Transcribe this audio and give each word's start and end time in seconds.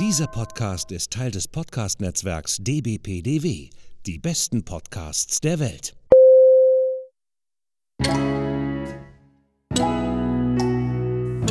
Dieser 0.00 0.26
Podcast 0.26 0.90
ist 0.90 1.12
Teil 1.12 1.30
des 1.30 1.46
Podcast-Netzwerks 1.46 2.56
dbpdw. 2.58 3.70
Die 4.06 4.18
besten 4.18 4.64
Podcasts 4.64 5.40
der 5.40 5.60
Welt. 5.60 5.94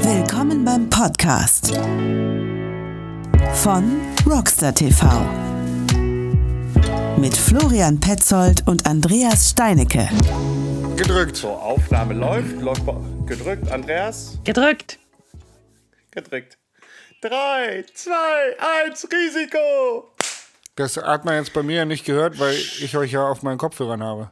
Willkommen 0.02 0.66
beim 0.66 0.90
Podcast 0.90 1.74
von 3.54 4.02
Rockstar 4.30 4.76
TV 4.76 5.08
mit 7.18 7.38
Florian 7.38 7.98
Petzold 7.98 8.68
und 8.68 8.86
Andreas 8.86 9.52
Steinecke. 9.52 10.10
Gedrückt. 10.98 11.38
So, 11.38 11.48
Aufnahme 11.48 12.14
läuft, 12.14 12.60
läuft 12.60 12.84
gedrückt. 13.26 13.72
Andreas? 13.72 14.38
Gedrückt. 14.44 15.00
Gedrückt. 16.12 16.58
3, 17.24 17.86
2, 17.94 18.12
1, 18.86 19.08
Risiko! 19.10 20.12
Das 20.76 20.98
hat 20.98 21.24
man 21.24 21.36
jetzt 21.36 21.54
bei 21.54 21.64
mir 21.64 21.78
ja 21.78 21.86
nicht 21.86 22.04
gehört, 22.04 22.38
weil 22.38 22.54
ich 22.54 22.98
euch 22.98 23.14
ja 23.14 23.26
auf 23.26 23.44
meinen 23.44 23.58
Kopfhörern 23.58 24.04
habe. 24.04 24.32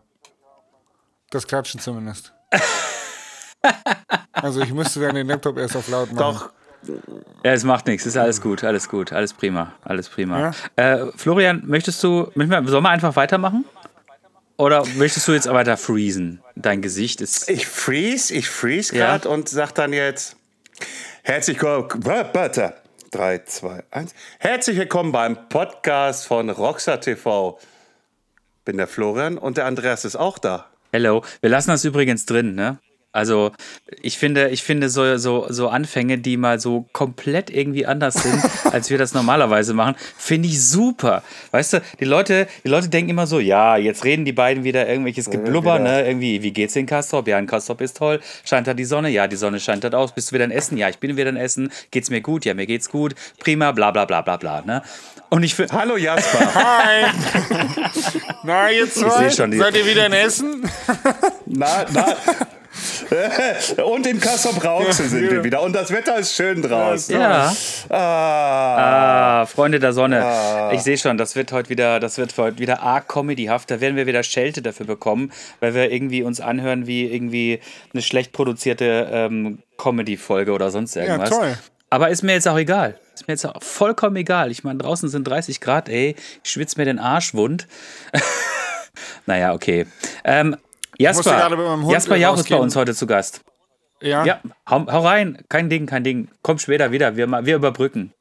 Das 1.30 1.48
Klatschen 1.48 1.80
zumindest. 1.80 2.34
also 4.34 4.60
ich 4.60 4.74
müsste 4.74 5.00
dann 5.00 5.16
den 5.16 5.28
Laptop 5.28 5.58
erst 5.58 5.78
auf 5.78 5.88
laut 5.88 6.12
machen. 6.12 6.50
Doch. 6.84 6.94
Ja, 7.46 7.54
es 7.54 7.64
macht 7.64 7.88
nichts. 7.88 8.06
Ist 8.06 8.18
alles 8.18 8.42
gut, 8.42 8.62
alles 8.66 8.90
gut, 8.90 9.14
alles 9.14 9.34
prima, 9.34 9.72
alles 9.84 10.10
prima. 10.10 10.52
Ja? 10.76 11.04
Äh, 11.06 11.12
Florian, 11.16 11.64
möchtest 11.66 12.04
du, 12.04 12.30
sollen 12.36 12.84
wir 12.84 12.90
einfach 12.90 13.16
weitermachen? 13.16 13.64
Oder 14.58 14.86
möchtest 14.98 15.30
du 15.30 15.32
jetzt 15.32 15.48
weiter 15.48 15.78
freezen? 15.78 16.44
Dein 16.56 16.82
Gesicht 16.82 17.22
ist. 17.22 17.50
Ich 17.50 17.68
freeze, 17.68 18.34
ich 18.34 18.50
freeze 18.50 18.94
gerade 18.94 19.30
ja? 19.30 19.34
und 19.34 19.48
sag 19.48 19.72
dann 19.76 19.94
jetzt 19.94 20.36
herzlich 21.24 21.62
willkommen. 21.62 22.04
Warte. 23.12 23.18
3, 23.18 23.44
2, 23.46 23.84
1. 23.92 24.14
Herzlich 24.40 24.78
willkommen 24.78 25.12
beim 25.12 25.50
Podcast 25.50 26.26
von 26.26 26.50
Rockstar 26.50 27.02
TV. 27.02 27.60
Bin 28.64 28.78
der 28.78 28.88
Florian 28.88 29.38
und 29.38 29.58
der 29.58 29.66
Andreas 29.66 30.06
ist 30.06 30.16
auch 30.16 30.38
da. 30.38 30.68
Hello. 30.92 31.24
Wir 31.42 31.50
lassen 31.50 31.72
das 31.72 31.84
übrigens 31.84 32.26
drin, 32.26 32.56
ne? 32.56 32.80
Also 33.14 33.52
ich 34.02 34.18
finde, 34.18 34.50
ich 34.50 34.64
finde 34.64 34.90
so, 34.90 35.18
so, 35.18 35.48
so 35.50 35.68
Anfänge, 35.68 36.18
die 36.18 36.38
mal 36.38 36.60
so 36.60 36.86
komplett 36.94 37.50
irgendwie 37.50 37.86
anders 37.86 38.16
sind, 38.16 38.42
als 38.72 38.90
wir 38.90 38.98
das 38.98 39.14
normalerweise 39.14 39.74
machen, 39.74 39.96
finde 40.18 40.48
ich 40.48 40.64
super. 40.64 41.22
Weißt 41.52 41.74
du, 41.74 41.82
die 42.00 42.06
Leute, 42.06 42.48
die 42.64 42.70
Leute 42.70 42.88
denken 42.88 43.10
immer 43.10 43.28
so, 43.28 43.40
ja, 43.40 43.76
jetzt 43.76 44.06
reden 44.06 44.24
die 44.24 44.32
beiden 44.32 44.64
wieder 44.64 44.88
irgendwelches 44.88 45.30
Geblubber, 45.30 45.76
ja, 45.76 45.80
ne? 45.80 46.08
Irgendwie, 46.08 46.42
wie 46.42 46.52
geht's 46.52 46.76
in 46.78 46.86
Kastrop? 46.86 47.28
Ja, 47.28 47.38
in 47.38 47.48
Kastrop 47.48 47.82
ist 47.82 47.98
toll. 47.98 48.22
Scheint 48.46 48.68
da 48.68 48.74
die 48.74 48.86
Sonne? 48.86 49.10
Ja, 49.10 49.28
die 49.28 49.36
Sonne 49.36 49.60
scheint 49.60 49.84
dort 49.84 49.96
aus. 49.96 50.14
Bist 50.14 50.32
du 50.32 50.36
wieder 50.36 50.46
in 50.46 50.52
Essen? 50.52 50.78
Ja, 50.78 50.88
ich 50.88 51.00
bin 51.00 51.18
wieder 51.18 51.30
in 51.30 51.38
Essen. 51.38 51.72
Geht's 51.92 52.10
mir 52.10 52.22
gut? 52.22 52.46
Ja, 52.46 52.54
mir 52.54 52.66
geht's 52.66 52.90
gut. 52.90 53.16
Prima, 53.40 53.74
bla 53.74 53.92
bla 53.92 54.06
bla 54.06 54.22
bla 54.22 54.38
bla. 54.38 54.62
Ne? 54.62 54.82
Und 55.30 55.44
ich 55.44 55.56
Hallo 55.72 55.98
Jasper. 55.98 56.56
Hi. 56.56 57.12
na, 58.44 58.70
jetzt 58.70 58.96
zwei. 58.96 59.30
Seid 59.30 59.76
ihr 59.76 59.86
wieder 59.86 60.06
in 60.06 60.14
Essen? 60.14 60.70
na, 61.46 61.86
na. 61.92 62.16
und 63.86 64.08
in 64.08 64.20
Kassel 64.20 64.52
Rauxel 64.60 65.08
sind 65.08 65.30
wir 65.30 65.44
wieder. 65.44 65.62
Und 65.62 65.74
das 65.74 65.92
Wetter 65.92 66.18
ist 66.18 66.36
schön 66.36 66.62
draußen. 66.62 67.20
Ja. 67.20 67.54
Ah. 67.90 69.42
ah 69.42 69.46
Freunde 69.46 69.80
der 69.80 69.94
Sonne. 69.94 70.24
Ah. 70.24 70.72
Ich 70.74 70.82
sehe 70.82 70.98
schon, 70.98 71.18
das 71.18 71.36
wird 71.36 71.52
heute 71.52 71.70
wieder, 71.70 72.00
das 72.00 72.18
wird 72.18 72.38
heute 72.38 72.60
wieder 72.60 72.82
arg 72.82 73.08
comedyhaft. 73.08 73.70
Da 73.72 73.82
werden 73.82 73.96
wir 73.96 74.08
wieder 74.08 74.24
Schelte 74.24 74.62
dafür 74.62 74.86
bekommen, 74.86 75.32
weil 75.60 75.74
wir 75.74 75.92
irgendwie 75.92 76.24
uns 76.24 76.40
anhören 76.42 76.88
wie 76.88 77.06
irgendwie 77.06 77.60
eine 77.94 78.02
schlecht 78.02 78.32
produzierte 78.32 79.10
ähm, 79.12 79.60
Comedy-Folge 79.78 80.52
oder 80.52 80.72
sonst 80.72 80.96
irgendwas. 80.96 81.30
Ja, 81.30 81.38
toll. 81.38 81.58
Aber 81.90 82.10
ist 82.10 82.24
mir 82.24 82.34
jetzt 82.34 82.48
auch 82.48 82.58
egal. 82.58 82.98
Ist 83.14 83.28
mir 83.28 83.34
jetzt 83.34 83.46
auch 83.46 83.62
vollkommen 83.62 84.16
egal. 84.16 84.50
Ich 84.50 84.64
meine, 84.64 84.80
draußen 84.80 85.10
sind 85.10 85.28
30 85.28 85.60
Grad, 85.60 85.90
ey. 85.90 86.16
Ich 86.42 86.50
schwitze 86.50 86.80
mir 86.80 86.86
den 86.86 87.00
Arsch 87.00 87.34
wund. 87.34 87.68
naja, 89.26 89.54
okay. 89.54 89.86
Ähm, 90.24 90.56
Jasper, 91.02 91.82
Jasper 91.90 92.16
Jauch 92.16 92.38
ist 92.38 92.50
bei 92.50 92.56
uns 92.58 92.76
heute 92.76 92.94
zu 92.94 93.08
Gast. 93.08 93.42
Ja. 94.02 94.26
Ja, 94.26 94.42
hau, 94.70 94.86
hau, 94.92 95.06
rein. 95.06 95.44
Kein 95.48 95.70
Ding, 95.70 95.86
kein 95.86 96.04
Ding. 96.04 96.30
Komm 96.42 96.58
später 96.58 96.92
wieder. 96.92 97.16
Wir, 97.16 97.30
wir 97.30 97.56
überbrücken. 97.56 98.14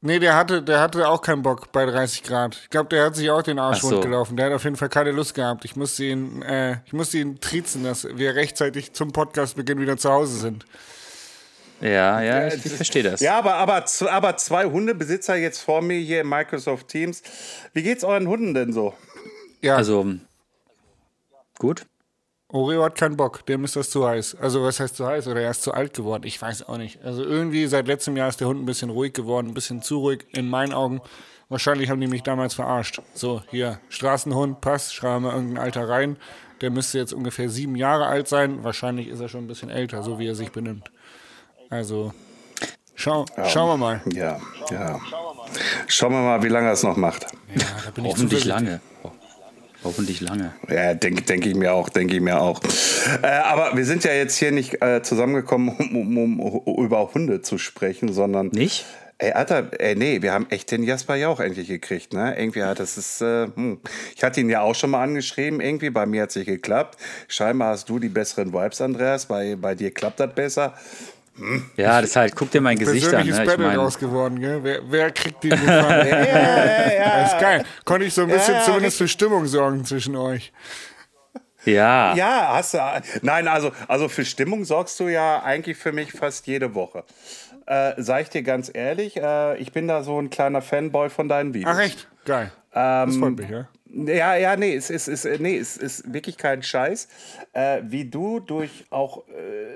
Nee, 0.00 0.20
der 0.20 0.36
hatte, 0.36 0.62
der 0.62 0.80
hatte 0.80 1.08
auch 1.08 1.22
keinen 1.22 1.42
Bock 1.42 1.72
bei 1.72 1.84
30 1.84 2.22
Grad. 2.22 2.56
Ich 2.62 2.70
glaube, 2.70 2.88
der 2.88 3.06
hat 3.06 3.16
sich 3.16 3.30
auch 3.30 3.42
den 3.42 3.58
Arsch 3.58 3.80
so. 3.80 4.00
gelaufen. 4.00 4.36
Der 4.36 4.46
hat 4.46 4.52
auf 4.52 4.62
jeden 4.62 4.76
Fall 4.76 4.88
keine 4.88 5.10
Lust 5.10 5.34
gehabt. 5.34 5.64
Ich 5.64 5.74
musste 5.74 6.04
ihn, 6.04 6.42
äh, 6.42 6.76
ich 6.86 6.92
musste 6.92 7.18
ihn 7.18 7.40
triezen, 7.40 7.82
dass 7.82 8.06
wir 8.16 8.36
rechtzeitig 8.36 8.92
zum 8.92 9.12
Podcastbeginn 9.12 9.80
wieder 9.80 9.96
zu 9.96 10.10
Hause 10.10 10.38
sind. 10.38 10.66
Ja, 11.80 12.20
ja, 12.20 12.48
ich, 12.48 12.64
ich 12.64 12.72
verstehe 12.72 13.02
das. 13.02 13.20
Ja, 13.20 13.38
aber, 13.38 13.54
aber, 13.54 13.84
aber 14.10 14.36
zwei 14.36 14.66
Hundebesitzer 14.66 15.36
jetzt 15.36 15.60
vor 15.60 15.82
mir 15.82 15.98
hier 15.98 16.20
in 16.20 16.28
Microsoft 16.28 16.88
Teams. 16.88 17.22
Wie 17.72 17.82
geht's 17.82 18.04
euren 18.04 18.28
Hunden 18.28 18.54
denn 18.54 18.72
so? 18.72 18.94
Ja. 19.62 19.76
Also, 19.76 20.06
gut. 21.58 21.86
Oreo 22.50 22.82
hat 22.82 22.94
keinen 22.94 23.16
Bock, 23.16 23.44
dem 23.44 23.64
ist 23.64 23.76
das 23.76 23.90
zu 23.90 24.08
heiß. 24.08 24.36
Also 24.40 24.62
was 24.62 24.80
heißt 24.80 24.96
zu 24.96 25.06
heiß 25.06 25.28
oder 25.28 25.42
er 25.42 25.50
ist 25.50 25.62
zu 25.62 25.72
alt 25.72 25.92
geworden? 25.92 26.22
Ich 26.24 26.40
weiß 26.40 26.66
auch 26.66 26.78
nicht. 26.78 26.98
Also 27.04 27.22
irgendwie 27.22 27.66
seit 27.66 27.86
letztem 27.86 28.16
Jahr 28.16 28.30
ist 28.30 28.40
der 28.40 28.48
Hund 28.48 28.62
ein 28.62 28.64
bisschen 28.64 28.88
ruhig 28.88 29.12
geworden, 29.12 29.48
ein 29.48 29.54
bisschen 29.54 29.82
zu 29.82 29.98
ruhig 29.98 30.26
in 30.32 30.48
meinen 30.48 30.72
Augen. 30.72 31.02
Wahrscheinlich 31.50 31.90
haben 31.90 32.00
die 32.00 32.06
mich 32.06 32.22
damals 32.22 32.54
verarscht. 32.54 33.02
So, 33.12 33.42
hier, 33.50 33.80
Straßenhund, 33.90 34.62
passt, 34.62 34.94
schreiben 34.94 35.24
wir 35.24 35.32
irgendein 35.34 35.62
Alter 35.62 35.88
rein. 35.88 36.16
Der 36.62 36.70
müsste 36.70 36.98
jetzt 36.98 37.12
ungefähr 37.12 37.50
sieben 37.50 37.76
Jahre 37.76 38.06
alt 38.06 38.28
sein. 38.28 38.64
Wahrscheinlich 38.64 39.08
ist 39.08 39.20
er 39.20 39.28
schon 39.28 39.44
ein 39.44 39.46
bisschen 39.46 39.68
älter, 39.68 40.02
so 40.02 40.18
wie 40.18 40.26
er 40.26 40.34
sich 40.34 40.50
benimmt. 40.50 40.90
Also, 41.68 42.12
schau, 42.94 43.26
ja. 43.36 43.44
schauen 43.44 43.68
wir 43.68 43.76
mal. 43.76 44.00
Ja, 44.12 44.40
ja. 44.70 44.98
Schauen 45.86 46.12
wir 46.12 46.22
mal, 46.22 46.42
wie 46.42 46.48
lange 46.48 46.68
er 46.68 46.72
es 46.72 46.82
noch 46.82 46.96
macht. 46.96 47.26
Ja, 47.54 47.64
da 47.84 47.90
bin 47.90 48.06
ich 48.06 48.12
Hoffentlich 48.12 48.44
lange. 48.46 48.80
Hoffentlich 49.84 50.20
lange. 50.20 50.52
Ja, 50.68 50.94
denke 50.94 51.22
denk 51.22 51.46
ich 51.46 51.54
mir 51.54 51.72
auch, 51.72 51.88
denke 51.88 52.16
ich 52.16 52.20
mir 52.20 52.40
auch. 52.40 52.60
Äh, 53.22 53.26
aber 53.26 53.76
wir 53.76 53.84
sind 53.84 54.04
ja 54.04 54.12
jetzt 54.12 54.36
hier 54.36 54.50
nicht 54.50 54.82
äh, 54.82 55.02
zusammengekommen, 55.02 55.68
um, 55.68 56.18
um, 56.18 56.40
um, 56.40 56.84
über 56.84 57.14
Hunde 57.14 57.42
zu 57.42 57.58
sprechen, 57.58 58.12
sondern. 58.12 58.48
Nicht? 58.48 58.86
Ey, 59.20 59.32
Alter, 59.32 59.70
ey, 59.80 59.96
nee, 59.96 60.22
wir 60.22 60.32
haben 60.32 60.46
echt 60.50 60.70
den 60.70 60.84
Jasper 60.84 61.16
Jauch 61.16 61.40
endlich 61.40 61.66
gekriegt, 61.66 62.12
ne? 62.12 62.38
Irgendwie 62.38 62.62
hat 62.62 62.78
das 62.78 62.96
ist, 62.96 63.20
äh, 63.20 63.48
hm. 63.52 63.80
Ich 64.14 64.22
hatte 64.22 64.40
ihn 64.40 64.48
ja 64.48 64.60
auch 64.60 64.76
schon 64.76 64.90
mal 64.90 65.02
angeschrieben, 65.02 65.60
irgendwie, 65.60 65.90
bei 65.90 66.06
mir 66.06 66.22
hat 66.22 66.30
es 66.30 66.36
nicht 66.36 66.46
geklappt. 66.46 66.98
Scheinbar 67.26 67.70
hast 67.70 67.88
du 67.88 67.98
die 67.98 68.08
besseren 68.08 68.52
Vibes, 68.52 68.80
Andreas, 68.80 69.26
bei, 69.26 69.56
bei 69.56 69.74
dir 69.74 69.92
klappt 69.92 70.20
das 70.20 70.32
besser. 70.34 70.74
Ja, 71.76 72.00
das 72.00 72.16
halt, 72.16 72.34
guck 72.34 72.50
dir 72.50 72.60
mein 72.60 72.78
Gesicht 72.78 73.12
an. 73.14 73.26
Ne? 73.26 73.42
Ich 73.44 73.58
mein, 73.58 73.76
raus 73.76 73.98
geworden, 73.98 74.40
gell? 74.40 74.60
Wer, 74.62 74.80
wer 74.90 75.10
kriegt 75.10 75.42
die 75.44 75.48
ja, 75.66 76.04
ja, 76.04 76.92
ja, 76.92 77.20
Das 77.22 77.32
ist 77.34 77.40
geil. 77.40 77.64
Konnte 77.84 78.06
ich 78.06 78.14
so 78.14 78.22
ein 78.22 78.28
bisschen 78.28 78.56
zumindest 78.64 78.98
für 78.98 79.08
Stimmung 79.08 79.46
sorgen 79.46 79.84
zwischen 79.84 80.16
euch. 80.16 80.52
Ja. 81.64 82.14
Ja, 82.14 82.54
hast 82.54 82.74
du. 82.74 82.78
Nein, 83.22 83.48
also, 83.48 83.72
also 83.88 84.08
für 84.08 84.24
Stimmung 84.24 84.64
sorgst 84.64 84.98
du 85.00 85.08
ja 85.08 85.42
eigentlich 85.42 85.76
für 85.76 85.92
mich 85.92 86.12
fast 86.12 86.46
jede 86.46 86.74
Woche. 86.74 87.04
Äh, 87.66 87.94
sag 87.98 88.22
ich 88.22 88.30
dir 88.30 88.42
ganz 88.42 88.70
ehrlich, 88.72 89.16
äh, 89.16 89.58
ich 89.58 89.72
bin 89.72 89.88
da 89.88 90.02
so 90.02 90.18
ein 90.20 90.30
kleiner 90.30 90.62
Fanboy 90.62 91.10
von 91.10 91.28
deinen 91.28 91.52
Videos. 91.52 91.74
Ach 91.74 91.80
echt? 91.80 92.08
Geil. 92.24 92.50
Ähm, 92.74 93.08
das 93.08 93.16
freut 93.16 93.36
mich, 93.36 93.50
ja. 93.50 93.68
Ja, 93.90 94.36
ja, 94.36 94.56
nee, 94.56 94.74
es 94.74 94.90
ist, 94.90 95.08
ist, 95.08 95.24
nee, 95.40 95.56
es 95.56 95.76
ist 95.76 96.12
wirklich 96.12 96.36
kein 96.36 96.62
Scheiß. 96.62 97.08
Äh, 97.52 97.80
wie 97.84 98.04
du 98.04 98.38
durch 98.40 98.86
auch 98.90 99.26
äh, 99.28 99.67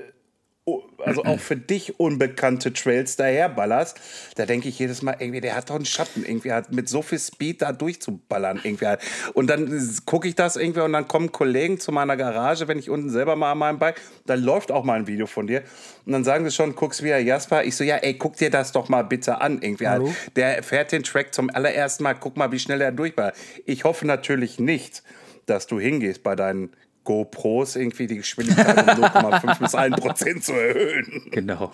also 1.04 1.24
auch 1.24 1.40
für 1.40 1.56
dich 1.56 1.98
unbekannte 1.98 2.72
Trails 2.72 3.16
daherballerst, 3.16 3.98
da 4.36 4.46
denke 4.46 4.68
ich 4.68 4.78
jedes 4.78 5.02
Mal, 5.02 5.16
irgendwie, 5.18 5.40
der 5.40 5.56
hat 5.56 5.70
doch 5.70 5.74
einen 5.74 5.84
Schatten, 5.84 6.24
irgendwie 6.24 6.52
hat 6.52 6.72
mit 6.72 6.88
so 6.88 7.02
viel 7.02 7.18
Speed 7.18 7.62
da 7.62 7.72
durchzuballern, 7.72 8.60
irgendwie 8.62 8.86
halt. 8.86 9.00
Und 9.34 9.48
dann 9.48 9.90
gucke 10.06 10.28
ich 10.28 10.34
das 10.34 10.56
irgendwie 10.56 10.80
und 10.80 10.92
dann 10.92 11.08
kommen 11.08 11.32
Kollegen 11.32 11.80
zu 11.80 11.92
meiner 11.92 12.16
Garage, 12.16 12.68
wenn 12.68 12.78
ich 12.78 12.90
unten 12.90 13.10
selber 13.10 13.36
mal 13.36 13.52
an 13.52 13.58
meinem 13.58 13.78
Bike, 13.78 14.00
dann 14.26 14.40
läuft 14.40 14.70
auch 14.70 14.84
mal 14.84 14.94
ein 14.94 15.06
Video 15.06 15.26
von 15.26 15.46
dir 15.46 15.62
und 16.06 16.12
dann 16.12 16.24
sagen 16.24 16.44
sie 16.44 16.50
schon, 16.50 16.74
guckst 16.74 17.02
wieder 17.02 17.18
Jasper, 17.18 17.64
ich 17.64 17.76
so, 17.76 17.84
ja, 17.84 17.96
ey, 17.96 18.14
guck 18.14 18.36
dir 18.36 18.50
das 18.50 18.72
doch 18.72 18.88
mal 18.88 19.02
bitte 19.02 19.40
an, 19.40 19.60
irgendwie 19.62 19.88
halt. 19.88 20.02
Der 20.36 20.62
fährt 20.62 20.92
den 20.92 21.02
Track 21.02 21.34
zum 21.34 21.50
allerersten 21.50 22.04
Mal, 22.04 22.14
guck 22.14 22.36
mal, 22.36 22.52
wie 22.52 22.58
schnell 22.58 22.80
er 22.80 22.92
durchballert. 22.92 23.36
Ich 23.64 23.84
hoffe 23.84 24.06
natürlich 24.06 24.58
nicht, 24.58 25.02
dass 25.46 25.66
du 25.66 25.80
hingehst 25.80 26.22
bei 26.22 26.36
deinen 26.36 26.70
GoPros 27.04 27.76
irgendwie 27.76 28.06
die 28.06 28.16
Geschwindigkeit 28.16 28.98
um 28.98 29.04
0,5 29.04 29.58
bis 29.58 29.74
1 29.74 29.96
Prozent 29.96 30.44
zu 30.44 30.52
erhöhen. 30.52 31.22
Genau. 31.30 31.72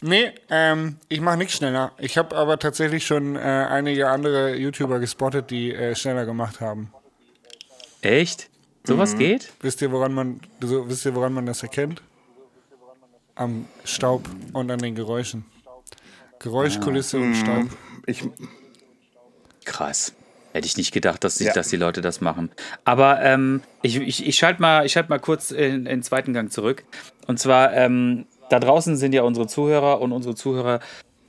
Nee, 0.00 0.32
ähm, 0.50 0.96
ich 1.08 1.20
mache 1.20 1.38
nichts 1.38 1.54
schneller. 1.54 1.92
Ich 1.98 2.18
habe 2.18 2.36
aber 2.36 2.58
tatsächlich 2.58 3.06
schon 3.06 3.36
äh, 3.36 3.38
einige 3.38 4.10
andere 4.10 4.54
YouTuber 4.54 4.98
gespottet, 4.98 5.50
die 5.50 5.72
äh, 5.72 5.94
schneller 5.94 6.26
gemacht 6.26 6.60
haben. 6.60 6.92
Echt? 8.02 8.50
Sowas 8.86 9.14
mhm. 9.14 9.18
geht? 9.18 9.52
Wisst 9.60 9.80
ihr, 9.80 9.90
woran 9.92 10.12
man, 10.12 10.40
so, 10.60 10.88
wisst 10.90 11.06
ihr, 11.06 11.14
woran 11.14 11.32
man 11.32 11.46
das 11.46 11.62
erkennt? 11.62 12.02
Am 13.34 13.66
Staub 13.84 14.28
und 14.52 14.70
an 14.70 14.78
den 14.78 14.94
Geräuschen. 14.94 15.46
Geräuschkulisse 16.38 17.16
ah. 17.16 17.20
und 17.20 17.34
Staub. 17.34 17.62
Mhm. 17.62 17.70
Ich, 18.06 18.22
Krass. 19.64 20.12
Hätte 20.54 20.68
ich 20.68 20.76
nicht 20.76 20.92
gedacht, 20.92 21.24
dass, 21.24 21.34
die, 21.36 21.44
ja. 21.44 21.52
dass 21.52 21.68
die 21.68 21.76
Leute 21.76 22.00
das 22.00 22.20
machen. 22.20 22.48
Aber 22.84 23.20
ähm, 23.22 23.60
ich, 23.82 23.96
ich, 23.96 24.24
ich 24.24 24.36
schalte 24.36 24.62
mal, 24.62 24.88
schalt 24.88 25.08
mal 25.08 25.18
kurz 25.18 25.50
in, 25.50 25.58
in 25.58 25.84
den 25.86 26.02
zweiten 26.04 26.32
Gang 26.32 26.52
zurück. 26.52 26.84
Und 27.26 27.40
zwar, 27.40 27.72
ähm, 27.72 28.26
da 28.50 28.60
draußen 28.60 28.96
sind 28.96 29.14
ja 29.14 29.22
unsere 29.22 29.48
Zuhörer 29.48 30.00
und 30.00 30.12
unsere 30.12 30.36
Zuhörer 30.36 30.78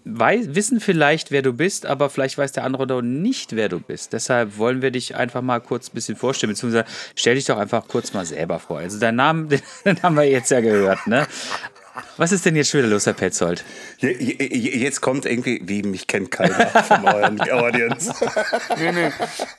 weiß, 0.03 0.53
wissen 0.53 0.79
vielleicht, 0.79 1.31
wer 1.31 1.41
du 1.41 1.53
bist, 1.53 1.87
aber 1.87 2.11
vielleicht 2.11 2.37
weiß 2.37 2.51
der 2.51 2.65
andere 2.65 2.85
doch 2.85 3.01
nicht, 3.01 3.55
wer 3.55 3.67
du 3.67 3.79
bist. 3.79 4.13
Deshalb 4.13 4.59
wollen 4.59 4.83
wir 4.83 4.91
dich 4.91 5.15
einfach 5.15 5.41
mal 5.41 5.59
kurz 5.59 5.89
ein 5.89 5.95
bisschen 5.95 6.15
vorstellen, 6.15 6.51
beziehungsweise 6.51 6.85
stell 7.15 7.33
dich 7.33 7.45
doch 7.45 7.57
einfach 7.57 7.87
kurz 7.87 8.13
mal 8.13 8.25
selber 8.27 8.59
vor. 8.59 8.77
Also 8.77 8.99
deinen 8.99 9.15
Namen, 9.15 9.49
den 9.85 10.03
haben 10.03 10.15
wir 10.15 10.29
jetzt 10.29 10.51
ja 10.51 10.61
gehört, 10.61 11.07
ne? 11.07 11.25
Was 12.17 12.31
ist 12.31 12.45
denn 12.45 12.55
jetzt 12.55 12.69
schon 12.69 12.79
wieder 12.81 12.89
los, 12.89 13.05
Herr 13.05 13.13
Petzold? 13.13 13.63
Jetzt 13.99 15.01
kommt 15.01 15.25
irgendwie, 15.25 15.61
wie 15.63 15.83
mich 15.83 16.07
kennt 16.07 16.31
keiner 16.31 16.67
von 16.67 17.05
euren 17.05 17.39
Audience. 17.51 18.13
nee, 18.77 18.91
nee, 18.91 19.11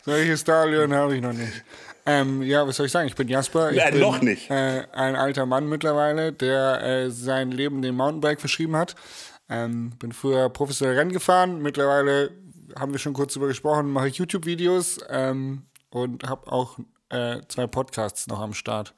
solche 0.04 0.36
Stadion 0.36 0.92
habe 0.94 1.16
ich 1.16 1.22
noch 1.22 1.32
nicht. 1.32 1.62
Ähm, 2.04 2.42
ja, 2.42 2.66
was 2.66 2.76
soll 2.76 2.86
ich 2.86 2.92
sagen? 2.92 3.08
Ich 3.08 3.16
bin 3.16 3.26
Jasper. 3.28 3.70
Ich 3.70 3.78
Ja, 3.78 3.90
bin, 3.90 4.00
noch 4.00 4.20
nicht. 4.20 4.48
Äh, 4.50 4.84
ein 4.92 5.16
alter 5.16 5.44
Mann 5.44 5.68
mittlerweile, 5.68 6.32
der 6.32 6.82
äh, 6.82 7.10
sein 7.10 7.50
Leben 7.50 7.82
dem 7.82 7.96
Mountainbike 7.96 8.38
verschrieben 8.40 8.76
hat. 8.76 8.94
Ähm, 9.48 9.90
bin 9.98 10.12
früher 10.12 10.48
professionell 10.48 10.96
Rennen 10.96 11.12
gefahren. 11.12 11.60
Mittlerweile 11.62 12.30
haben 12.78 12.92
wir 12.92 12.98
schon 12.98 13.12
kurz 13.12 13.34
darüber 13.34 13.48
gesprochen, 13.48 13.90
mache 13.90 14.08
ich 14.08 14.16
YouTube-Videos 14.18 14.98
ähm, 15.08 15.62
und 15.90 16.24
habe 16.28 16.50
auch 16.52 16.78
äh, 17.08 17.38
zwei 17.48 17.66
Podcasts 17.66 18.26
noch 18.28 18.40
am 18.40 18.54
Start. 18.54 18.94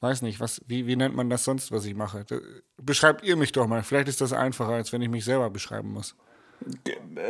Weiß 0.00 0.22
nicht, 0.22 0.38
was, 0.38 0.60
wie, 0.66 0.86
wie 0.86 0.96
nennt 0.96 1.16
man 1.16 1.28
das 1.28 1.44
sonst, 1.44 1.72
was 1.72 1.84
ich 1.84 1.94
mache? 1.94 2.24
Da, 2.24 2.36
beschreibt 2.80 3.24
ihr 3.24 3.36
mich 3.36 3.52
doch 3.52 3.66
mal. 3.66 3.82
Vielleicht 3.82 4.08
ist 4.08 4.20
das 4.20 4.32
einfacher, 4.32 4.72
als 4.72 4.92
wenn 4.92 5.02
ich 5.02 5.08
mich 5.08 5.24
selber 5.24 5.50
beschreiben 5.50 5.92
muss. 5.92 6.14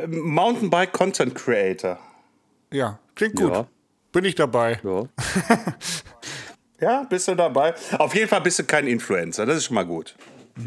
Mountainbike 0.07 0.93
Content 0.93 1.35
Creator. 1.35 1.99
Ja, 2.73 2.99
klingt 3.15 3.37
gut. 3.37 3.53
Ja. 3.53 3.67
Bin 4.13 4.25
ich 4.25 4.35
dabei. 4.35 4.81
Ja. 4.83 5.05
Ja, 6.81 7.03
bist 7.03 7.27
du 7.27 7.35
dabei? 7.35 7.75
Auf 7.99 8.15
jeden 8.15 8.29
Fall 8.29 8.41
bist 8.41 8.59
du 8.61 8.65
kein 8.65 8.87
Influencer, 8.87 9.45
das 9.47 9.57
ist 9.59 9.65
schon 9.65 9.75
mal 9.75 9.87
gut. 9.87 10.15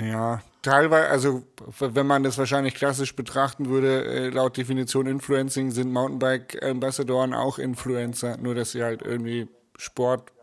Ja, 0.01 0.41
teilweise, 0.61 1.09
also 1.09 1.43
wenn 1.79 2.07
man 2.07 2.23
das 2.23 2.37
wahrscheinlich 2.37 2.75
klassisch 2.75 3.15
betrachten 3.15 3.69
würde, 3.69 4.05
äh, 4.05 4.29
laut 4.29 4.57
Definition 4.57 5.07
Influencing 5.07 5.71
sind 5.71 5.91
Mountainbike-Ambassadoren 5.91 7.33
auch 7.33 7.59
Influencer, 7.59 8.37
nur 8.37 8.55
dass 8.55 8.71
sie 8.71 8.83
halt 8.83 9.01
irgendwie 9.01 9.47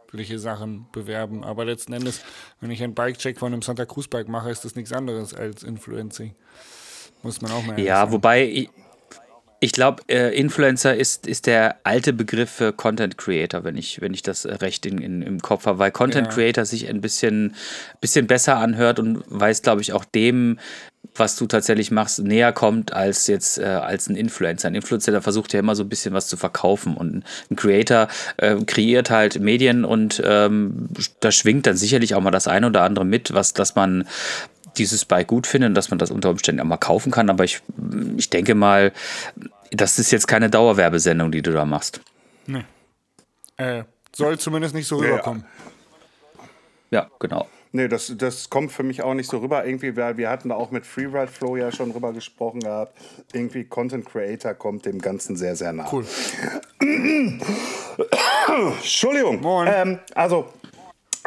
sportliche 0.09 0.39
Sachen 0.39 0.87
bewerben. 0.93 1.45
Aber 1.45 1.65
letzten 1.65 1.93
Endes, 1.93 2.21
wenn 2.61 2.71
ich 2.71 2.83
einen 2.83 2.95
Bike-Check 2.95 3.39
von 3.39 3.53
einem 3.53 3.63
Santa 3.63 3.85
Cruz-Bike 3.85 4.29
mache, 4.29 4.51
ist 4.51 4.65
das 4.65 4.75
nichts 4.75 4.93
anderes 4.93 5.35
als 5.35 5.63
Influencing. 5.63 6.35
Muss 7.23 7.41
man 7.43 7.51
auch 7.53 7.63
mal 7.65 7.79
Ja, 7.79 8.01
sagen. 8.01 8.13
wobei 8.13 8.45
ich, 8.49 8.71
ich 9.61 9.73
glaube, 9.73 10.03
äh, 10.09 10.35
Influencer 10.39 10.97
ist, 10.97 11.27
ist 11.27 11.47
der 11.47 11.77
alte 11.85 12.13
Begriff 12.13 12.49
für 12.51 12.73
Content 12.73 13.19
Creator, 13.19 13.65
wenn 13.65 13.77
ich, 13.77 14.01
wenn 14.01 14.15
ich 14.15 14.23
das 14.23 14.45
äh, 14.45 14.55
recht 14.55 14.87
in, 14.87 14.99
in, 14.99 15.21
im 15.21 15.41
Kopf 15.41 15.67
habe, 15.67 15.79
weil 15.79 15.91
Content 15.91 16.29
Ja. 16.29 16.33
Creator 16.35 16.65
sich 16.65 16.89
ein 16.89 17.01
bisschen, 17.01 17.55
bisschen 18.01 18.27
besser 18.27 18.57
anhört 18.57 18.99
und 19.01 19.25
weiß, 19.27 19.63
glaube 19.63 19.83
ich, 19.83 19.93
auch 19.93 20.05
dem, 20.07 20.59
was 21.15 21.37
du 21.37 21.47
tatsächlich 21.47 21.91
machst, 21.91 22.21
näher 22.21 22.53
kommt 22.53 22.93
als 22.93 23.27
jetzt 23.27 23.59
äh, 23.59 23.65
als 23.65 24.09
ein 24.09 24.17
Influencer. 24.17 24.69
Ein 24.69 24.75
Influencer, 24.75 25.13
der 25.13 25.23
versucht 25.23 25.53
ja 25.53 25.61
immer 25.61 25.75
so 25.75 25.83
ein 25.83 25.89
bisschen 25.89 26.15
was 26.15 26.29
zu 26.29 26.37
verkaufen 26.37 26.97
und 26.97 27.25
ein 27.51 27.57
Creator 27.57 28.09
äh, 28.37 28.57
kreiert 28.65 29.11
halt 29.11 29.41
Medien 29.41 29.85
und 29.85 30.23
ähm, 30.25 30.89
da 31.21 31.33
schwingt 31.33 31.67
dann 31.67 31.77
sicherlich 31.77 32.15
auch 32.15 32.21
mal 32.21 32.31
das 32.31 32.47
eine 32.47 32.69
oder 32.69 32.83
andere 32.83 33.05
mit, 33.05 33.35
was, 33.35 33.53
dass 33.53 33.75
man 33.75 34.07
dieses 34.77 35.05
Bike 35.05 35.27
gut 35.27 35.47
findet 35.47 35.71
und 35.71 35.75
dass 35.75 35.91
man 35.91 35.99
das 35.99 36.11
unter 36.11 36.31
Umständen 36.31 36.61
auch 36.61 36.67
mal 36.67 36.77
kaufen 36.77 37.11
kann. 37.11 37.31
Aber 37.31 37.45
ich, 37.45 37.61
ich 38.17 38.31
denke 38.31 38.55
mal, 38.55 38.93
das 39.73 39.99
ist 39.99 40.13
jetzt 40.13 40.29
keine 40.29 40.51
Dauerwerbesendung, 40.51 41.33
die 41.33 41.43
du 41.43 41.53
da 41.53 41.65
machst. 41.65 42.01
Äh, 43.57 43.85
soll 44.15 44.39
zumindest 44.39 44.75
nicht 44.75 44.87
so 44.87 44.97
rüberkommen. 44.97 45.45
Ja, 46.91 47.11
genau. 47.19 47.49
Nee, 47.73 47.89
das, 47.89 48.13
das 48.17 48.51
kommt 48.51 48.73
für 48.73 48.83
mich 48.83 49.03
auch 49.03 49.15
nicht 49.15 49.31
so 49.31 49.39
rüber. 49.39 49.67
Irgendwie, 49.67 49.97
weil 49.97 50.17
wir 50.17 50.31
hatten 50.31 50.49
da 50.49 50.57
auch 50.57 50.71
mit 50.71 50.87
Freeride 50.87 51.31
Flow 51.31 51.57
ja 51.57 51.73
schon 51.73 51.91
rüber 51.91 52.13
gesprochen 52.13 52.61
gehabt. 52.61 52.97
Irgendwie 53.33 53.65
Content 53.65 54.07
Creator 54.07 54.55
kommt 54.55 54.87
dem 54.87 55.01
Ganzen 55.01 55.37
sehr, 55.37 55.57
sehr 55.57 55.73
nah. 55.73 55.89
Cool. 55.93 56.07
Entschuldigung. 58.77 59.41
Moin. 59.41 59.69
Ähm, 59.71 59.99
also, 60.15 60.47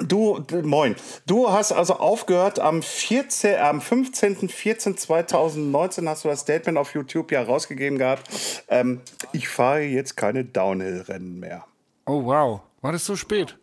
du, 0.02 0.44
moin. 0.64 0.96
Du 1.28 1.52
hast 1.52 1.72
also 1.72 1.94
aufgehört 1.96 2.60
am 2.60 2.82
14, 2.82 3.60
am 3.60 3.80
15.04.2019 3.80 6.08
hast 6.08 6.24
du 6.24 6.30
das 6.30 6.40
Statement 6.42 6.78
auf 6.78 6.94
YouTube 6.96 7.32
ja 7.32 7.44
rausgegeben 7.44 8.00
gehabt. 8.00 8.30
Ähm, 8.68 9.02
ich 9.32 9.48
fahre 9.48 9.82
jetzt 9.82 10.18
keine 10.18 10.44
Downhill-Rennen 10.44 11.40
mehr. 11.40 11.66
Oh, 12.06 12.26
wow. 12.26 12.62
War 12.82 12.92
das 12.92 13.06
so 13.06 13.16
spät? 13.16 13.58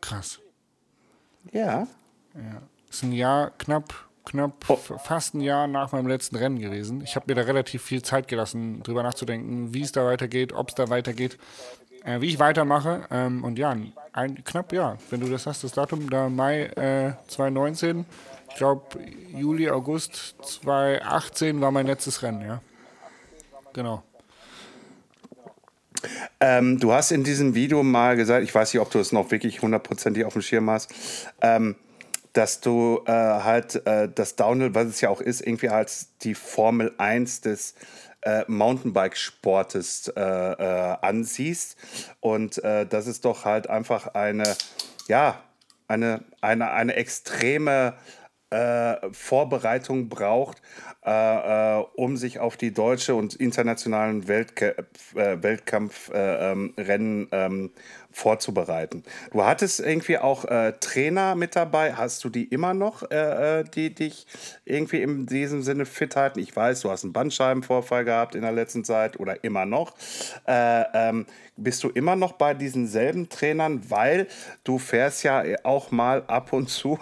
Krass. 0.00 0.38
Ja. 1.54 1.86
ist 2.90 3.02
ein 3.02 3.12
Jahr, 3.12 3.50
knapp, 3.58 3.94
knapp, 4.24 4.68
f- 4.68 4.92
fast 5.02 5.34
ein 5.34 5.40
Jahr 5.40 5.66
nach 5.66 5.92
meinem 5.92 6.06
letzten 6.08 6.36
Rennen 6.36 6.58
gewesen. 6.58 7.00
Ich 7.02 7.16
habe 7.16 7.26
mir 7.28 7.34
da 7.34 7.42
relativ 7.42 7.82
viel 7.82 8.02
Zeit 8.02 8.28
gelassen, 8.28 8.82
drüber 8.82 9.02
nachzudenken, 9.02 9.72
wie 9.72 9.82
es 9.82 9.92
da 9.92 10.04
weitergeht, 10.04 10.52
ob 10.52 10.68
es 10.70 10.74
da 10.74 10.88
weitergeht, 10.90 11.38
äh, 12.04 12.20
wie 12.20 12.26
ich 12.28 12.38
weitermache. 12.38 13.06
Ähm, 13.10 13.44
und 13.44 13.58
ja, 13.58 13.70
ein, 13.70 13.92
ein, 14.12 14.42
knapp 14.44 14.72
ja, 14.72 14.96
wenn 15.10 15.20
du 15.20 15.28
das 15.28 15.46
hast, 15.46 15.64
das 15.64 15.72
Datum, 15.72 16.10
da 16.10 16.28
Mai 16.28 16.64
äh, 16.64 17.12
2019, 17.28 18.04
ich 18.50 18.54
glaube 18.56 18.82
Juli, 19.34 19.70
August 19.70 20.36
2018 20.42 21.60
war 21.60 21.70
mein 21.70 21.86
letztes 21.86 22.22
Rennen, 22.22 22.42
ja. 22.42 22.60
Genau. 23.72 24.02
Ähm, 26.40 26.78
du 26.78 26.92
hast 26.92 27.10
in 27.10 27.24
diesem 27.24 27.54
Video 27.54 27.82
mal 27.82 28.16
gesagt, 28.16 28.44
ich 28.44 28.54
weiß 28.54 28.72
nicht, 28.72 28.80
ob 28.80 28.90
du 28.90 28.98
es 28.98 29.12
noch 29.12 29.30
wirklich 29.30 29.62
hundertprozentig 29.62 30.24
auf 30.24 30.32
dem 30.32 30.42
Schirm 30.42 30.70
hast, 30.70 30.92
ähm, 31.40 31.76
dass 32.32 32.60
du 32.60 33.00
äh, 33.06 33.12
halt 33.12 33.86
äh, 33.86 34.08
das 34.12 34.36
Downhill, 34.36 34.74
was 34.74 34.86
es 34.86 35.00
ja 35.00 35.08
auch 35.08 35.20
ist, 35.20 35.40
irgendwie 35.40 35.68
als 35.68 36.08
die 36.22 36.34
Formel 36.34 36.92
1 36.98 37.42
des 37.42 37.74
äh, 38.22 38.44
Mountainbike-Sportes 38.48 40.08
äh, 40.08 40.20
äh, 40.20 40.96
ansiehst. 41.00 41.76
Und 42.20 42.62
äh, 42.64 42.86
das 42.86 43.06
ist 43.06 43.24
doch 43.24 43.44
halt 43.44 43.70
einfach 43.70 44.08
eine, 44.14 44.56
ja, 45.08 45.40
eine, 45.88 46.24
eine, 46.40 46.72
eine 46.72 46.96
extreme 46.96 47.94
äh, 48.54 49.12
Vorbereitung 49.12 50.08
braucht, 50.08 50.62
äh, 51.04 51.80
äh, 51.80 51.84
um 51.96 52.16
sich 52.16 52.38
auf 52.38 52.56
die 52.56 52.72
deutsche 52.72 53.14
und 53.14 53.34
internationalen 53.34 54.28
Weltke 54.28 54.76
äh, 55.14 55.42
Weltkampfrennen 55.42 56.74
äh, 56.76 56.80
Rennen, 56.80 57.28
ähm, 57.32 57.70
vorzubereiten. 58.10 59.02
Du 59.32 59.44
hattest 59.44 59.80
irgendwie 59.80 60.18
auch 60.18 60.44
Trainer 60.78 61.34
mit 61.34 61.56
dabei. 61.56 61.94
Hast 61.94 62.22
du 62.22 62.28
die 62.28 62.44
immer 62.44 62.72
noch, 62.72 63.02
die 63.74 63.92
dich 63.92 64.28
irgendwie 64.64 65.02
in 65.02 65.26
diesem 65.26 65.62
Sinne 65.62 65.84
fit 65.84 66.14
halten? 66.14 66.38
Ich 66.38 66.54
weiß, 66.54 66.82
du 66.82 66.92
hast 66.92 67.02
einen 67.02 67.12
Bandscheibenvorfall 67.12 68.04
gehabt 68.04 68.36
in 68.36 68.42
der 68.42 68.52
letzten 68.52 68.84
Zeit 68.84 69.18
oder 69.18 69.42
immer 69.42 69.66
noch. 69.66 69.96
Äh, 70.46 70.84
ähm, 70.94 71.26
bist 71.56 71.82
du 71.82 71.88
immer 71.88 72.14
noch 72.14 72.32
bei 72.32 72.54
diesen 72.54 72.86
selben 72.86 73.28
Trainern, 73.28 73.90
weil 73.90 74.28
du 74.62 74.78
fährst 74.78 75.24
ja 75.24 75.42
auch 75.64 75.90
mal 75.90 76.22
ab 76.28 76.52
und 76.52 76.68
zu 76.68 77.00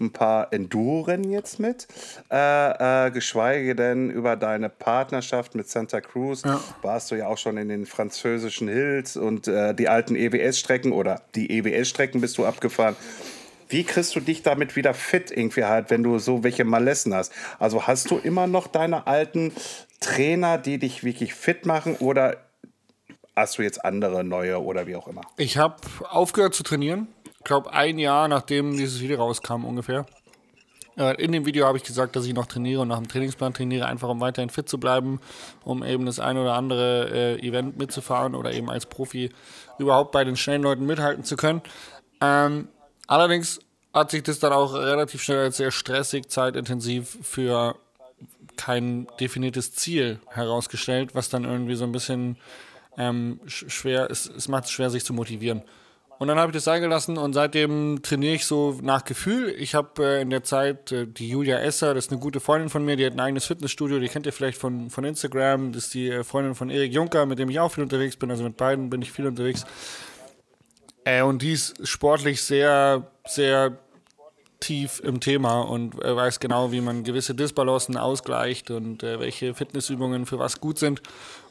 ein 0.00 0.12
paar 0.12 0.52
Enduro-Rennen 0.52 1.30
jetzt 1.30 1.60
mit, 1.60 1.86
äh, 2.30 3.06
äh, 3.06 3.10
geschweige 3.10 3.74
denn 3.74 4.10
über 4.10 4.36
deine 4.36 4.68
Partnerschaft 4.68 5.54
mit 5.54 5.68
Santa 5.68 6.00
Cruz. 6.00 6.42
Warst 6.82 7.10
du 7.10 7.14
ja 7.14 7.28
auch 7.28 7.38
schon 7.38 7.56
in 7.56 7.68
den 7.68 7.86
französischen 7.86 8.68
Hills 8.68 9.16
und 9.16 9.48
äh, 9.48 9.74
die 9.74 9.88
alten 9.88 10.16
EWS-Strecken 10.16 10.92
oder 10.92 11.22
die 11.34 11.50
EWS-Strecken 11.50 12.20
bist 12.20 12.38
du 12.38 12.46
abgefahren. 12.46 12.96
Wie 13.68 13.84
kriegst 13.84 14.16
du 14.16 14.20
dich 14.20 14.42
damit 14.42 14.76
wieder 14.76 14.94
fit, 14.94 15.30
irgendwie 15.30 15.64
halt, 15.64 15.90
wenn 15.90 16.02
du 16.02 16.18
so 16.18 16.42
welche 16.42 16.64
Malessen 16.64 17.14
hast? 17.14 17.32
Also 17.58 17.86
hast 17.86 18.10
du 18.10 18.16
immer 18.16 18.46
noch 18.46 18.66
deine 18.66 19.06
alten 19.06 19.52
Trainer, 20.00 20.58
die 20.58 20.78
dich 20.78 21.04
wirklich 21.04 21.34
fit 21.34 21.66
machen 21.66 21.96
oder 21.96 22.38
hast 23.36 23.58
du 23.58 23.62
jetzt 23.62 23.84
andere, 23.84 24.24
neue 24.24 24.62
oder 24.62 24.86
wie 24.86 24.96
auch 24.96 25.06
immer? 25.06 25.22
Ich 25.36 25.58
habe 25.58 25.76
aufgehört 26.08 26.54
zu 26.54 26.62
trainieren. 26.62 27.08
Ich 27.48 27.50
glaube, 27.50 27.72
ein 27.72 27.98
Jahr 27.98 28.28
nachdem 28.28 28.76
dieses 28.76 29.00
Video 29.00 29.16
rauskam 29.16 29.64
ungefähr. 29.64 30.04
Äh, 30.98 31.14
In 31.14 31.32
dem 31.32 31.46
Video 31.46 31.64
habe 31.64 31.78
ich 31.78 31.82
gesagt, 31.82 32.14
dass 32.14 32.26
ich 32.26 32.34
noch 32.34 32.44
trainiere 32.44 32.82
und 32.82 32.88
nach 32.88 32.98
dem 32.98 33.08
Trainingsplan 33.08 33.54
trainiere, 33.54 33.86
einfach 33.86 34.10
um 34.10 34.20
weiterhin 34.20 34.50
fit 34.50 34.68
zu 34.68 34.76
bleiben, 34.78 35.18
um 35.64 35.82
eben 35.82 36.04
das 36.04 36.20
ein 36.20 36.36
oder 36.36 36.52
andere 36.52 37.08
äh, 37.08 37.38
Event 37.40 37.78
mitzufahren 37.78 38.34
oder 38.34 38.52
eben 38.52 38.68
als 38.68 38.84
Profi 38.84 39.30
überhaupt 39.78 40.12
bei 40.12 40.24
den 40.24 40.36
schnellen 40.36 40.60
Leuten 40.60 40.84
mithalten 40.84 41.24
zu 41.24 41.36
können. 41.36 41.62
Ähm, 42.20 42.68
allerdings 43.06 43.60
hat 43.94 44.10
sich 44.10 44.22
das 44.24 44.40
dann 44.40 44.52
auch 44.52 44.74
relativ 44.74 45.22
schnell 45.22 45.44
als 45.44 45.56
sehr 45.56 45.70
stressig, 45.70 46.28
zeitintensiv 46.28 47.16
für 47.22 47.76
kein 48.58 49.06
definiertes 49.20 49.72
Ziel 49.72 50.20
herausgestellt, 50.28 51.14
was 51.14 51.30
dann 51.30 51.44
irgendwie 51.44 51.76
so 51.76 51.84
ein 51.84 51.92
bisschen 51.92 52.36
ähm, 52.98 53.40
sch- 53.46 53.70
schwer 53.70 54.10
ist. 54.10 54.26
Es 54.36 54.48
macht 54.48 54.64
es 54.64 54.70
schwer, 54.70 54.90
sich 54.90 55.02
zu 55.02 55.14
motivieren. 55.14 55.62
Und 56.18 56.26
dann 56.26 56.38
habe 56.38 56.50
ich 56.50 56.54
das 56.54 56.64
sein 56.64 56.82
gelassen 56.82 57.16
und 57.16 57.32
seitdem 57.32 58.02
trainiere 58.02 58.34
ich 58.34 58.44
so 58.44 58.76
nach 58.82 59.04
Gefühl. 59.04 59.54
Ich 59.56 59.76
habe 59.76 60.04
äh, 60.04 60.22
in 60.22 60.30
der 60.30 60.42
Zeit 60.42 60.90
äh, 60.90 61.06
die 61.06 61.28
Julia 61.28 61.58
Esser, 61.60 61.94
das 61.94 62.06
ist 62.06 62.10
eine 62.10 62.20
gute 62.20 62.40
Freundin 62.40 62.70
von 62.70 62.84
mir, 62.84 62.96
die 62.96 63.06
hat 63.06 63.12
ein 63.12 63.20
eigenes 63.20 63.44
Fitnessstudio, 63.44 64.00
die 64.00 64.08
kennt 64.08 64.26
ihr 64.26 64.32
vielleicht 64.32 64.58
von, 64.58 64.90
von 64.90 65.04
Instagram. 65.04 65.72
Das 65.72 65.84
ist 65.84 65.94
die 65.94 66.10
äh, 66.10 66.24
Freundin 66.24 66.56
von 66.56 66.70
Erik 66.70 66.92
Juncker, 66.92 67.24
mit 67.24 67.38
dem 67.38 67.48
ich 67.50 67.60
auch 67.60 67.70
viel 67.70 67.84
unterwegs 67.84 68.16
bin. 68.16 68.32
Also 68.32 68.42
mit 68.42 68.56
beiden 68.56 68.90
bin 68.90 69.00
ich 69.00 69.12
viel 69.12 69.28
unterwegs. 69.28 69.64
Äh, 71.04 71.22
und 71.22 71.40
die 71.40 71.52
ist 71.52 71.86
sportlich 71.86 72.42
sehr, 72.42 73.08
sehr 73.24 73.78
tief 74.58 75.00
im 75.04 75.20
Thema 75.20 75.60
und 75.60 76.02
äh, 76.02 76.16
weiß 76.16 76.40
genau, 76.40 76.72
wie 76.72 76.80
man 76.80 77.04
gewisse 77.04 77.36
Disbalancen 77.36 77.96
ausgleicht 77.96 78.72
und 78.72 79.04
äh, 79.04 79.20
welche 79.20 79.54
Fitnessübungen 79.54 80.26
für 80.26 80.40
was 80.40 80.60
gut 80.60 80.78
sind. 80.78 81.00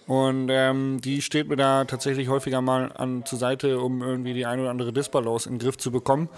Und 0.08 0.48
ähm, 0.50 1.00
die 1.02 1.22
steht 1.22 1.50
mir 1.50 1.58
da 1.58 1.84
tatsächlich 1.84 2.30
häufiger 2.30 2.62
mal 2.62 2.92
an 2.94 3.26
zur 3.26 3.38
Seite, 3.38 3.80
um 3.80 4.02
irgendwie 4.02 4.34
die 4.34 4.46
ein 4.46 4.60
oder 4.60 4.70
andere 4.70 4.94
Disbalance 4.94 5.50
in 5.50 5.56
den 5.56 5.60
Griff 5.60 5.78
zu 5.78 5.92
bekommen. 5.92 6.30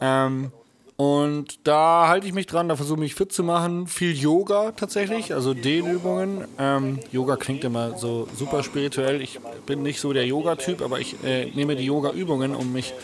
Ähm, 0.00 0.50
und 0.96 1.66
da 1.66 2.08
halte 2.08 2.26
ich 2.26 2.32
mich 2.32 2.46
dran, 2.46 2.68
da 2.68 2.76
versuche 2.76 2.98
ich 2.98 3.00
mich 3.00 3.14
fit 3.14 3.32
zu 3.32 3.42
machen. 3.42 3.86
Viel 3.86 4.16
Yoga 4.16 4.72
tatsächlich, 4.72 5.34
also 5.34 5.52
Dehnübungen. 5.52 6.44
Ähm, 6.58 7.00
Yoga 7.10 7.36
klingt 7.36 7.64
immer 7.64 7.98
so 7.98 8.28
super 8.36 8.62
spirituell. 8.62 9.20
Ich 9.20 9.40
bin 9.66 9.82
nicht 9.82 10.00
so 10.00 10.12
der 10.12 10.26
Yoga-Typ, 10.26 10.80
aber 10.80 11.00
ich 11.00 11.16
äh, 11.24 11.46
nehme 11.46 11.76
die 11.76 11.84
Yoga-Übungen, 11.84 12.54
um 12.54 12.72
mich 12.72 12.94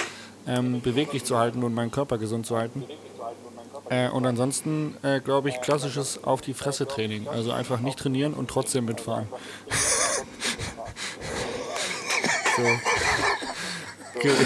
ähm, 0.46 0.80
beweglich 0.80 1.24
zu 1.24 1.38
halten 1.38 1.62
und 1.64 1.74
meinen 1.74 1.90
Körper 1.90 2.18
gesund 2.18 2.46
zu 2.46 2.56
halten. 2.56 2.84
Äh, 3.90 4.08
und 4.08 4.26
ansonsten, 4.26 4.96
äh, 5.02 5.20
glaube 5.20 5.48
ich, 5.48 5.60
klassisches 5.60 6.24
Auf 6.24 6.40
die 6.40 6.54
Fresse 6.54 6.86
Training. 6.86 7.28
Also 7.28 7.52
einfach 7.52 7.80
nicht 7.80 7.98
trainieren 7.98 8.34
und 8.34 8.48
trotzdem 8.48 8.84
mitfahren. 8.84 9.28
so. 12.56 12.62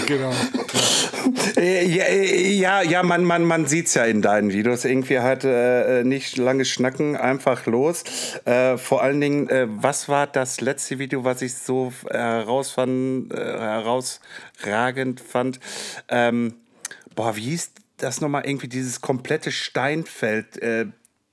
genau. 0.07 0.31
Äh, 1.57 1.85
ja, 1.85 2.03
äh, 2.05 2.51
ja, 2.51 2.81
ja, 2.81 3.03
man, 3.03 3.23
man, 3.23 3.43
man 3.43 3.65
sieht 3.65 3.87
es 3.87 3.93
ja 3.93 4.05
in 4.05 4.21
deinen 4.21 4.51
Videos. 4.51 4.85
Irgendwie 4.85 5.19
halt 5.19 5.43
äh, 5.43 6.03
nicht 6.03 6.37
lange 6.37 6.65
schnacken, 6.65 7.15
einfach 7.17 7.65
los. 7.65 8.03
Äh, 8.45 8.77
vor 8.77 9.01
allen 9.01 9.19
Dingen, 9.21 9.49
äh, 9.49 9.67
was 9.69 10.09
war 10.09 10.27
das 10.27 10.61
letzte 10.61 10.99
Video, 10.99 11.23
was 11.23 11.41
ich 11.41 11.55
so 11.55 11.91
herausfand, 12.09 13.33
herausragend 13.33 15.19
fand? 15.21 15.59
Ähm, 16.09 16.55
boah, 17.15 17.35
wie 17.35 17.41
hieß 17.41 17.71
das 18.03 18.21
nochmal? 18.21 18.45
Irgendwie 18.45 18.67
dieses 18.67 19.01
komplette 19.01 19.51
Steinfeld. 19.51 20.59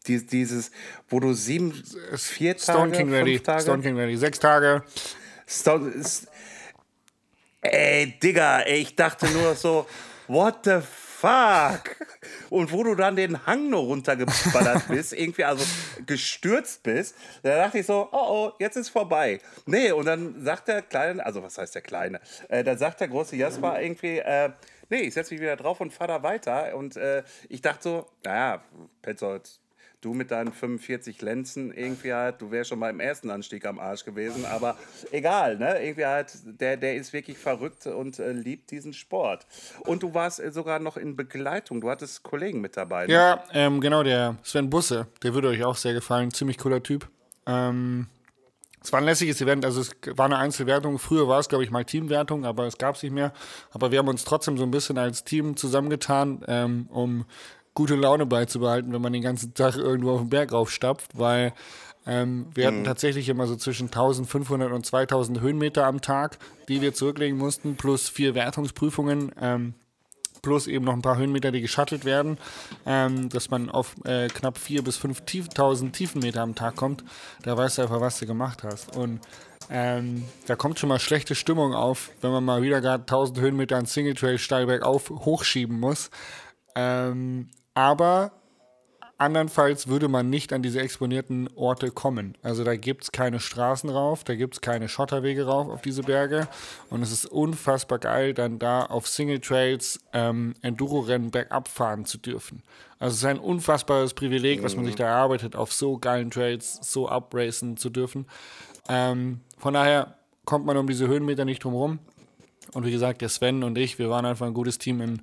dieses, 0.06 0.70
wo 1.08 1.20
du 1.20 1.34
sieben, 1.34 1.72
vier 2.16 2.56
Tage, 2.56 2.62
Stone 2.62 2.92
King 2.92 3.12
Ready, 3.12 3.40
Tage? 3.40 3.62
Stone 3.62 3.82
King 3.82 3.96
Ready, 3.96 4.16
sechs 4.16 4.38
Tage. 4.38 4.82
Stone, 5.46 5.92
Ey, 7.62 8.18
Digga, 8.22 8.60
ey, 8.60 8.80
ich 8.80 8.96
dachte 8.96 9.28
nur 9.28 9.54
so, 9.54 9.86
what 10.28 10.64
the 10.64 10.78
fuck? 10.80 11.94
Und 12.48 12.72
wo 12.72 12.82
du 12.82 12.94
dann 12.94 13.14
den 13.14 13.44
Hang 13.46 13.68
nur 13.68 13.80
runtergeballert 13.80 14.88
bist, 14.88 15.12
irgendwie 15.12 15.44
also 15.44 15.62
gestürzt 16.06 16.82
bist, 16.82 17.14
da 17.42 17.56
dachte 17.56 17.80
ich 17.80 17.86
so, 17.86 18.08
oh 18.12 18.26
oh, 18.28 18.52
jetzt 18.58 18.76
ist 18.76 18.88
vorbei. 18.88 19.40
Nee, 19.66 19.92
und 19.92 20.06
dann 20.06 20.42
sagt 20.42 20.68
der 20.68 20.80
Kleine, 20.80 21.24
also 21.24 21.42
was 21.42 21.58
heißt 21.58 21.74
der 21.74 21.82
Kleine? 21.82 22.20
Äh, 22.48 22.64
dann 22.64 22.78
sagt 22.78 23.00
der 23.00 23.08
große 23.08 23.36
Jasper 23.36 23.80
irgendwie, 23.82 24.18
äh, 24.18 24.50
nee, 24.90 25.00
ich 25.00 25.14
setze 25.14 25.32
mich 25.32 25.40
wieder 25.40 25.56
drauf 25.56 25.80
und 25.80 25.92
fahre 25.92 26.12
da 26.12 26.22
weiter. 26.22 26.76
Und 26.76 26.96
äh, 26.96 27.22
ich 27.48 27.62
dachte 27.62 27.82
so, 27.82 28.06
naja, 28.24 28.62
Petzold, 29.02 29.60
du 30.00 30.14
mit 30.14 30.30
deinen 30.30 30.52
45 30.52 31.20
Lenzen 31.20 31.72
irgendwie 31.72 32.12
halt, 32.12 32.40
du 32.40 32.50
wärst 32.50 32.70
schon 32.70 32.78
mal 32.78 32.90
im 32.90 33.00
ersten 33.00 33.30
Anstieg 33.30 33.66
am 33.66 33.78
Arsch 33.78 34.04
gewesen, 34.04 34.44
aber 34.44 34.76
egal, 35.12 35.58
ne? 35.58 35.82
Irgendwie 35.82 36.06
halt, 36.06 36.32
der, 36.60 36.76
der 36.76 36.96
ist 36.96 37.12
wirklich 37.12 37.38
verrückt 37.38 37.86
und 37.86 38.18
äh, 38.18 38.32
liebt 38.32 38.70
diesen 38.70 38.92
Sport. 38.92 39.46
Und 39.80 40.02
du 40.02 40.14
warst 40.14 40.40
äh, 40.40 40.52
sogar 40.52 40.78
noch 40.78 40.96
in 40.96 41.16
Begleitung, 41.16 41.80
du 41.80 41.90
hattest 41.90 42.22
Kollegen 42.22 42.60
mit 42.60 42.76
dabei. 42.76 43.06
Ne? 43.06 43.12
Ja, 43.12 43.44
ähm, 43.52 43.80
genau, 43.80 44.02
der 44.02 44.36
Sven 44.42 44.70
Busse, 44.70 45.06
der 45.22 45.34
würde 45.34 45.48
euch 45.48 45.64
auch 45.64 45.76
sehr 45.76 45.92
gefallen, 45.92 46.30
ziemlich 46.30 46.58
cooler 46.58 46.82
Typ. 46.82 47.08
Ähm, 47.46 48.06
es 48.82 48.92
war 48.92 49.00
ein 49.00 49.04
lässiges 49.04 49.40
Event, 49.40 49.64
also 49.64 49.82
es 49.82 49.90
war 50.16 50.26
eine 50.26 50.38
Einzelwertung. 50.38 50.98
Früher 50.98 51.28
war 51.28 51.38
es, 51.38 51.48
glaube 51.48 51.64
ich, 51.64 51.70
mal 51.70 51.84
Teamwertung, 51.84 52.46
aber 52.46 52.66
es 52.66 52.78
gab 52.78 52.96
es 52.96 53.02
nicht 53.02 53.12
mehr. 53.12 53.32
Aber 53.72 53.90
wir 53.90 53.98
haben 53.98 54.08
uns 54.08 54.24
trotzdem 54.24 54.56
so 54.56 54.64
ein 54.64 54.70
bisschen 54.70 54.96
als 54.96 55.24
Team 55.24 55.56
zusammengetan, 55.56 56.42
ähm, 56.48 56.86
um 56.90 57.26
gute 57.74 57.94
Laune 57.94 58.26
beizubehalten, 58.26 58.92
wenn 58.92 59.02
man 59.02 59.12
den 59.12 59.22
ganzen 59.22 59.54
Tag 59.54 59.76
irgendwo 59.76 60.12
auf 60.12 60.20
den 60.20 60.30
Berg 60.30 60.52
raufstapft, 60.52 61.18
weil 61.18 61.52
ähm, 62.06 62.46
wir 62.54 62.66
hatten 62.66 62.80
mhm. 62.80 62.84
tatsächlich 62.84 63.28
immer 63.28 63.46
so 63.46 63.56
zwischen 63.56 63.88
1500 63.88 64.72
und 64.72 64.86
2000 64.86 65.40
Höhenmeter 65.40 65.86
am 65.86 66.00
Tag, 66.00 66.38
die 66.68 66.80
wir 66.80 66.94
zurücklegen 66.94 67.36
mussten, 67.36 67.76
plus 67.76 68.08
vier 68.08 68.34
Wertungsprüfungen. 68.34 69.32
Ähm, 69.40 69.74
plus 70.42 70.66
eben 70.66 70.84
noch 70.84 70.92
ein 70.92 71.02
paar 71.02 71.16
Höhenmeter, 71.16 71.52
die 71.52 71.60
geschattelt 71.60 72.04
werden, 72.04 72.38
ähm, 72.86 73.28
dass 73.28 73.50
man 73.50 73.70
auf 73.70 73.94
äh, 74.04 74.28
knapp 74.28 74.56
4.000 74.56 74.82
bis 74.82 74.98
5.000 74.98 75.92
Tiefenmeter 75.92 76.42
am 76.42 76.54
Tag 76.54 76.76
kommt. 76.76 77.04
Da 77.42 77.56
weißt 77.56 77.78
du 77.78 77.82
einfach, 77.82 78.00
was 78.00 78.18
du 78.18 78.26
gemacht 78.26 78.62
hast. 78.64 78.96
Und 78.96 79.20
ähm, 79.70 80.24
da 80.46 80.56
kommt 80.56 80.78
schon 80.78 80.88
mal 80.88 80.98
schlechte 80.98 81.34
Stimmung 81.34 81.74
auf, 81.74 82.10
wenn 82.20 82.32
man 82.32 82.44
mal 82.44 82.62
wieder 82.62 82.80
gerade 82.80 83.02
1000 83.02 83.38
Höhenmeter 83.40 83.76
an 83.76 83.86
Single 83.86 84.14
Trail 84.14 84.38
steil 84.38 84.66
bergauf 84.66 85.10
hochschieben 85.10 85.78
muss. 85.78 86.10
Ähm, 86.74 87.48
aber 87.74 88.32
andernfalls 89.20 89.88
würde 89.88 90.08
man 90.08 90.30
nicht 90.30 90.52
an 90.52 90.62
diese 90.62 90.80
exponierten 90.80 91.48
Orte 91.54 91.90
kommen. 91.90 92.36
Also 92.42 92.64
da 92.64 92.76
gibt 92.76 93.04
es 93.04 93.12
keine 93.12 93.38
Straßen 93.38 93.90
rauf, 93.90 94.24
da 94.24 94.34
gibt 94.34 94.54
es 94.54 94.60
keine 94.62 94.88
Schotterwege 94.88 95.44
rauf 95.44 95.68
auf 95.68 95.82
diese 95.82 96.02
Berge. 96.02 96.48
Und 96.88 97.02
es 97.02 97.12
ist 97.12 97.26
unfassbar 97.26 97.98
geil, 97.98 98.32
dann 98.32 98.58
da 98.58 98.86
auf 98.86 99.06
Single 99.06 99.40
Trails 99.40 100.00
ähm, 100.14 100.54
Enduro-Rennen 100.62 101.30
bergab 101.30 101.68
fahren 101.68 102.06
zu 102.06 102.16
dürfen. 102.16 102.62
Also 102.98 103.12
es 103.12 103.18
ist 103.18 103.26
ein 103.26 103.38
unfassbares 103.38 104.14
Privileg, 104.14 104.62
was 104.62 104.74
man 104.74 104.86
sich 104.86 104.94
da 104.94 105.04
erarbeitet, 105.04 105.54
auf 105.54 105.72
so 105.72 105.98
geilen 105.98 106.30
Trails 106.30 106.78
so 106.82 107.10
upracen 107.10 107.76
zu 107.76 107.90
dürfen. 107.90 108.26
Ähm, 108.88 109.40
von 109.58 109.74
daher 109.74 110.16
kommt 110.46 110.64
man 110.64 110.78
um 110.78 110.86
diese 110.86 111.08
Höhenmeter 111.08 111.44
nicht 111.44 111.62
drum 111.62 111.74
rum. 111.74 111.98
Und 112.72 112.86
wie 112.86 112.90
gesagt, 112.90 113.20
der 113.20 113.28
Sven 113.28 113.64
und 113.64 113.76
ich, 113.76 113.98
wir 113.98 114.08
waren 114.10 114.24
einfach 114.24 114.46
ein 114.46 114.54
gutes 114.54 114.78
Team 114.78 115.00
in 115.00 115.22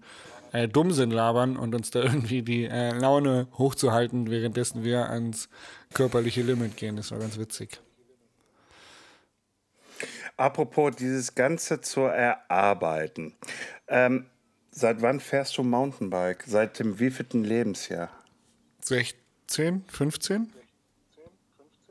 äh, 0.51 0.67
Dummsinn 0.67 1.11
labern 1.11 1.57
und 1.57 1.75
uns 1.75 1.91
da 1.91 2.01
irgendwie 2.03 2.41
die 2.41 2.65
äh, 2.65 2.91
Laune 2.91 3.47
hochzuhalten, 3.57 4.29
währenddessen 4.29 4.83
wir 4.83 5.09
ans 5.09 5.49
körperliche 5.93 6.41
Limit 6.41 6.77
gehen. 6.77 6.95
Das 6.95 7.11
war 7.11 7.19
ganz 7.19 7.37
witzig. 7.37 7.79
Apropos 10.37 10.95
dieses 10.95 11.33
Ganze 11.33 11.81
zu 11.81 12.01
erarbeiten. 12.01 13.33
Ähm, 13.87 14.27
seit 14.69 15.01
wann 15.01 15.19
fährst 15.19 15.57
du 15.57 15.63
Mountainbike? 15.63 16.43
Seit 16.45 16.77
dem 16.77 16.99
wievielten 16.99 17.43
Lebensjahr? 17.43 18.09
16, 18.81 19.83
15? 19.87 20.53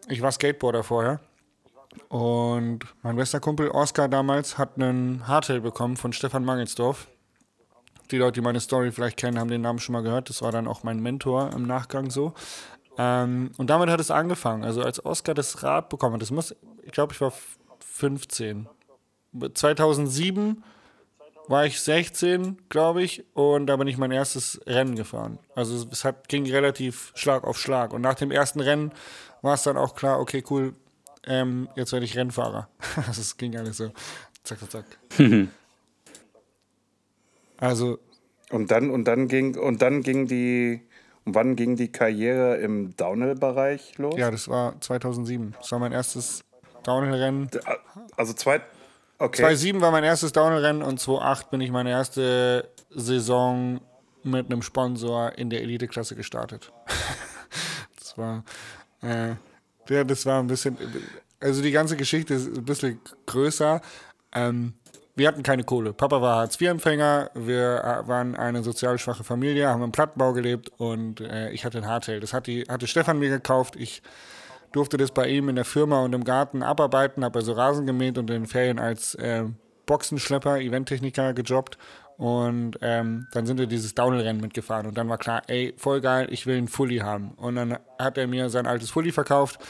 Ich 0.09 0.23
war 0.23 0.31
Skateboarder 0.31 0.85
vorher. 0.85 1.21
Und 2.09 2.81
mein 3.03 3.17
bester 3.17 3.41
Kumpel 3.41 3.71
Oskar 3.71 4.09
damals 4.09 4.59
hat 4.59 4.77
einen 4.77 5.27
Hardtail 5.27 5.61
bekommen 5.61 5.97
von 5.97 6.13
Stefan 6.13 6.45
Mangelsdorf. 6.45 7.09
Die 8.11 8.19
Leute, 8.19 8.41
die 8.41 8.41
meine 8.41 8.61
Story 8.61 8.93
vielleicht 8.93 9.17
kennen, 9.17 9.39
haben 9.39 9.51
den 9.51 9.63
Namen 9.63 9.79
schon 9.79 9.93
mal 9.93 10.03
gehört. 10.03 10.29
Das 10.29 10.43
war 10.43 10.53
dann 10.53 10.69
auch 10.69 10.83
mein 10.83 11.01
Mentor 11.01 11.53
im 11.53 11.67
Nachgang 11.67 12.11
so. 12.11 12.35
Ähm, 12.99 13.51
und 13.59 13.69
damit 13.69 13.91
hat 13.91 14.01
es 14.01 14.11
angefangen. 14.11 14.65
Also 14.65 14.83
als 14.83 15.05
Oscar 15.05 15.35
das 15.35 15.63
Rad 15.63 15.89
bekommen 15.89 16.15
hat, 16.15 16.23
das 16.23 16.31
muss, 16.31 16.55
ich 16.83 16.93
glaube, 16.93 17.13
ich 17.13 17.21
war 17.21 17.33
15. 17.81 18.69
2007 19.53 20.63
war 21.49 21.65
ich 21.65 21.81
16, 21.81 22.59
glaube 22.69 23.03
ich, 23.03 23.25
und 23.35 23.67
da 23.67 23.77
bin 23.77 23.87
ich 23.87 23.99
mein 23.99 24.11
erstes 24.11 24.61
Rennen 24.67 24.97
gefahren. 24.97 25.39
Also 25.55 25.87
es 25.91 26.05
hat, 26.05 26.29
ging 26.29 26.51
relativ 26.51 27.13
Schlag 27.15 27.45
auf 27.45 27.59
Schlag. 27.59 27.93
Und 27.93 28.03
nach 28.03 28.15
dem 28.15 28.31
ersten 28.31 28.61
Rennen 28.61 28.93
war 29.43 29.55
es 29.55 29.63
dann 29.63 29.77
auch 29.77 29.95
klar, 29.95 30.19
okay, 30.19 30.43
cool, 30.51 30.75
ähm, 31.25 31.69
jetzt 31.77 31.93
werde 31.93 32.05
ich 32.05 32.17
Rennfahrer. 32.17 32.69
also 32.97 33.21
es 33.21 33.37
ging 33.37 33.57
alles 33.57 33.77
so 33.77 33.93
zack, 34.43 34.59
zack, 34.61 34.71
zack. 34.71 34.85
Also. 37.59 37.99
Und 38.51 38.71
dann, 38.71 38.91
und 38.91 39.05
dann 39.05 39.29
ging, 39.29 39.59
und 39.59 39.83
dann 39.83 40.03
ging 40.03 40.27
die, 40.27 40.81
und 41.25 41.35
wann 41.35 41.57
ging 41.57 41.75
die 41.75 41.91
Karriere 41.91 42.57
im 42.59 42.97
Downhill-Bereich 42.97 43.99
los? 43.99 44.15
Ja, 44.17 44.31
das 44.31 44.49
war 44.49 44.81
2007. 44.81 45.55
Das 45.59 45.73
war 45.73 45.81
mein 45.81 45.93
erstes 45.93 46.45
Downhill-Rennen. 46.85 47.51
Also 48.17 48.33
zwei, 48.33 48.61
okay. 49.19 49.43
2007 49.43 49.81
war 49.81 49.91
mein 49.91 50.05
erstes 50.05 50.33
Downhill-Rennen 50.33 50.83
und 50.83 51.01
2008 51.01 51.51
bin 51.51 51.61
ich 51.61 51.73
meine 51.73 51.91
erste 51.91 52.69
Saison 52.91 53.81
mit 54.23 54.47
einem 54.47 54.63
Sponsor 54.63 55.37
in 55.37 55.51
der 55.51 55.63
Elite-Klasse 55.63 56.15
gestartet. 56.15 56.73
das 57.99 58.17
war, 58.17 58.45
äh, 59.03 59.35
ja, 59.89 60.05
das 60.05 60.27
war 60.27 60.41
ein 60.41 60.47
bisschen, 60.47 60.77
also 61.41 61.63
die 61.63 61.73
ganze 61.73 61.97
Geschichte 61.97 62.35
ist 62.35 62.57
ein 62.57 62.65
bisschen 62.65 63.01
größer. 63.27 63.81
Ähm, 64.33 64.75
wir 65.17 65.29
hatten 65.29 65.43
keine 65.43 65.65
Kohle. 65.65 65.95
Papa 65.95 66.21
war 66.21 66.37
Hartz-IV-Empfänger, 66.37 67.31
wir 67.35 67.83
äh, 67.83 68.07
waren 68.07 68.37
eine 68.37 68.63
sozial 68.63 68.99
schwache 68.99 69.25
Familie, 69.25 69.69
haben 69.69 69.83
im 69.83 69.91
Plattenbau 69.93 70.35
gelebt 70.35 70.71
und 70.77 71.23
äh, 71.23 71.51
ich 71.51 71.65
hatte 71.65 71.79
ein 71.79 71.87
Hardtail. 71.87 72.21
Das 72.21 72.35
hat 72.35 72.47
die, 72.47 72.65
hatte 72.69 72.87
Stefan 72.87 73.19
mir 73.19 73.31
gekauft. 73.31 73.77
Ich 73.77 74.03
durfte 74.73 74.99
das 74.99 75.11
bei 75.11 75.27
ihm 75.29 75.49
in 75.49 75.57
der 75.57 75.65
Firma 75.65 76.03
und 76.03 76.15
im 76.15 76.23
Garten 76.23 76.63
abarbeiten, 76.63 77.25
habe 77.25 77.39
also 77.39 77.53
Rasen 77.53 77.87
gemäht 77.87 78.19
und 78.19 78.29
in 78.29 78.43
den 78.43 78.47
Ferien 78.47 78.79
als 78.79 79.15
äh, 79.15 79.45
Boxenschlepper, 79.87 80.61
Eventtechniker 80.61 81.33
gejobbt. 81.33 81.79
Und 82.19 82.79
ähm, 82.83 83.27
dann 83.33 83.47
sind 83.47 83.59
wir 83.59 83.67
dieses 83.67 83.95
Downhill-Rennen 83.95 84.41
mitgefahren. 84.41 84.87
Und 84.87 84.97
dann 84.97 85.09
war 85.09 85.19
klar, 85.19 85.43
ey, 85.49 85.75
voll 85.77 86.01
geil, 86.01 86.29
ich 86.31 86.47
will 86.47 86.57
einen 86.57 86.69
Fully 86.69 86.99
haben. 86.99 87.33
Und 87.37 87.57
dann 87.57 87.79
hat 87.99 88.19
er 88.19 88.27
mir 88.27 88.49
sein 88.51 88.67
altes 88.67 88.91
Fully 88.91 89.13
verkauft 89.13 89.61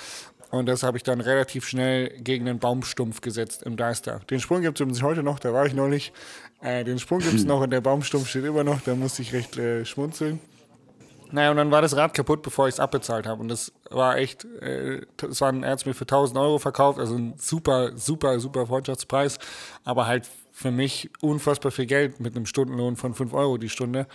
und 0.51 0.67
das 0.67 0.83
habe 0.83 0.97
ich 0.97 1.03
dann 1.03 1.21
relativ 1.21 1.67
schnell 1.67 2.09
gegen 2.21 2.45
den 2.45 2.59
Baumstumpf 2.59 3.21
gesetzt 3.21 3.63
im 3.65 3.77
Deister. 3.77 4.21
Den 4.31 4.41
Sprung 4.41 4.63
gibt 4.63 4.79
es 4.79 4.83
übrigens 4.83 5.03
heute 5.03 5.23
noch, 5.23 5.39
da 5.39 5.53
war 5.53 5.67
ich 5.67 5.75
neulich. 5.75 6.13
Äh, 6.61 6.85
den 6.85 6.99
Sprung 6.99 7.21
gibt 7.21 7.35
es 7.35 7.45
noch 7.47 7.61
und 7.61 7.71
der 7.71 7.81
Baumstumpf 7.81 8.29
steht 8.29 8.45
immer 8.45 8.65
noch, 8.65 8.81
da 8.81 8.95
musste 8.95 9.23
ich 9.23 9.33
recht 9.33 9.57
äh, 9.57 9.85
schmunzeln. 9.85 10.41
Naja, 11.33 11.51
und 11.51 11.57
dann 11.57 11.71
war 11.71 11.83
das 11.83 11.97
Rad 11.97 12.15
kaputt, 12.15 12.43
bevor 12.43 12.69
ich 12.69 12.75
es 12.75 12.81
abbezahlt 12.81 13.27
habe. 13.27 13.41
Und 13.41 13.49
das 13.49 13.73
war 13.91 14.17
echt, 14.17 14.45
äh, 14.45 15.03
das 15.17 15.41
war 15.41 15.49
ein, 15.49 15.63
er 15.63 15.73
hat 15.73 15.87
mir 15.87 15.95
für 15.95 16.05
1000 16.05 16.39
Euro 16.39 16.59
verkauft, 16.59 16.99
also 16.99 17.17
ein 17.17 17.35
super, 17.37 17.97
super, 17.97 18.39
super 18.39 18.67
Freundschaftspreis, 18.67 19.39
aber 19.85 20.07
halt 20.07 20.29
für 20.53 20.71
mich 20.71 21.11
unfassbar 21.21 21.73
viel 21.73 21.87
Geld 21.87 22.21
mit 22.21 22.37
einem 22.37 22.47
Stundenlohn 22.47 22.97
von 22.97 23.15
5 23.15 23.35
Euro 23.35 23.59
die 23.59 23.69
Stunde. 23.69 24.07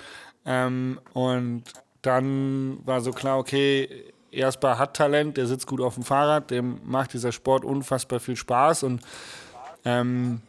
Ähm, 0.46 1.00
und 1.14 1.64
dann 2.02 2.80
war 2.86 3.02
so 3.02 3.12
klar, 3.12 3.38
okay, 3.38 4.11
Jasper 4.32 4.80
hat 4.80 4.96
Talent, 4.96 5.38
der 5.38 5.46
sitzt 5.46 5.68
gut 5.68 5.82
auf 5.82 5.96
dem 5.96 6.04
Fahrrad, 6.04 6.52
dem 6.52 6.80
macht 6.86 7.14
dieser 7.14 7.32
Sport 7.32 7.66
unfassbar 7.66 8.20
viel 8.20 8.36
Spaß 8.36 8.84
und 8.84 9.02
ähm, 9.86 10.42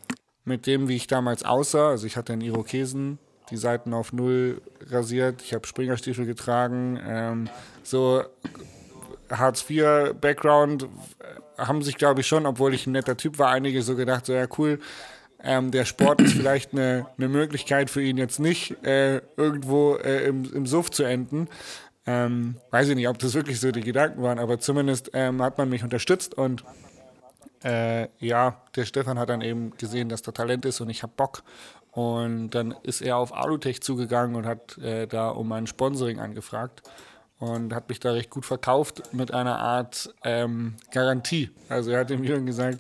mit 0.45 0.67
dem, 0.67 0.89
wie 0.89 0.97
ich 0.97 1.07
damals 1.07 1.45
aussah, 1.45 1.91
also 1.91 2.07
ich 2.07 2.17
hatte 2.17 2.33
einen 2.33 2.43
Irokesen, 2.43 3.19
die 3.51 3.57
Seiten 3.57 3.93
auf 3.93 4.13
Null 4.13 4.63
rasiert, 4.89 5.43
ich 5.43 5.53
habe 5.53 5.67
Springerstiefel 5.67 6.27
getragen, 6.27 6.99
ähm, 7.07 7.51
so 7.83 8.23
Hartz-IV-Background 9.31 10.87
haben 11.59 11.83
sich, 11.83 11.97
glaube 11.97 12.21
ich, 12.21 12.27
schon, 12.27 12.47
obwohl 12.47 12.75
ich 12.75 12.87
ein 12.87 12.93
netter 12.93 13.17
Typ 13.17 13.39
war, 13.39 13.51
einige 13.51 13.83
so 13.83 13.97
gedacht, 13.97 14.27
so 14.27 14.33
ja 14.33 14.47
cool, 14.59 14.79
ähm, 15.43 15.71
der 15.71 15.85
Sport 15.85 16.21
ist 16.21 16.35
vielleicht 16.35 16.73
eine, 16.73 17.07
eine 17.19 17.29
Möglichkeit 17.29 17.91
für 17.91 18.03
ihn 18.03 18.17
jetzt 18.17 18.39
nicht, 18.39 18.85
äh, 18.85 19.21
irgendwo 19.37 19.97
äh, 19.97 20.27
im, 20.27 20.53
im 20.55 20.67
Suff 20.67 20.91
zu 20.91 21.03
enden. 21.03 21.49
Ähm, 22.07 22.57
weiß 22.71 22.89
ich 22.89 22.97
nicht, 22.97 23.09
ob 23.09 23.19
das 23.19 23.35
wirklich 23.35 23.61
so 23.61 23.71
die 23.71 23.81
Gedanken 23.81 24.23
waren, 24.23 24.39
aber 24.39 24.59
zumindest 24.59 25.11
ähm, 25.13 25.41
hat 25.41 25.59
man 25.59 25.69
mich 25.69 25.85
unterstützt 25.85 26.35
und 26.35 26.65
äh, 27.65 28.09
ja, 28.19 28.61
der 28.75 28.85
Stefan 28.85 29.19
hat 29.19 29.29
dann 29.29 29.41
eben 29.41 29.71
gesehen, 29.77 30.09
dass 30.09 30.23
da 30.23 30.33
Talent 30.33 30.65
ist 30.65 30.81
und 30.81 30.91
ich 30.91 31.03
habe 31.03 31.13
Bock. 31.17 31.43
Und 31.93 32.51
dann 32.51 32.75
ist 32.83 33.03
er 33.03 33.19
auf 33.19 33.35
Alutech 33.35 33.83
zugegangen 33.83 34.35
und 34.35 34.47
hat 34.47 34.79
äh, 34.79 35.07
da 35.07 35.29
um 35.29 35.53
ein 35.53 35.67
Sponsoring 35.67 36.21
angefragt 36.21 36.83
und 37.39 37.75
hat 37.75 37.89
mich 37.89 38.01
da 38.01 38.13
recht 38.13 38.31
gut 38.31 38.47
verkauft 38.47 39.03
mit 39.13 39.35
einer 39.35 39.59
Art 39.59 40.15
ähm, 40.25 40.77
Garantie. 40.91 41.51
Also 41.69 41.91
er 41.91 42.01
hat 42.01 42.11
dem 42.11 42.25
Jürgen 42.25 42.47
gesagt, 42.47 42.79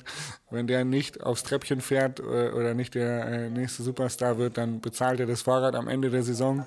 wenn 0.50 0.66
der 0.66 0.84
nicht 0.84 1.20
aufs 1.20 1.42
Treppchen 1.42 1.80
fährt 1.80 2.20
äh, 2.20 2.50
oder 2.50 2.72
nicht 2.72 2.94
der 2.94 3.26
äh, 3.26 3.50
nächste 3.50 3.82
Superstar 3.82 4.38
wird, 4.38 4.56
dann 4.56 4.80
bezahlt 4.80 5.20
er 5.20 5.26
das 5.26 5.42
Fahrrad 5.42 5.74
am 5.74 5.88
Ende 5.88 6.10
der 6.10 6.22
Saison. 6.22 6.64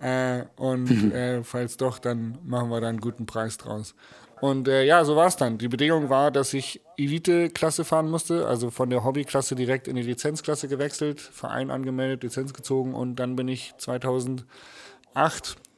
Äh, 0.00 0.44
und 0.56 0.90
mhm. 0.90 1.12
äh, 1.12 1.42
falls 1.42 1.76
doch, 1.76 1.98
dann 1.98 2.38
machen 2.44 2.70
wir 2.70 2.80
da 2.80 2.88
einen 2.88 3.00
guten 3.00 3.26
Preis 3.26 3.56
draus. 3.56 3.94
Und 4.40 4.68
äh, 4.68 4.84
ja, 4.84 5.04
so 5.04 5.16
war 5.16 5.28
es 5.28 5.36
dann. 5.36 5.56
Die 5.56 5.68
Bedingung 5.68 6.10
war, 6.10 6.30
dass 6.30 6.52
ich 6.52 6.82
Elite-Klasse 6.98 7.84
fahren 7.84 8.10
musste, 8.10 8.46
also 8.46 8.70
von 8.70 8.90
der 8.90 9.02
Hobbyklasse 9.02 9.54
direkt 9.54 9.88
in 9.88 9.96
die 9.96 10.02
Lizenzklasse 10.02 10.68
gewechselt, 10.68 11.20
Verein 11.20 11.70
angemeldet, 11.70 12.22
Lizenz 12.22 12.52
gezogen 12.52 12.94
und 12.94 13.16
dann 13.16 13.36
bin 13.36 13.48
ich 13.48 13.74
2008 13.78 14.46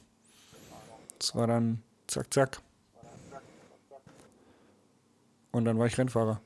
Das 1.19 1.35
war 1.35 1.49
dann 1.49 1.83
zack, 2.07 2.33
zack. 2.33 2.61
Und 5.50 5.64
dann 5.64 5.78
war 5.78 5.87
ich 5.87 5.99
Rennfahrer. 5.99 6.40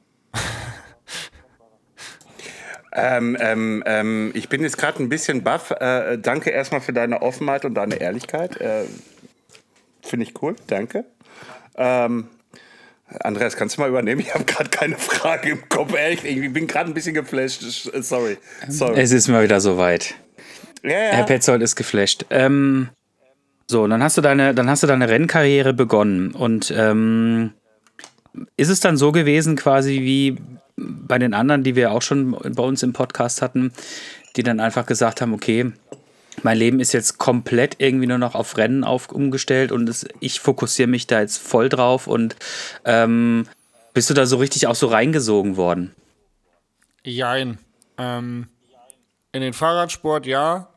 Ähm, 2.95 3.37
ähm, 3.41 3.83
ähm, 3.87 4.31
ich 4.35 4.49
bin 4.49 4.63
jetzt 4.63 4.79
gerade 4.79 5.03
ein 5.03 5.09
bisschen 5.09 5.43
baff. 5.43 5.73
Äh, 5.73 6.19
danke 6.19 6.51
erstmal 6.51 6.81
für 6.81 6.93
deine 6.93 7.23
Offenheit 7.23 7.65
und 7.65 7.75
deine 7.75 7.97
Ehrlichkeit. 7.97 8.61
Äh, 8.61 8.85
Finde 10.03 10.27
ich 10.27 10.43
cool, 10.43 10.55
danke. 10.69 11.05
Ähm, 11.77 12.29
Andreas, 13.21 13.57
kannst 13.57 13.77
du 13.77 13.81
mal 13.81 13.89
übernehmen? 13.89 14.21
Ich 14.21 14.35
habe 14.35 14.45
gerade 14.45 14.71
keine 14.71 14.97
Frage 14.97 15.51
im 15.51 15.69
Kopf. 15.69 15.95
Ehrlich, 15.95 16.25
ich 16.25 16.53
bin 16.53 16.67
gerade 16.67 16.91
ein 16.91 16.95
bisschen 16.95 17.15
geflasht. 17.15 17.63
Sorry. 17.63 18.39
Sorry. 18.69 19.01
Es 19.01 19.13
ist 19.13 19.29
mal 19.29 19.43
wieder 19.43 19.61
soweit. 19.61 20.15
Ja, 20.83 20.91
ja. 20.91 20.99
Herr 21.13 21.25
Petzold 21.25 21.63
ist 21.63 21.77
geflasht. 21.77 22.27
Ähm, 22.31 22.91
so, 23.67 23.87
dann 23.87 24.03
hast 24.03 24.17
du 24.17 24.21
deine, 24.21 24.55
dann 24.55 24.69
hast 24.69 24.83
du 24.83 24.87
deine 24.87 25.09
Rennkarriere 25.09 25.73
begonnen. 25.73 26.33
Und 26.33 26.73
ähm, 26.76 27.52
ist 28.57 28.69
es 28.69 28.80
dann 28.80 28.97
so 28.97 29.13
gewesen, 29.13 29.57
quasi 29.57 30.00
wie 30.00 30.37
bei 31.06 31.19
den 31.19 31.34
anderen, 31.34 31.62
die 31.62 31.76
wir 31.76 31.93
auch 31.93 32.02
schon 32.02 32.32
bei 32.32 32.62
uns 32.62 32.82
im 32.82 32.93
Podcast 32.93 33.43
hatten, 33.43 33.73
die 34.36 34.43
dann 34.43 34.60
einfach 34.60 34.86
gesagt 34.86 35.21
haben, 35.21 35.34
okay, 35.34 35.73
mein 36.43 36.58
Leben 36.58 36.80
ist 36.80 36.93
jetzt 36.93 37.19
komplett 37.19 37.76
irgendwie 37.78 38.06
nur 38.06 38.19
noch 38.19 38.34
auf 38.34 38.56
Rennen 38.56 38.84
auf, 38.84 39.10
umgestellt 39.10 39.73
und 39.73 39.88
es, 39.88 40.06
ich 40.21 40.40
fokussiere 40.40 40.88
mich 40.88 41.06
da 41.06 41.21
jetzt 41.21 41.38
voll 41.38 41.69
drauf 41.69 42.06
und 42.06 42.36
ähm, 42.84 43.47
bist 43.93 44.10
du 44.10 44.14
da 44.14 44.26
so 44.26 44.38
richtig 44.38 44.67
auch 44.67 44.75
so 44.75 44.88
reingesogen 44.88 45.56
worden? 45.56 45.95
Jein. 47.04 47.58
Ähm, 47.97 48.49
in 49.32 49.40
den 49.40 49.52
Fahrradsport 49.52 50.26
ja, 50.26 50.69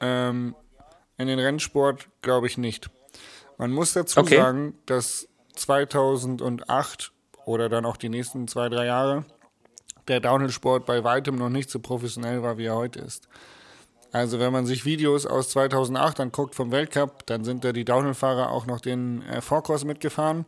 ähm, 0.00 0.54
in 1.16 1.28
den 1.28 1.38
Rennsport 1.38 2.08
glaube 2.22 2.46
ich 2.46 2.58
nicht. 2.58 2.90
Man 3.58 3.70
muss 3.70 3.92
dazu 3.92 4.20
okay. 4.20 4.36
sagen, 4.36 4.74
dass 4.86 5.28
2008 5.54 7.12
oder 7.44 7.68
dann 7.68 7.86
auch 7.86 7.96
die 7.96 8.08
nächsten 8.08 8.48
zwei, 8.48 8.68
drei 8.68 8.86
Jahre 8.86 9.24
der 10.08 10.20
Downhill-Sport 10.20 10.86
bei 10.86 11.04
weitem 11.04 11.36
noch 11.36 11.48
nicht 11.48 11.70
so 11.70 11.78
professionell 11.78 12.42
war, 12.42 12.58
wie 12.58 12.66
er 12.66 12.76
heute 12.76 13.00
ist. 13.00 13.28
Also 14.12 14.38
wenn 14.38 14.52
man 14.52 14.64
sich 14.64 14.84
Videos 14.84 15.26
aus 15.26 15.48
2008 15.50 16.20
anguckt 16.20 16.54
vom 16.54 16.70
Weltcup, 16.70 17.26
dann 17.26 17.44
sind 17.44 17.64
da 17.64 17.72
die 17.72 17.84
Downhill-Fahrer 17.84 18.50
auch 18.50 18.66
noch 18.66 18.80
den 18.80 19.22
äh, 19.22 19.40
Vorkurs 19.40 19.84
mitgefahren 19.84 20.44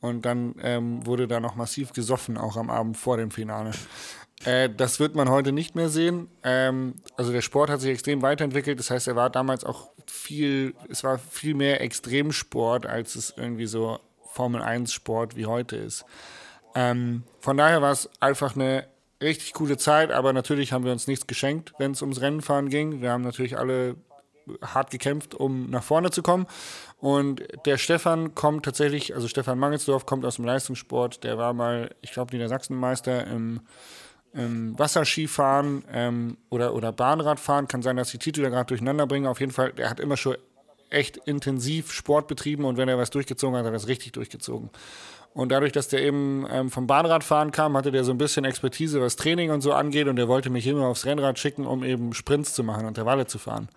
und 0.00 0.24
dann 0.24 0.54
ähm, 0.62 1.04
wurde 1.06 1.28
da 1.28 1.38
noch 1.38 1.54
massiv 1.54 1.92
gesoffen, 1.92 2.38
auch 2.38 2.56
am 2.56 2.70
Abend 2.70 2.96
vor 2.96 3.18
dem 3.18 3.30
Finale. 3.30 3.72
Äh, 4.44 4.70
das 4.70 5.00
wird 5.00 5.14
man 5.14 5.28
heute 5.28 5.52
nicht 5.52 5.74
mehr 5.74 5.90
sehen. 5.90 6.28
Ähm, 6.42 6.94
also 7.16 7.30
der 7.30 7.42
Sport 7.42 7.68
hat 7.68 7.80
sich 7.80 7.90
extrem 7.90 8.22
weiterentwickelt. 8.22 8.78
Das 8.78 8.90
heißt, 8.90 9.06
er 9.06 9.16
war 9.16 9.28
damals 9.28 9.64
auch 9.64 9.90
viel, 10.06 10.74
es 10.88 11.04
war 11.04 11.18
viel 11.18 11.54
mehr 11.54 11.82
Extremsport, 11.82 12.86
als 12.86 13.16
es 13.16 13.34
irgendwie 13.36 13.66
so 13.66 14.00
Formel 14.32 14.62
1 14.62 14.92
Sport 14.92 15.36
wie 15.36 15.46
heute 15.46 15.76
ist. 15.76 16.06
Ähm, 16.74 17.24
von 17.40 17.56
daher 17.56 17.82
war 17.82 17.92
es 17.92 18.08
einfach 18.20 18.54
eine 18.54 18.86
richtig 19.22 19.52
coole 19.54 19.76
Zeit, 19.76 20.10
aber 20.10 20.32
natürlich 20.32 20.72
haben 20.72 20.84
wir 20.84 20.92
uns 20.92 21.06
nichts 21.06 21.26
geschenkt, 21.26 21.72
wenn 21.78 21.92
es 21.92 22.02
ums 22.02 22.20
Rennenfahren 22.20 22.68
ging. 22.68 23.00
Wir 23.02 23.10
haben 23.10 23.22
natürlich 23.22 23.58
alle 23.58 23.96
hart 24.62 24.90
gekämpft, 24.90 25.34
um 25.34 25.70
nach 25.70 25.82
vorne 25.82 26.10
zu 26.10 26.22
kommen. 26.22 26.46
Und 26.98 27.42
der 27.66 27.78
Stefan 27.78 28.34
kommt 28.34 28.64
tatsächlich, 28.64 29.14
also 29.14 29.28
Stefan 29.28 29.58
Mangelsdorf 29.58 30.06
kommt 30.06 30.24
aus 30.24 30.36
dem 30.36 30.44
Leistungssport, 30.44 31.24
der 31.24 31.38
war 31.38 31.52
mal, 31.52 31.94
ich 32.00 32.12
glaube, 32.12 32.34
Niedersachsenmeister 32.34 33.26
im, 33.26 33.60
im 34.32 34.78
Wasserskifahren 34.78 35.84
ähm, 35.92 36.36
oder, 36.48 36.74
oder 36.74 36.92
Bahnradfahren. 36.92 37.68
Kann 37.68 37.82
sein, 37.82 37.96
dass 37.96 38.10
die 38.10 38.18
Titel 38.18 38.42
da 38.42 38.48
gerade 38.48 38.66
durcheinander 38.66 39.06
bringen. 39.06 39.26
Auf 39.26 39.40
jeden 39.40 39.52
Fall, 39.52 39.72
der 39.72 39.90
hat 39.90 40.00
immer 40.00 40.16
schon 40.16 40.36
echt 40.90 41.16
intensiv 41.18 41.92
Sport 41.92 42.26
betrieben 42.26 42.64
und 42.64 42.76
wenn 42.76 42.88
er 42.88 42.98
was 42.98 43.10
durchgezogen 43.10 43.56
hat, 43.56 43.64
hat 43.64 43.70
er 43.70 43.74
das 43.74 43.86
richtig 43.86 44.12
durchgezogen. 44.12 44.70
Und 45.32 45.52
dadurch, 45.52 45.72
dass 45.72 45.88
der 45.88 46.02
eben 46.02 46.44
ähm, 46.50 46.70
vom 46.70 46.86
Bahnradfahren 46.86 47.52
kam, 47.52 47.76
hatte 47.76 47.92
der 47.92 48.02
so 48.04 48.10
ein 48.10 48.18
bisschen 48.18 48.44
Expertise, 48.44 49.00
was 49.00 49.16
Training 49.16 49.50
und 49.50 49.60
so 49.60 49.72
angeht. 49.72 50.08
Und 50.08 50.16
der 50.16 50.26
wollte 50.26 50.50
mich 50.50 50.66
immer 50.66 50.86
aufs 50.86 51.06
Rennrad 51.06 51.38
schicken, 51.38 51.66
um 51.66 51.84
eben 51.84 52.12
Sprints 52.14 52.52
zu 52.52 52.64
machen 52.64 52.82
und 52.82 52.88
Intervalle 52.88 53.26
zu 53.26 53.38
fahren. 53.38 53.68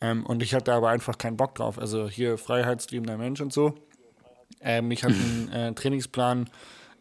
Ähm, 0.00 0.24
und 0.24 0.42
ich 0.42 0.54
hatte 0.54 0.72
aber 0.72 0.88
einfach 0.88 1.18
keinen 1.18 1.36
Bock 1.36 1.54
drauf. 1.54 1.78
Also 1.78 2.08
hier 2.08 2.38
freiheitsliebender 2.38 3.18
Mensch 3.18 3.40
und 3.40 3.52
so. 3.52 3.74
Ähm, 4.60 4.90
ich 4.90 5.04
hatte 5.04 5.14
einen 5.14 5.48
äh, 5.52 5.74
Trainingsplan 5.74 6.48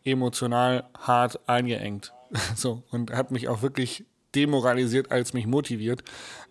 emotional 0.04 0.84
hart 1.00 1.40
eingeengt. 1.48 2.14
so, 2.56 2.84
und 2.92 3.14
hat 3.14 3.32
mich 3.32 3.48
auch 3.48 3.62
wirklich 3.62 4.06
demoralisiert 4.36 5.12
als 5.12 5.34
mich 5.34 5.48
motiviert. 5.48 6.04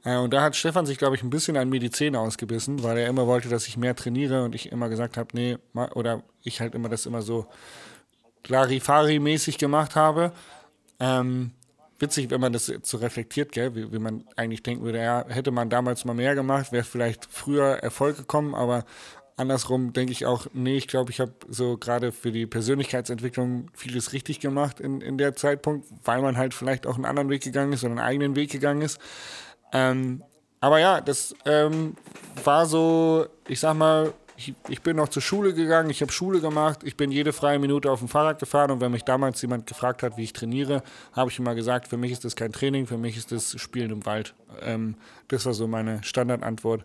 Äh, 0.04 0.16
und 0.16 0.32
da 0.32 0.42
hat 0.42 0.56
Stefan 0.56 0.86
sich, 0.86 0.98
glaube 0.98 1.16
ich, 1.16 1.22
ein 1.22 1.30
bisschen 1.30 1.56
an 1.56 1.90
Zähne 1.90 2.20
ausgebissen, 2.20 2.82
weil 2.82 2.98
er 2.98 3.08
immer 3.08 3.26
wollte, 3.26 3.48
dass 3.48 3.66
ich 3.66 3.76
mehr 3.76 3.94
trainiere 3.94 4.44
und 4.44 4.54
ich 4.54 4.72
immer 4.72 4.88
gesagt 4.88 5.16
habe, 5.16 5.28
nee, 5.32 5.58
oder 5.94 6.22
ich 6.42 6.60
halt 6.60 6.74
immer 6.74 6.88
das 6.88 7.06
immer 7.06 7.22
so 7.22 7.46
Larifari-mäßig 8.48 9.58
gemacht 9.58 9.96
habe. 9.96 10.32
Ähm, 11.00 11.52
witzig, 11.98 12.30
wenn 12.30 12.40
man 12.40 12.52
das 12.52 12.72
so 12.82 12.96
reflektiert, 12.98 13.52
gell? 13.52 13.74
Wie, 13.74 13.92
wie, 13.92 13.98
man 13.98 14.24
eigentlich 14.36 14.62
denken 14.62 14.84
würde, 14.84 15.02
ja, 15.02 15.24
hätte 15.28 15.50
man 15.50 15.70
damals 15.70 16.04
mal 16.04 16.14
mehr 16.14 16.34
gemacht, 16.34 16.72
wäre 16.72 16.84
vielleicht 16.84 17.26
früher 17.30 17.78
Erfolg 17.82 18.16
gekommen, 18.16 18.54
aber 18.54 18.84
andersrum 19.36 19.92
denke 19.92 20.12
ich 20.12 20.26
auch, 20.26 20.46
nee, 20.52 20.76
ich 20.76 20.88
glaube, 20.88 21.10
ich 21.10 21.20
habe 21.20 21.32
so 21.48 21.76
gerade 21.76 22.10
für 22.12 22.32
die 22.32 22.46
Persönlichkeitsentwicklung 22.46 23.70
vieles 23.74 24.12
richtig 24.12 24.40
gemacht 24.40 24.80
in, 24.80 25.00
in 25.00 25.18
der 25.18 25.34
Zeitpunkt, 25.34 25.86
weil 26.04 26.22
man 26.22 26.36
halt 26.36 26.54
vielleicht 26.54 26.86
auch 26.86 26.96
einen 26.96 27.04
anderen 27.04 27.28
Weg 27.28 27.42
gegangen 27.42 27.72
ist 27.72 27.84
oder 27.84 27.92
einen 27.92 28.00
eigenen 28.00 28.36
Weg 28.36 28.50
gegangen 28.50 28.82
ist. 28.82 28.98
Ähm, 29.72 30.22
aber 30.60 30.78
ja, 30.78 31.00
das 31.00 31.34
ähm, 31.44 31.96
war 32.42 32.66
so, 32.66 33.26
ich 33.46 33.60
sag 33.60 33.76
mal, 33.76 34.14
ich, 34.38 34.54
ich, 34.68 34.82
bin 34.82 34.96
noch 34.96 35.08
zur 35.08 35.22
Schule 35.22 35.54
gegangen, 35.54 35.88
ich 35.90 36.02
habe 36.02 36.12
Schule 36.12 36.40
gemacht, 36.40 36.80
ich 36.82 36.96
bin 36.96 37.10
jede 37.10 37.32
freie 37.32 37.58
Minute 37.58 37.90
auf 37.90 38.00
dem 38.00 38.08
Fahrrad 38.08 38.38
gefahren 38.38 38.70
und 38.70 38.80
wenn 38.80 38.92
mich 38.92 39.04
damals 39.04 39.40
jemand 39.40 39.66
gefragt 39.66 40.02
hat, 40.02 40.16
wie 40.16 40.24
ich 40.24 40.32
trainiere, 40.32 40.82
habe 41.12 41.30
ich 41.30 41.38
immer 41.38 41.54
gesagt, 41.54 41.88
für 41.88 41.96
mich 41.96 42.12
ist 42.12 42.24
das 42.24 42.36
kein 42.36 42.52
Training, 42.52 42.86
für 42.86 42.98
mich 42.98 43.16
ist 43.16 43.32
das 43.32 43.58
Spielen 43.60 43.90
im 43.90 44.06
Wald. 44.06 44.34
Ähm, 44.60 44.96
das 45.28 45.46
war 45.46 45.54
so 45.54 45.66
meine 45.66 46.02
Standardantwort. 46.02 46.84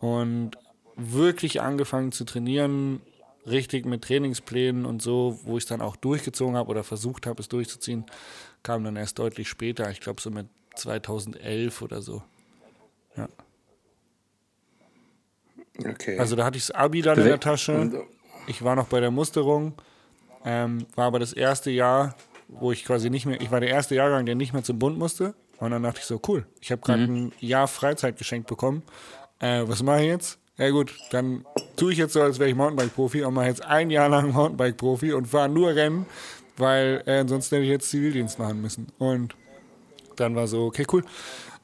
Und 0.00 0.56
wirklich 0.98 1.62
angefangen 1.62 2.12
zu 2.12 2.24
trainieren, 2.24 3.00
richtig 3.46 3.86
mit 3.86 4.02
Trainingsplänen 4.02 4.84
und 4.84 5.00
so, 5.00 5.38
wo 5.44 5.56
ich 5.56 5.64
es 5.64 5.68
dann 5.68 5.80
auch 5.80 5.96
durchgezogen 5.96 6.56
habe 6.56 6.68
oder 6.68 6.84
versucht 6.84 7.26
habe, 7.26 7.40
es 7.40 7.48
durchzuziehen, 7.48 8.04
kam 8.62 8.84
dann 8.84 8.96
erst 8.96 9.18
deutlich 9.18 9.48
später. 9.48 9.90
Ich 9.90 10.00
glaube 10.00 10.20
so 10.20 10.30
mit 10.30 10.48
2011 10.74 11.80
oder 11.80 12.02
so. 12.02 12.22
Ja. 13.16 13.28
Okay. 15.78 16.18
Also 16.18 16.34
da 16.34 16.44
hatte 16.44 16.58
ich 16.58 16.66
das 16.66 16.74
Abi 16.74 17.02
dann 17.02 17.18
in 17.18 17.24
der 17.24 17.40
Tasche. 17.40 18.04
Ich 18.48 18.62
war 18.64 18.74
noch 18.74 18.88
bei 18.88 19.00
der 19.00 19.10
Musterung, 19.10 19.74
ähm, 20.44 20.86
war 20.96 21.06
aber 21.06 21.18
das 21.18 21.32
erste 21.32 21.70
Jahr, 21.70 22.16
wo 22.48 22.72
ich 22.72 22.84
quasi 22.84 23.10
nicht 23.10 23.26
mehr, 23.26 23.40
ich 23.40 23.50
war 23.50 23.60
der 23.60 23.68
erste 23.68 23.94
Jahrgang, 23.94 24.26
der 24.26 24.34
nicht 24.34 24.52
mehr 24.52 24.64
zum 24.64 24.78
Bund 24.78 24.98
musste. 24.98 25.34
Und 25.58 25.70
dann 25.70 25.82
dachte 25.82 26.00
ich 26.00 26.06
so, 26.06 26.20
cool, 26.28 26.46
ich 26.60 26.72
habe 26.72 26.82
gerade 26.82 27.02
ein 27.02 27.32
Jahr 27.40 27.68
Freizeit 27.68 28.16
geschenkt 28.16 28.48
bekommen. 28.48 28.82
Äh, 29.40 29.64
was 29.66 29.82
mache 29.82 30.02
ich 30.02 30.06
jetzt? 30.06 30.38
Ja 30.58 30.70
gut, 30.70 30.92
dann 31.12 31.44
tue 31.76 31.92
ich 31.92 31.98
jetzt 31.98 32.12
so, 32.12 32.20
als 32.20 32.40
wäre 32.40 32.50
ich 32.50 32.56
Mountainbike-Profi 32.56 33.22
und 33.22 33.34
mache 33.34 33.46
jetzt 33.46 33.64
ein 33.64 33.90
Jahr 33.90 34.08
lang 34.08 34.32
Mountainbike-Profi 34.32 35.12
und 35.12 35.26
fahre 35.26 35.48
nur 35.48 35.74
Rennen, 35.74 36.04
weil 36.56 37.02
äh, 37.06 37.26
sonst 37.28 37.52
hätte 37.52 37.62
ich 37.62 37.68
jetzt 37.68 37.88
Zivildienst 37.90 38.40
machen 38.40 38.60
müssen. 38.60 38.88
Und 38.98 39.36
dann 40.16 40.34
war 40.34 40.48
so, 40.48 40.64
okay, 40.66 40.84
cool, 40.92 41.04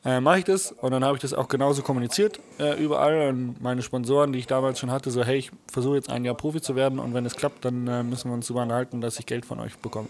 äh, 0.05 0.21
mache 0.21 0.39
ich 0.39 0.45
das. 0.45 0.71
Und 0.71 0.93
dann 0.93 1.05
habe 1.05 1.17
ich 1.17 1.23
das 1.23 1.35
auch 1.35 1.49
genauso 1.49 1.83
kommuniziert 1.83 2.39
äh, 2.61 2.81
überall 2.81 3.31
an 3.31 3.57
meine 3.61 3.83
Sponsoren, 3.83 4.33
die 4.33 4.39
ich 4.39 4.47
damals 4.47 4.79
schon 4.79 4.93
hatte, 4.93 5.11
so, 5.11 5.25
hey, 5.25 5.39
ich 5.39 5.51
versuche 5.67 5.97
jetzt 5.97 6.09
ein 6.09 6.25
Jahr 6.25 6.37
Profi 6.37 6.61
zu 6.61 6.77
werden 6.77 7.01
und 7.01 7.15
wenn 7.15 7.27
es 7.27 7.35
klappt, 7.35 7.65
dann 7.65 7.89
äh, 7.89 8.05
müssen 8.05 8.31
wir 8.31 8.35
uns 8.35 8.47
darüber 8.47 8.63
unterhalten, 8.63 9.01
dass 9.01 9.19
ich 9.19 9.27
Geld 9.27 9.45
von 9.45 9.59
euch 9.59 9.77
bekomme. 9.79 10.09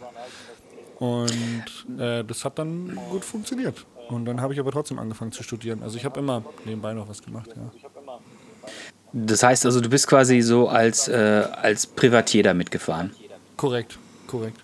Und 0.98 1.86
äh, 1.98 2.22
das 2.22 2.44
hat 2.44 2.58
dann 2.58 2.98
gut 3.10 3.24
funktioniert. 3.24 3.86
Und 4.10 4.26
dann 4.26 4.42
habe 4.42 4.52
ich 4.52 4.60
aber 4.60 4.70
trotzdem 4.72 4.98
angefangen 4.98 5.32
zu 5.32 5.42
studieren. 5.42 5.82
Also 5.82 5.96
ich 5.96 6.04
habe 6.04 6.20
immer 6.20 6.44
nebenbei 6.66 6.92
noch 6.92 7.08
was 7.08 7.22
gemacht, 7.22 7.48
ja. 7.56 7.90
Das 9.12 9.42
heißt 9.42 9.64
also, 9.64 9.80
du 9.80 9.88
bist 9.88 10.08
quasi 10.08 10.40
so 10.40 10.68
als, 10.68 11.06
äh, 11.08 11.44
als 11.62 11.86
Privatier 11.86 12.42
da 12.42 12.52
mitgefahren. 12.52 13.12
Korrekt, 13.56 13.98
korrekt. 14.26 14.58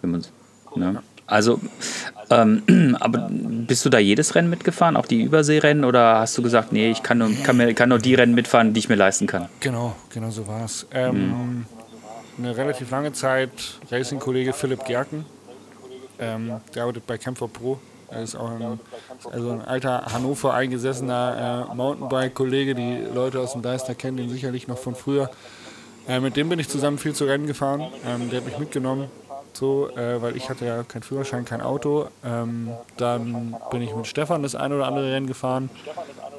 Ne? 0.74 1.02
Also, 1.26 1.60
ähm, 2.30 2.96
aber 3.00 3.28
bist 3.30 3.84
du 3.84 3.88
da 3.88 3.98
jedes 3.98 4.34
Rennen 4.34 4.50
mitgefahren, 4.50 4.96
auch 4.96 5.06
die 5.06 5.22
Überseerennen, 5.22 5.84
oder 5.84 6.18
hast 6.18 6.36
du 6.36 6.42
gesagt, 6.42 6.72
nee, 6.72 6.90
ich 6.90 7.04
kann 7.04 7.18
nur, 7.18 7.30
kann 7.44 7.56
mir, 7.56 7.72
kann 7.74 7.88
nur 7.88 7.98
die 7.98 8.14
Rennen 8.14 8.34
mitfahren, 8.34 8.74
die 8.74 8.80
ich 8.80 8.88
mir 8.88 8.96
leisten 8.96 9.28
kann? 9.28 9.48
Genau, 9.60 9.94
genau 10.12 10.30
so 10.30 10.46
war 10.48 10.64
es. 10.64 10.86
Ähm, 10.92 11.66
Eine 12.36 12.56
relativ 12.56 12.90
lange 12.90 13.12
Zeit 13.12 13.50
Racing-Kollege 13.90 14.52
Philipp 14.52 14.84
Gerken, 14.84 15.24
ähm, 16.18 16.60
der 16.74 16.82
arbeitet 16.82 17.06
bei 17.06 17.16
Camper 17.16 17.46
Pro. 17.48 17.78
Er 18.10 18.22
ist 18.22 18.36
auch 18.36 18.50
ein, 18.50 18.80
also 19.32 19.50
ein 19.50 19.62
alter 19.62 20.06
Hannover 20.12 20.54
eingesessener 20.54 21.66
äh, 21.70 21.74
Mountainbike-Kollege. 21.74 22.74
Die 22.74 23.06
Leute 23.14 23.40
aus 23.40 23.52
dem 23.52 23.62
Deister 23.62 23.94
kennen 23.94 24.16
den 24.16 24.28
sicherlich 24.28 24.68
noch 24.68 24.78
von 24.78 24.94
früher. 24.94 25.30
Äh, 26.08 26.20
mit 26.20 26.36
dem 26.36 26.48
bin 26.48 26.58
ich 26.58 26.68
zusammen 26.68 26.98
viel 26.98 27.14
zu 27.14 27.24
Rennen 27.24 27.46
gefahren. 27.46 27.86
Ähm, 28.06 28.30
der 28.30 28.40
hat 28.40 28.46
mich 28.46 28.58
mitgenommen, 28.58 29.08
so, 29.52 29.88
äh, 29.90 30.20
weil 30.20 30.36
ich 30.36 30.48
hatte 30.48 30.66
ja 30.66 30.82
keinen 30.82 31.02
Führerschein, 31.02 31.44
kein 31.44 31.60
Auto. 31.60 32.08
Ähm, 32.24 32.70
dann 32.96 33.54
bin 33.70 33.82
ich 33.82 33.94
mit 33.94 34.06
Stefan 34.06 34.42
das 34.42 34.54
ein 34.54 34.72
oder 34.72 34.86
andere 34.86 35.12
Rennen 35.12 35.26
gefahren. 35.26 35.70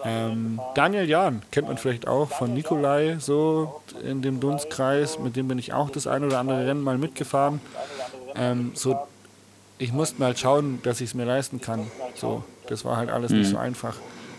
Ähm, 0.03 0.59
Daniel 0.75 1.07
Jahn 1.07 1.41
kennt 1.51 1.67
man 1.67 1.77
vielleicht 1.77 2.07
auch 2.07 2.29
von 2.29 2.53
Nikolai, 2.53 3.17
so 3.19 3.81
in 4.03 4.21
dem 4.21 4.39
Dunstkreis. 4.39 5.19
Mit 5.19 5.35
dem 5.35 5.47
bin 5.47 5.59
ich 5.59 5.73
auch 5.73 5.89
das 5.89 6.07
ein 6.07 6.23
oder 6.23 6.39
andere 6.39 6.65
Rennen 6.65 6.81
mal 6.81 6.97
mitgefahren. 6.97 7.61
Ähm, 8.35 8.71
so 8.73 8.97
ich 9.81 9.91
musste 9.91 10.19
mal 10.19 10.37
schauen, 10.37 10.79
dass 10.83 11.01
ich 11.01 11.09
es 11.09 11.13
mir 11.15 11.25
leisten 11.25 11.59
kann. 11.59 11.87
So, 12.15 12.43
das 12.67 12.85
war 12.85 12.97
halt 12.97 13.09
alles 13.09 13.31
nicht 13.31 13.49
so 13.49 13.57
einfach. 13.57 13.95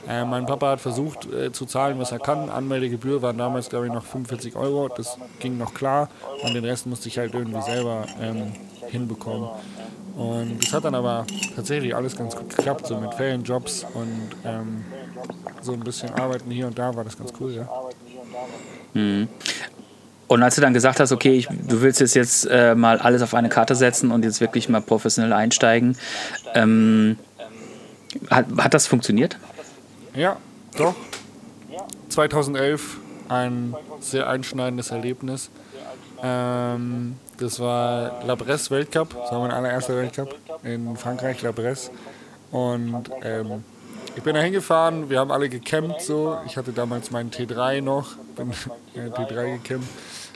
Äh, 0.09 0.25
mein 0.25 0.47
Papa 0.47 0.71
hat 0.71 0.81
versucht 0.81 1.27
äh, 1.33 1.51
zu 1.53 1.67
zahlen, 1.67 1.99
was 1.99 2.13
er 2.13 2.21
kann. 2.21 2.49
Anmeldegebühr 2.49 3.23
waren 3.23 3.39
damals, 3.39 3.69
glaube 3.69 3.87
ich, 3.87 3.93
noch 3.93 4.05
45 4.05 4.55
Euro. 4.55 4.89
Das 4.89 5.19
ging 5.41 5.59
noch 5.59 5.75
klar. 5.75 6.09
Und 6.43 6.55
den 6.55 6.65
Rest 6.65 6.87
musste 6.87 7.09
ich 7.09 7.19
halt 7.19 7.35
irgendwie 7.35 7.61
selber 7.63 8.07
ähm, 8.21 8.53
hinbekommen. 8.89 9.49
Und 10.17 10.63
das 10.63 10.73
hat 10.73 10.85
dann 10.85 10.95
aber 10.95 11.27
tatsächlich 11.57 11.95
alles 11.95 12.17
ganz 12.17 12.37
gut 12.37 12.55
geklappt, 12.55 12.87
so 12.87 12.97
mit 12.99 13.13
Ferienjobs 13.15 13.85
und 13.95 14.31
ähm, 14.45 14.85
so 15.61 15.73
ein 15.73 15.81
bisschen 15.81 16.11
arbeiten 16.15 16.51
hier 16.51 16.67
und 16.67 16.79
da 16.79 16.95
war 16.95 17.03
das 17.03 17.17
ganz 17.17 17.33
cool, 17.41 17.53
ja. 17.53 17.69
Und 20.33 20.43
als 20.43 20.55
du 20.55 20.63
dann 20.63 20.73
gesagt 20.73 20.99
hast, 20.99 21.13
okay, 21.13 21.35
ich, 21.35 21.47
du 21.47 21.83
willst 21.83 22.01
jetzt, 22.01 22.15
jetzt 22.15 22.47
äh, 22.47 22.75
mal 22.75 22.99
alles 22.99 23.21
auf 23.21 23.35
eine 23.35 23.51
Karte 23.51 23.75
setzen 23.75 24.11
und 24.11 24.25
jetzt 24.25 24.41
wirklich 24.41 24.67
mal 24.67 24.81
professionell 24.81 25.35
einsteigen, 25.35 25.95
ähm, 26.55 27.19
hat, 28.31 28.47
hat 28.57 28.73
das 28.73 28.87
funktioniert? 28.87 29.37
Ja, 30.15 30.39
doch. 30.79 30.95
2011 32.09 32.97
ein 33.29 33.75
sehr 34.01 34.27
einschneidendes 34.27 34.91
Erlebnis. 34.91 35.51
Ähm, 36.23 37.17
das 37.37 37.61
war 37.61 38.25
La 38.25 38.35
Bresse 38.35 38.71
Weltcup, 38.71 39.11
das 39.11 39.33
war 39.33 39.41
mein 39.41 39.51
allererster 39.51 39.97
Weltcup 39.97 40.35
in 40.63 40.97
Frankreich, 40.97 41.43
La 41.43 41.53
Bresse. 41.53 41.91
Und 42.51 43.11
ähm, 43.23 43.65
ich 44.17 44.23
bin 44.23 44.35
da 44.35 44.41
hingefahren, 44.41 45.11
wir 45.11 45.19
haben 45.19 45.31
alle 45.31 45.51
gecampt 45.51 46.01
so. 46.01 46.39
Ich 46.47 46.57
hatte 46.57 46.73
damals 46.73 47.11
meinen 47.11 47.31
T3 47.31 47.83
noch, 47.83 48.17
bin 48.35 48.51
äh, 48.95 49.11
T3 49.11 49.59
gecampt. 49.59 49.89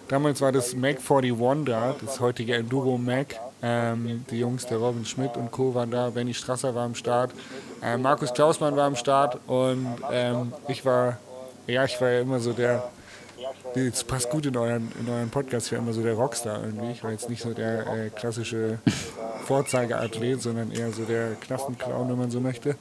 Damals 0.09 0.41
war 0.41 0.53
das 0.53 0.75
Mac 0.75 0.99
41 0.99 1.65
da, 1.65 1.95
das 2.01 2.21
heutige 2.21 2.55
Enduro 2.55 2.97
Mac. 2.97 3.41
Ähm, 3.63 4.25
die 4.31 4.39
Jungs, 4.39 4.67
der 4.67 4.79
Robin 4.79 5.05
Schmidt 5.05 5.37
und 5.37 5.51
Co. 5.51 5.75
waren 5.75 5.91
da, 5.91 6.11
Benny 6.11 6.35
Strasser 6.35 6.75
war 6.75 6.85
am 6.85 6.95
Start, 6.95 7.33
äh, 7.83 7.97
Markus 7.97 8.33
Klausmann 8.33 8.77
war 8.77 8.87
am 8.87 8.97
Start 8.97 9.41
und 9.47 9.97
ähm, 10.13 10.53
ich 10.69 10.85
war, 10.85 11.17
ja, 11.67 11.85
ich 11.85 11.99
war 12.01 12.11
ja 12.11 12.21
immer 12.21 12.39
so 12.39 12.53
der, 12.53 12.85
das 13.75 14.05
passt 14.05 14.31
gut 14.31 14.47
in 14.47 14.57
euren, 14.57 14.93
in 15.01 15.09
euren 15.09 15.31
Podcast, 15.31 15.67
ich 15.67 15.73
war 15.73 15.79
immer 15.79 15.95
so 15.95 16.03
der 16.03 16.15
Rockstar 16.15 16.63
irgendwie. 16.63 16.93
Ich 16.93 17.03
war 17.03 17.11
jetzt 17.11 17.31
nicht 17.31 17.43
so 17.43 17.55
der 17.55 17.87
äh, 17.87 18.11
klassische 18.11 18.79
Vorzeigeathlet, 19.45 20.41
sondern 20.43 20.71
eher 20.71 20.93
so 20.93 21.05
der 21.05 21.33
Klassenclown, 21.35 22.11
wenn 22.11 22.19
man 22.19 22.31
so 22.31 22.41
möchte. 22.41 22.77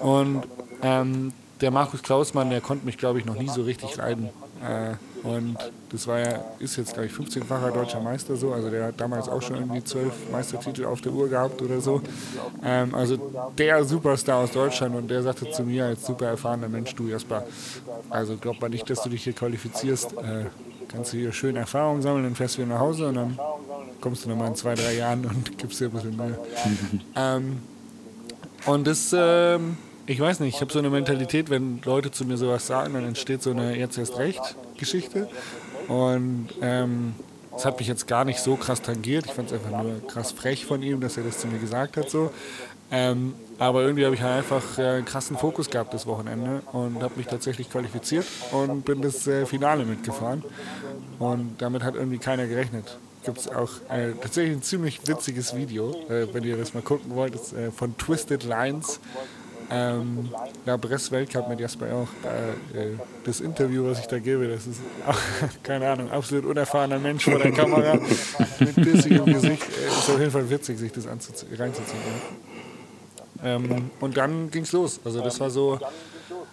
Und 0.00 0.42
ähm, 0.82 1.32
der 1.60 1.70
Markus 1.70 2.02
Klausmann, 2.02 2.50
der 2.50 2.60
konnte 2.60 2.86
mich, 2.86 2.98
glaube 2.98 3.18
ich, 3.18 3.24
noch 3.24 3.36
nie 3.36 3.48
so 3.48 3.62
richtig 3.62 3.96
leiden. 3.96 4.30
Äh, 4.62 4.94
und 5.22 5.56
das 5.90 6.06
war 6.06 6.18
ja, 6.18 6.44
ist 6.58 6.76
jetzt, 6.76 6.94
glaube 6.94 7.06
ich, 7.06 7.12
15-facher 7.12 7.72
deutscher 7.72 8.00
Meister 8.00 8.36
so. 8.36 8.52
Also 8.52 8.70
der 8.70 8.86
hat 8.86 9.00
damals 9.00 9.28
auch 9.28 9.42
schon 9.42 9.56
irgendwie 9.56 9.82
zwölf 9.82 10.12
Meistertitel 10.30 10.84
auf 10.84 11.00
der 11.00 11.12
Uhr 11.12 11.28
gehabt 11.28 11.60
oder 11.62 11.80
so. 11.80 12.02
Ähm, 12.62 12.94
also 12.94 13.16
der 13.56 13.84
Superstar 13.84 14.38
aus 14.38 14.52
Deutschland 14.52 14.94
und 14.94 15.08
der 15.08 15.22
sagte 15.22 15.50
zu 15.50 15.62
mir 15.62 15.86
als 15.86 16.06
super 16.06 16.26
erfahrener 16.26 16.68
Mensch, 16.68 16.94
du 16.94 17.08
Jasper, 17.08 17.44
also 18.10 18.36
glaub 18.36 18.60
mal 18.60 18.68
nicht, 18.68 18.88
dass 18.90 19.02
du 19.02 19.08
dich 19.08 19.24
hier 19.24 19.32
qualifizierst. 19.32 20.12
Äh, 20.14 20.46
kannst 20.88 21.12
du 21.12 21.18
hier 21.18 21.32
schön 21.32 21.56
Erfahrung 21.56 22.00
sammeln, 22.02 22.24
dann 22.24 22.34
fährst 22.34 22.56
du 22.56 22.62
wieder 22.62 22.74
nach 22.74 22.80
Hause 22.80 23.08
und 23.08 23.14
dann 23.14 23.38
kommst 24.00 24.24
du 24.24 24.28
nochmal 24.28 24.48
in 24.48 24.54
zwei, 24.54 24.74
drei 24.74 24.94
Jahren 24.94 25.24
und 25.24 25.58
gibst 25.58 25.80
dir 25.80 25.86
ein 25.86 25.92
bisschen 25.92 26.16
Mühe. 26.16 26.38
ähm, 27.16 27.58
und 28.66 28.86
das, 28.86 29.14
ähm, 29.16 29.76
ich 30.08 30.18
weiß 30.18 30.40
nicht, 30.40 30.54
ich 30.54 30.60
habe 30.62 30.72
so 30.72 30.78
eine 30.78 30.88
Mentalität, 30.88 31.50
wenn 31.50 31.80
Leute 31.84 32.10
zu 32.10 32.24
mir 32.24 32.38
sowas 32.38 32.66
sagen, 32.66 32.94
dann 32.94 33.04
entsteht 33.04 33.42
so 33.42 33.50
eine 33.50 33.76
jetzt 33.76 33.98
erst 33.98 34.16
recht 34.16 34.56
Geschichte. 34.78 35.28
Und 35.86 36.48
ähm, 36.62 37.14
das 37.52 37.66
hat 37.66 37.78
mich 37.78 37.88
jetzt 37.88 38.06
gar 38.06 38.24
nicht 38.24 38.40
so 38.40 38.56
krass 38.56 38.80
tangiert. 38.80 39.26
Ich 39.26 39.32
fand 39.32 39.52
es 39.52 39.54
einfach 39.54 39.82
nur 39.82 40.06
krass 40.06 40.32
frech 40.32 40.64
von 40.64 40.82
ihm, 40.82 41.00
dass 41.00 41.18
er 41.18 41.24
das 41.24 41.38
zu 41.38 41.46
mir 41.46 41.58
gesagt 41.58 41.98
hat. 41.98 42.08
So. 42.08 42.30
Ähm, 42.90 43.34
aber 43.58 43.82
irgendwie 43.82 44.06
habe 44.06 44.14
ich 44.14 44.22
halt 44.22 44.38
einfach 44.38 44.78
äh, 44.78 44.82
einen 44.82 45.04
krassen 45.04 45.36
Fokus 45.36 45.68
gehabt 45.68 45.92
das 45.92 46.06
Wochenende 46.06 46.62
und 46.72 47.02
habe 47.02 47.14
mich 47.16 47.26
tatsächlich 47.26 47.68
qualifiziert 47.68 48.24
und 48.52 48.86
bin 48.86 49.02
das 49.02 49.26
äh, 49.26 49.44
Finale 49.44 49.84
mitgefahren. 49.84 50.42
Und 51.18 51.56
damit 51.58 51.82
hat 51.82 51.96
irgendwie 51.96 52.18
keiner 52.18 52.46
gerechnet. 52.46 52.96
Gibt 53.24 53.38
es 53.38 53.48
auch 53.48 53.72
äh, 53.90 54.12
tatsächlich 54.22 54.56
ein 54.56 54.62
ziemlich 54.62 55.06
witziges 55.06 55.54
Video, 55.54 55.90
äh, 56.08 56.32
wenn 56.32 56.44
ihr 56.44 56.56
das 56.56 56.72
mal 56.72 56.82
gucken 56.82 57.14
wollt, 57.14 57.34
das, 57.34 57.52
äh, 57.52 57.70
von 57.70 57.94
Twisted 57.98 58.44
Lines. 58.44 59.00
Ähm, 59.70 60.30
La 60.64 60.76
Bresse 60.76 61.10
Weltcup 61.10 61.48
mit 61.48 61.60
Jasper 61.60 61.86
auch. 61.94 62.08
Da, 62.22 62.78
äh, 62.78 62.92
das 63.24 63.40
Interview, 63.40 63.86
was 63.86 64.00
ich 64.00 64.06
da 64.06 64.18
gebe, 64.18 64.48
das 64.48 64.66
ist 64.66 64.80
auch, 65.06 65.18
keine 65.62 65.90
Ahnung, 65.90 66.10
absolut 66.10 66.46
unerfahrener 66.46 66.98
Mensch 66.98 67.24
vor 67.24 67.38
der 67.38 67.52
Kamera 67.52 67.94
mit 68.60 68.74
bissigem 68.76 69.26
Gesicht. 69.26 69.62
Äh, 69.62 69.88
ist 69.88 70.10
auf 70.10 70.18
jeden 70.18 70.30
Fall 70.30 70.48
witzig, 70.48 70.78
sich 70.78 70.92
das 70.92 71.06
reinzuziehen. 71.06 71.50
Ja. 73.42 73.56
Ähm, 73.56 73.90
und 74.00 74.16
dann 74.16 74.50
ging's 74.50 74.72
los. 74.72 75.00
Also 75.04 75.20
das 75.20 75.38
war 75.38 75.50
so 75.50 75.78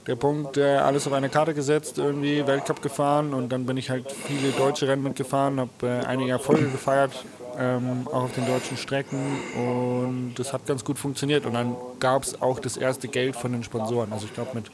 der 0.07 0.15
Punkt, 0.15 0.55
der 0.55 0.85
alles 0.85 1.07
auf 1.07 1.13
eine 1.13 1.29
Karte 1.29 1.53
gesetzt, 1.53 1.97
irgendwie 1.97 2.45
Weltcup 2.45 2.81
gefahren 2.81 3.33
und 3.33 3.49
dann 3.49 3.65
bin 3.65 3.77
ich 3.77 3.89
halt 3.89 4.11
viele 4.11 4.51
deutsche 4.51 4.87
Rennen 4.87 5.03
mitgefahren, 5.03 5.59
habe 5.59 5.71
äh, 5.83 6.05
einige 6.05 6.31
Erfolge 6.31 6.69
gefeiert, 6.69 7.11
ähm, 7.57 8.07
auch 8.07 8.23
auf 8.23 8.33
den 8.33 8.45
deutschen 8.45 8.77
Strecken 8.77 9.19
und 9.55 10.35
das 10.37 10.53
hat 10.53 10.65
ganz 10.65 10.83
gut 10.83 10.97
funktioniert 10.97 11.45
und 11.45 11.53
dann 11.53 11.75
gab 11.99 12.23
es 12.23 12.41
auch 12.41 12.59
das 12.59 12.77
erste 12.77 13.07
Geld 13.07 13.35
von 13.35 13.51
den 13.51 13.63
Sponsoren. 13.63 14.11
Also 14.13 14.25
ich 14.25 14.33
glaube 14.33 14.51
mit 14.53 14.71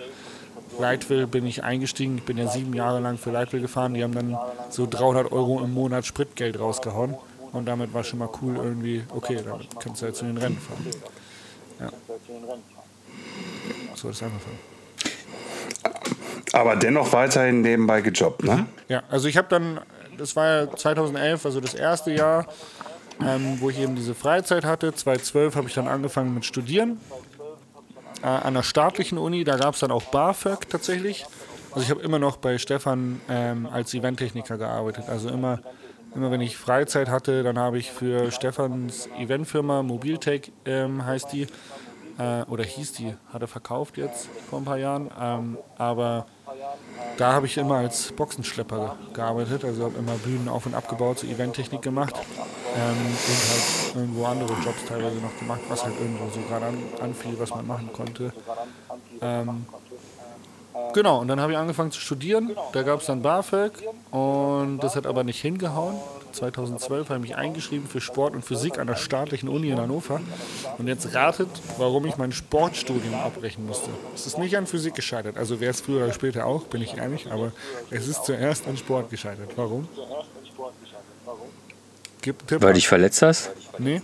Leitwil 0.79 1.27
bin 1.27 1.45
ich 1.45 1.63
eingestiegen, 1.63 2.17
ich 2.17 2.23
bin 2.23 2.37
ja 2.37 2.47
sieben 2.47 2.73
Jahre 2.73 2.99
lang 2.99 3.17
für 3.17 3.31
Leitwil 3.31 3.61
gefahren, 3.61 3.93
die 3.93 4.03
haben 4.03 4.13
dann 4.13 4.37
so 4.69 4.87
300 4.89 5.31
Euro 5.31 5.63
im 5.63 5.73
Monat 5.73 6.05
Spritgeld 6.05 6.59
rausgehauen 6.59 7.15
und 7.51 7.65
damit 7.65 7.93
war 7.93 8.03
schon 8.03 8.19
mal 8.19 8.29
cool 8.41 8.55
irgendwie, 8.57 9.03
okay, 9.09 9.39
dann 9.43 9.59
kannst 9.79 10.01
du 10.01 10.05
jetzt 10.05 10.19
zu 10.19 10.25
den 10.25 10.37
Rennen 10.37 10.57
fahren. 10.57 10.85
Ja. 11.79 11.89
So 13.95 14.09
ist 14.09 14.17
es 14.17 14.23
einfach. 14.23 14.39
Aber 16.53 16.75
dennoch 16.75 17.11
weiterhin 17.13 17.61
nebenbei 17.61 18.01
gejobbt, 18.01 18.43
ne? 18.43 18.65
Ja, 18.87 19.03
also 19.09 19.27
ich 19.27 19.37
habe 19.37 19.47
dann, 19.49 19.79
das 20.17 20.35
war 20.35 20.47
ja 20.47 20.75
2011, 20.75 21.45
also 21.45 21.59
das 21.59 21.73
erste 21.73 22.11
Jahr, 22.11 22.47
ähm, 23.21 23.57
wo 23.59 23.69
ich 23.69 23.79
eben 23.79 23.95
diese 23.95 24.15
Freizeit 24.15 24.65
hatte. 24.65 24.93
2012 24.93 25.55
habe 25.55 25.67
ich 25.67 25.73
dann 25.73 25.87
angefangen 25.87 26.33
mit 26.33 26.45
Studieren 26.45 26.99
äh, 28.23 28.27
an 28.27 28.53
der 28.53 28.63
staatlichen 28.63 29.17
Uni. 29.17 29.43
Da 29.43 29.57
gab 29.57 29.73
es 29.75 29.79
dann 29.81 29.91
auch 29.91 30.03
BAföG 30.03 30.69
tatsächlich. 30.69 31.25
Also 31.71 31.83
ich 31.83 31.89
habe 31.89 32.01
immer 32.01 32.19
noch 32.19 32.37
bei 32.37 32.57
Stefan 32.57 33.21
ähm, 33.29 33.67
als 33.71 33.93
Eventtechniker 33.93 34.57
gearbeitet. 34.57 35.05
Also 35.07 35.29
immer, 35.29 35.59
immer 36.15 36.29
wenn 36.29 36.41
ich 36.41 36.57
Freizeit 36.57 37.09
hatte, 37.09 37.43
dann 37.43 37.57
habe 37.57 37.77
ich 37.77 37.91
für 37.91 38.31
Stefans 38.31 39.07
Eventfirma 39.17 39.81
Mobiltech 39.81 40.51
ähm, 40.65 41.05
heißt 41.05 41.31
die 41.31 41.47
äh, 42.21 42.43
oder 42.49 42.63
hieß 42.63 42.93
die, 42.93 43.15
hat 43.33 43.41
er 43.41 43.47
verkauft 43.47 43.97
jetzt 43.97 44.29
vor 44.49 44.59
ein 44.59 44.65
paar 44.65 44.77
Jahren. 44.77 45.09
Ähm, 45.19 45.57
aber 45.77 46.27
da 47.17 47.33
habe 47.33 47.45
ich 47.45 47.57
immer 47.57 47.77
als 47.77 48.11
Boxenschlepper 48.11 48.95
gearbeitet, 49.13 49.65
also 49.65 49.85
habe 49.85 49.97
immer 49.97 50.15
Bühnen 50.15 50.47
auf 50.47 50.65
und 50.65 50.75
abgebaut, 50.75 51.19
so 51.19 51.27
Eventtechnik 51.27 51.81
gemacht 51.81 52.15
ähm, 52.15 52.97
und 52.97 53.49
halt 53.49 53.95
irgendwo 53.95 54.25
andere 54.25 54.53
Jobs 54.63 54.85
teilweise 54.87 55.17
noch 55.17 55.37
gemacht, 55.39 55.61
was 55.69 55.83
halt 55.83 55.99
irgendwo 55.99 56.29
so 56.29 56.41
gerade 56.47 56.67
an, 56.67 56.77
anfiel, 57.01 57.39
was 57.39 57.49
man 57.51 57.65
machen 57.65 57.89
konnte. 57.93 58.33
Ähm, 59.21 59.65
genau, 60.93 61.19
und 61.19 61.27
dann 61.27 61.39
habe 61.39 61.53
ich 61.53 61.57
angefangen 61.57 61.91
zu 61.91 61.99
studieren, 61.99 62.55
da 62.73 62.83
gab 62.83 62.99
es 62.99 63.07
dann 63.07 63.21
BAföG 63.21 63.73
und 64.11 64.79
das 64.79 64.95
hat 64.95 65.07
aber 65.07 65.23
nicht 65.23 65.41
hingehauen. 65.41 65.95
2012 66.31 67.09
habe 67.09 67.19
ich 67.19 67.31
mich 67.31 67.35
eingeschrieben 67.35 67.87
für 67.87 68.01
Sport 68.01 68.33
und 68.33 68.43
Physik 68.43 68.79
an 68.79 68.87
der 68.87 68.95
staatlichen 68.95 69.49
Uni 69.49 69.69
in 69.69 69.79
Hannover. 69.79 70.21
Und 70.77 70.87
jetzt 70.87 71.13
ratet, 71.13 71.49
warum 71.77 72.05
ich 72.05 72.17
mein 72.17 72.31
Sportstudium 72.31 73.13
abbrechen 73.13 73.65
musste. 73.65 73.89
Es 74.15 74.27
ist 74.27 74.37
nicht 74.37 74.57
an 74.57 74.67
Physik 74.67 74.95
gescheitert. 74.95 75.37
Also 75.37 75.59
wäre 75.59 75.71
es 75.71 75.81
früher 75.81 76.05
oder 76.05 76.13
später 76.13 76.45
auch, 76.45 76.63
bin 76.63 76.81
ich 76.81 76.97
ehrlich. 76.97 77.31
Aber 77.31 77.51
es 77.89 78.07
ist 78.07 78.25
zuerst 78.25 78.67
an 78.67 78.77
Sport 78.77 79.09
gescheitert. 79.09 79.51
Warum? 79.55 79.87
Gib 82.21 82.39
einen 82.39 82.47
Tipp 82.47 82.61
Weil 82.61 82.69
du 82.69 82.75
dich 82.75 82.87
verletzt 82.87 83.21
hast? 83.21 83.51
Nee. 83.79 84.01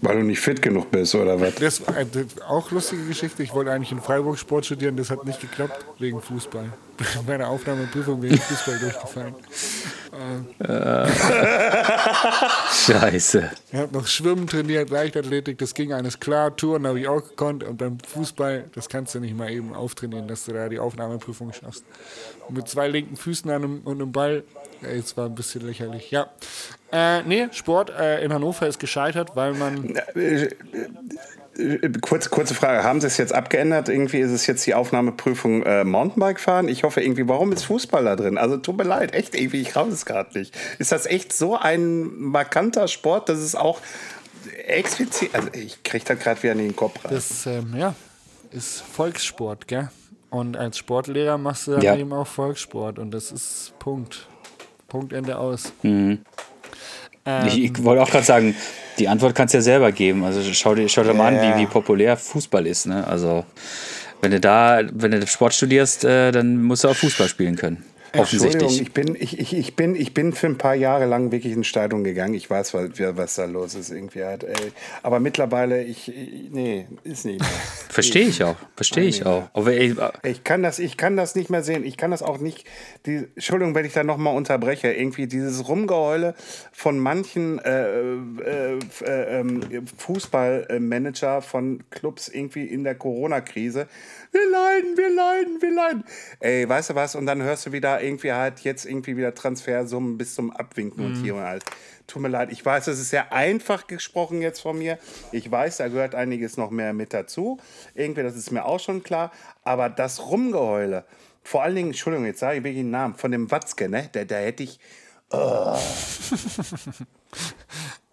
Weil 0.00 0.16
du 0.16 0.22
nicht 0.22 0.40
fit 0.40 0.62
genug 0.62 0.90
bist, 0.90 1.14
oder 1.14 1.40
was? 1.40 1.54
Das, 1.56 1.80
äh, 1.80 2.06
das 2.10 2.40
auch 2.42 2.70
lustige 2.70 3.04
Geschichte. 3.04 3.42
Ich 3.42 3.52
wollte 3.52 3.72
eigentlich 3.72 3.92
in 3.92 4.00
Freiburg 4.00 4.38
Sport 4.38 4.66
studieren, 4.66 4.96
das 4.96 5.10
hat 5.10 5.24
nicht 5.24 5.40
geklappt, 5.40 5.84
wegen 5.98 6.20
Fußball. 6.20 6.72
Bei 7.26 7.36
der 7.36 7.48
Aufnahmeprüfung 7.48 8.22
wegen 8.22 8.38
Fußball 8.38 8.78
durchgefallen. 8.78 9.34
Äh. 10.58 11.08
Scheiße. 12.72 13.50
Ich 13.72 13.78
habe 13.78 13.92
noch 13.92 14.06
Schwimmen 14.06 14.46
trainiert, 14.46 14.90
Leichtathletik, 14.90 15.58
das 15.58 15.74
ging 15.74 15.92
alles 15.92 16.18
klar. 16.18 16.56
Touren 16.56 16.86
habe 16.86 17.00
ich 17.00 17.08
auch 17.08 17.22
gekonnt. 17.22 17.64
Und 17.64 17.76
beim 17.76 17.98
Fußball, 18.00 18.64
das 18.74 18.88
kannst 18.88 19.14
du 19.14 19.20
nicht 19.20 19.36
mal 19.36 19.50
eben 19.50 19.74
auftrainieren, 19.74 20.26
dass 20.28 20.44
du 20.44 20.52
da 20.52 20.68
die 20.68 20.78
Aufnahmeprüfung 20.78 21.52
schaffst. 21.52 21.84
Und 22.48 22.56
mit 22.56 22.68
zwei 22.68 22.88
linken 22.88 23.16
Füßen 23.16 23.50
an 23.50 23.64
einem, 23.64 23.80
und 23.84 24.00
einem 24.00 24.12
Ball, 24.12 24.44
ey, 24.82 24.98
es 24.98 25.16
war 25.16 25.26
ein 25.26 25.34
bisschen 25.34 25.66
lächerlich. 25.66 26.10
Ja. 26.10 26.30
Äh, 26.90 27.22
nee, 27.22 27.48
Sport 27.52 27.90
äh, 27.90 28.24
in 28.24 28.32
Hannover 28.32 28.66
ist 28.66 28.78
gescheitert, 28.78 29.36
weil 29.36 29.54
man. 29.54 29.94
Äh, 30.14 30.48
Kurz, 32.02 32.30
kurze 32.30 32.54
Frage, 32.54 32.84
haben 32.84 33.00
Sie 33.00 33.08
es 33.08 33.16
jetzt 33.16 33.32
abgeändert? 33.32 33.88
Irgendwie 33.88 34.18
ist 34.18 34.30
es 34.30 34.46
jetzt 34.46 34.64
die 34.64 34.74
Aufnahmeprüfung 34.74 35.64
äh, 35.64 35.82
Mountainbike 35.82 36.38
fahren? 36.38 36.68
Ich 36.68 36.84
hoffe 36.84 37.00
irgendwie, 37.00 37.26
warum 37.26 37.50
ist 37.50 37.64
Fußball 37.64 38.04
da 38.04 38.14
drin? 38.14 38.38
Also 38.38 38.58
tut 38.58 38.76
mir 38.76 38.84
leid, 38.84 39.12
echt 39.12 39.34
irgendwie, 39.34 39.60
ich 39.60 39.74
raus 39.74 39.92
es 39.92 40.06
gerade 40.06 40.38
nicht. 40.38 40.56
Ist 40.78 40.92
das 40.92 41.06
echt 41.06 41.32
so 41.32 41.56
ein 41.56 42.16
markanter 42.16 42.86
Sport, 42.86 43.28
dass 43.28 43.38
es 43.38 43.56
auch 43.56 43.80
explizit, 44.68 45.34
also 45.34 45.48
ich 45.52 45.82
kriege 45.82 46.04
da 46.04 46.14
gerade 46.14 46.40
wieder 46.44 46.52
in 46.52 46.58
den 46.58 46.76
Kopf 46.76 47.04
rein. 47.04 47.12
Das, 47.12 47.44
ähm, 47.46 47.74
ja, 47.76 47.96
ist 48.52 48.80
Volkssport, 48.80 49.66
gell? 49.66 49.90
Und 50.30 50.56
als 50.56 50.78
Sportlehrer 50.78 51.38
machst 51.38 51.66
du 51.66 51.72
dann 51.72 51.82
ja. 51.82 51.96
eben 51.96 52.12
auch 52.12 52.26
Volkssport 52.26 53.00
und 53.00 53.10
das 53.10 53.32
ist 53.32 53.72
Punkt. 53.80 54.28
Punkt, 54.86 55.12
Ende 55.12 55.38
aus. 55.38 55.72
Mhm. 55.82 56.20
Ähm, 57.28 57.46
ich, 57.46 57.84
wollte 57.84 58.02
auch 58.02 58.10
gerade 58.10 58.24
sagen, 58.24 58.56
die 58.98 59.06
Antwort 59.06 59.34
kannst 59.34 59.52
du 59.54 59.58
ja 59.58 59.62
selber 59.62 59.92
geben. 59.92 60.24
Also 60.24 60.40
schau 60.52 60.74
dir, 60.74 60.88
schau 60.88 61.02
dir 61.02 61.12
mal 61.12 61.34
ja, 61.34 61.42
an, 61.42 61.58
wie, 61.58 61.62
wie 61.62 61.66
populär 61.66 62.16
Fußball 62.16 62.66
ist. 62.66 62.86
Ne? 62.86 63.06
Also 63.06 63.44
wenn 64.20 64.30
du 64.30 64.40
da, 64.40 64.80
wenn 64.92 65.10
du 65.10 65.26
Sport 65.26 65.54
studierst, 65.54 66.04
äh, 66.04 66.32
dann 66.32 66.62
musst 66.62 66.84
du 66.84 66.88
auch 66.88 66.96
Fußball 66.96 67.28
spielen 67.28 67.56
können. 67.56 67.84
Offensichtlich. 68.16 68.80
Ich 68.80 68.92
bin, 68.92 69.16
ich, 69.18 69.38
ich, 69.38 69.56
ich, 69.56 69.76
bin, 69.76 69.94
ich 69.94 70.14
bin 70.14 70.32
für 70.32 70.46
ein 70.46 70.58
paar 70.58 70.74
Jahre 70.74 71.06
lang 71.06 71.30
wirklich 71.32 71.52
in 71.52 71.64
Stadion 71.64 72.04
gegangen. 72.04 72.34
Ich 72.34 72.48
weiß, 72.48 72.74
was, 72.74 72.90
was 72.98 73.34
da 73.34 73.44
los 73.44 73.74
ist 73.74 73.90
irgendwie 73.90 74.24
halt. 74.24 74.44
Ey. 74.44 74.72
Aber 75.02 75.20
mittlerweile, 75.20 75.82
ich, 75.82 76.12
nee, 76.50 76.86
ist 77.04 77.24
nicht 77.24 77.40
mehr. 77.40 77.48
Verstehe 77.88 78.26
ich 78.26 78.42
auch. 78.42 78.56
Verstehe 78.76 79.04
ich 79.04 79.26
auch. 79.26 79.48
Aber, 79.52 79.72
ey, 79.72 79.94
ich, 80.24 80.44
kann 80.44 80.62
das, 80.62 80.78
ich 80.78 80.96
kann 80.96 81.16
das 81.16 81.34
nicht 81.34 81.50
mehr 81.50 81.62
sehen. 81.62 81.84
Ich 81.84 81.96
kann 81.96 82.10
das 82.10 82.22
auch 82.22 82.38
nicht. 82.38 82.64
Die, 83.06 83.26
Entschuldigung, 83.34 83.74
wenn 83.74 83.84
ich 83.84 83.92
da 83.92 84.04
nochmal 84.04 84.36
unterbreche. 84.36 84.92
Irgendwie 84.92 85.26
dieses 85.26 85.68
Rumgeheule 85.68 86.34
von 86.72 86.98
manchen 86.98 87.58
äh, 87.58 87.88
äh, 87.90 88.78
äh, 89.04 89.40
ähm, 89.40 89.86
Fußballmanager 89.96 91.42
von 91.42 91.84
Clubs 91.90 92.28
irgendwie 92.28 92.64
in 92.64 92.84
der 92.84 92.94
Corona-Krise 92.94 93.86
wir 94.32 94.50
leiden, 94.50 94.96
wir 94.96 95.14
leiden, 95.14 95.62
wir 95.62 95.70
leiden. 95.70 96.04
Ey, 96.40 96.68
weißt 96.68 96.90
du 96.90 96.94
was? 96.94 97.14
Und 97.14 97.26
dann 97.26 97.42
hörst 97.42 97.66
du 97.66 97.72
wieder 97.72 98.02
irgendwie 98.02 98.32
halt 98.32 98.60
jetzt 98.60 98.84
irgendwie 98.84 99.16
wieder 99.16 99.34
Transfersummen 99.34 100.18
bis 100.18 100.34
zum 100.34 100.50
Abwinken 100.50 101.04
mhm. 101.04 101.10
und 101.10 101.22
hier 101.22 101.34
und 101.34 101.42
halt. 101.42 101.64
Tut 102.06 102.22
mir 102.22 102.28
leid, 102.28 102.50
ich 102.50 102.64
weiß, 102.64 102.86
das 102.86 102.98
ist 102.98 103.10
sehr 103.10 103.32
einfach 103.34 103.86
gesprochen 103.86 104.40
jetzt 104.40 104.60
von 104.60 104.78
mir. 104.78 104.98
Ich 105.30 105.50
weiß, 105.50 105.76
da 105.76 105.88
gehört 105.88 106.14
einiges 106.14 106.56
noch 106.56 106.70
mehr 106.70 106.94
mit 106.94 107.12
dazu. 107.12 107.58
Irgendwie, 107.94 108.22
das 108.22 108.34
ist 108.34 108.50
mir 108.50 108.64
auch 108.64 108.80
schon 108.80 109.02
klar. 109.02 109.30
Aber 109.62 109.90
das 109.90 110.30
Rumgeheule, 110.30 111.04
vor 111.42 111.62
allen 111.62 111.74
Dingen, 111.74 111.88
Entschuldigung, 111.88 112.24
jetzt 112.26 112.40
sage 112.40 112.58
ich 112.58 112.64
wirklich 112.64 112.82
den 112.82 112.90
Namen, 112.90 113.14
von 113.14 113.30
dem 113.30 113.50
Watzke, 113.50 113.88
ne? 113.90 114.08
Da, 114.12 114.24
da 114.24 114.36
hätte 114.36 114.62
ich. 114.62 114.78
Oh. 115.30 115.78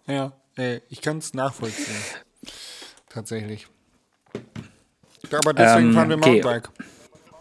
ja, 0.06 0.32
ey, 0.56 0.82
ich 0.90 1.00
kann 1.00 1.16
es 1.16 1.32
nachvollziehen. 1.32 1.96
Tatsächlich. 3.08 3.68
Aber 5.32 5.54
deswegen 5.54 5.88
ähm, 5.88 5.94
fahren 5.94 6.08
wir 6.08 6.16
Mountainbike. 6.16 6.68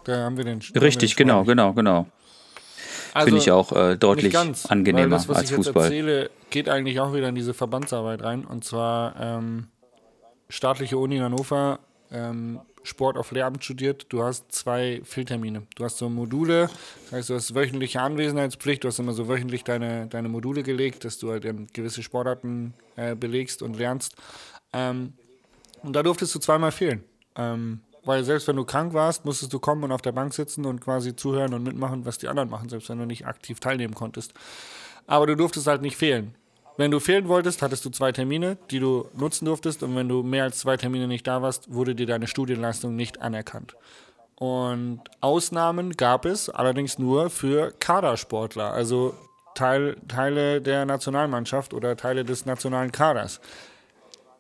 Da 0.06 0.18
haben 0.18 0.38
wir 0.38 0.44
den. 0.44 0.62
Richtig, 0.76 1.16
den 1.16 1.28
genau, 1.28 1.44
genau, 1.44 1.74
genau. 1.74 2.08
Also, 3.14 3.28
Finde 3.28 3.42
ich 3.42 3.52
auch 3.52 3.72
äh, 3.72 3.96
deutlich 3.96 4.34
ganz, 4.34 4.66
angenehmer 4.66 5.16
das, 5.16 5.30
was 5.30 5.38
als 5.38 5.50
ich 5.50 5.56
Fußball. 5.56 5.84
Jetzt 5.84 5.94
erzähle, 5.94 6.30
geht 6.50 6.68
eigentlich 6.68 7.00
auch 7.00 7.14
wieder 7.14 7.30
in 7.30 7.36
diese 7.36 7.54
Verbandsarbeit 7.54 8.22
rein. 8.22 8.44
Und 8.44 8.66
zwar 8.66 9.16
ähm, 9.18 9.68
staatliche 10.50 10.98
Uni 10.98 11.16
in 11.16 11.24
Hannover, 11.24 11.80
ähm, 12.12 12.60
Sport 12.84 13.18
auf 13.18 13.32
Lehramt 13.32 13.64
studiert. 13.64 14.08
Du 14.10 14.22
hast 14.22 14.52
zwei 14.52 15.02
Fehltermine. 15.06 15.64
Du 15.76 15.86
hast 15.86 15.98
so 15.98 16.10
Module, 16.10 16.70
das 17.06 17.12
heißt, 17.14 17.30
du 17.30 17.36
hast 17.36 17.56
wöchentliche 17.56 18.02
Anwesenheitspflicht. 18.02 18.84
Du 18.84 18.90
hast 18.90 19.00
immer 19.00 19.14
so 19.14 19.30
wöchentlich 19.30 19.64
deine, 19.64 20.08
deine 20.08 20.28
Module 20.28 20.62
gelegt, 20.62 21.06
dass 21.06 21.18
du 21.18 21.32
halt 21.32 21.46
gewisse 21.74 22.04
Sportarten 22.04 22.74
äh, 22.98 23.16
belegst 23.16 23.62
und 23.62 23.78
lernst. 23.78 24.16
Ähm, 24.74 25.14
und 25.84 25.96
da 25.96 26.04
durftest 26.04 26.36
du 26.36 26.40
zweimal 26.40 26.74
fehlen. 26.74 27.04
Ähm, 27.38 27.82
weil 28.06 28.24
selbst 28.24 28.48
wenn 28.48 28.56
du 28.56 28.66
krank 28.66 28.94
warst, 28.94 29.26
musstest 29.26 29.52
du 29.52 29.60
kommen 29.60 29.84
und 29.84 29.92
auf 29.92 30.02
der 30.02 30.12
Bank 30.12 30.34
sitzen 30.34 30.66
und 30.66 30.80
quasi 30.80 31.16
zuhören 31.16 31.54
und 31.54 31.64
mitmachen, 31.64 32.06
was 32.06 32.20
die 32.20 32.28
anderen 32.28 32.50
machen, 32.50 32.70
selbst 32.70 32.88
wenn 32.90 33.00
du 33.00 33.06
nicht 33.06 33.26
aktiv 33.26 33.60
teilnehmen 33.60 33.96
konntest. 33.96 34.34
Aber 35.08 35.26
du 35.26 35.36
durftest 35.36 35.68
halt 35.68 35.82
nicht 35.82 35.98
fehlen. 35.98 36.36
Wenn 36.78 36.92
du 36.92 37.00
fehlen 37.00 37.28
wolltest, 37.28 37.62
hattest 37.62 37.86
du 37.86 37.90
zwei 37.90 38.12
Termine, 38.12 38.58
die 38.70 38.80
du 38.80 39.08
nutzen 39.14 39.46
durftest. 39.46 39.82
Und 39.82 39.96
wenn 39.96 40.10
du 40.10 40.24
mehr 40.24 40.44
als 40.44 40.60
zwei 40.60 40.78
Termine 40.78 41.08
nicht 41.08 41.26
da 41.26 41.42
warst, 41.42 41.74
wurde 41.74 41.96
dir 41.96 42.06
deine 42.06 42.28
Studienleistung 42.28 42.96
nicht 42.96 43.22
anerkannt. 43.22 43.76
Und 44.36 45.02
Ausnahmen 45.22 45.92
gab 45.92 46.26
es 46.26 46.50
allerdings 46.50 47.00
nur 47.00 47.30
für 47.30 47.72
Kadersportler, 47.80 48.74
also 48.74 49.16
Teil, 49.56 49.96
Teile 50.10 50.62
der 50.62 50.86
Nationalmannschaft 50.86 51.74
oder 51.74 51.96
Teile 51.96 52.26
des 52.26 52.46
nationalen 52.46 52.92
Kaders. 52.92 53.40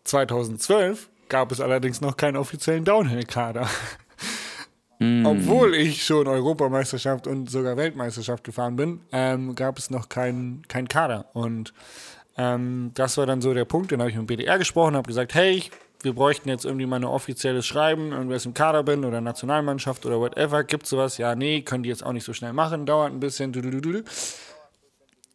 2012 0.03 1.09
gab 1.29 1.51
es 1.51 1.61
allerdings 1.61 2.01
noch 2.01 2.17
keinen 2.17 2.37
offiziellen 2.37 2.85
Downhill-Kader. 2.85 3.67
Mm. 4.99 5.25
Obwohl 5.25 5.75
ich 5.75 6.05
schon 6.05 6.27
Europameisterschaft 6.27 7.27
und 7.27 7.49
sogar 7.49 7.75
Weltmeisterschaft 7.77 8.43
gefahren 8.43 8.75
bin, 8.75 9.01
ähm, 9.11 9.55
gab 9.55 9.77
es 9.77 9.89
noch 9.89 10.07
keinen 10.09 10.61
kein 10.67 10.87
Kader. 10.87 11.25
Und 11.33 11.73
ähm, 12.37 12.91
das 12.93 13.17
war 13.17 13.25
dann 13.25 13.41
so 13.41 13.53
der 13.53 13.65
Punkt. 13.65 13.91
Dann 13.91 13.99
habe 13.99 14.09
ich 14.09 14.15
mit 14.15 14.23
dem 14.23 14.27
BDR 14.27 14.57
gesprochen, 14.57 14.95
habe 14.95 15.07
gesagt, 15.07 15.33
hey, 15.33 15.63
wir 16.01 16.13
bräuchten 16.13 16.49
jetzt 16.49 16.65
irgendwie 16.65 16.85
mal 16.85 16.97
ein 16.97 17.03
offizielles 17.03 17.65
Schreiben, 17.65 18.11
irgendwer 18.11 18.39
im 18.45 18.53
Kader 18.53 18.83
bin 18.83 19.03
oder 19.03 19.21
Nationalmannschaft 19.21 20.05
oder 20.05 20.19
whatever. 20.19 20.63
Gibt 20.63 20.83
es 20.83 20.89
sowas? 20.91 21.17
Ja, 21.17 21.35
nee, 21.35 21.61
können 21.61 21.83
die 21.83 21.89
jetzt 21.89 22.05
auch 22.05 22.13
nicht 22.13 22.25
so 22.25 22.33
schnell 22.33 22.53
machen, 22.53 22.85
dauert 22.85 23.11
ein 23.11 23.19
bisschen. 23.19 23.53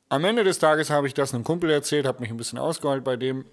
Am 0.09 0.25
Ende 0.25 0.45
des 0.45 0.59
Tages 0.59 0.91
habe 0.91 1.07
ich 1.07 1.15
das 1.15 1.35
einem 1.35 1.45
Kumpel 1.45 1.71
erzählt, 1.71 2.07
habe 2.07 2.21
mich 2.21 2.31
ein 2.31 2.37
bisschen 2.37 2.59
ausgeholt 2.59 3.05
bei 3.05 3.17
dem 3.17 3.45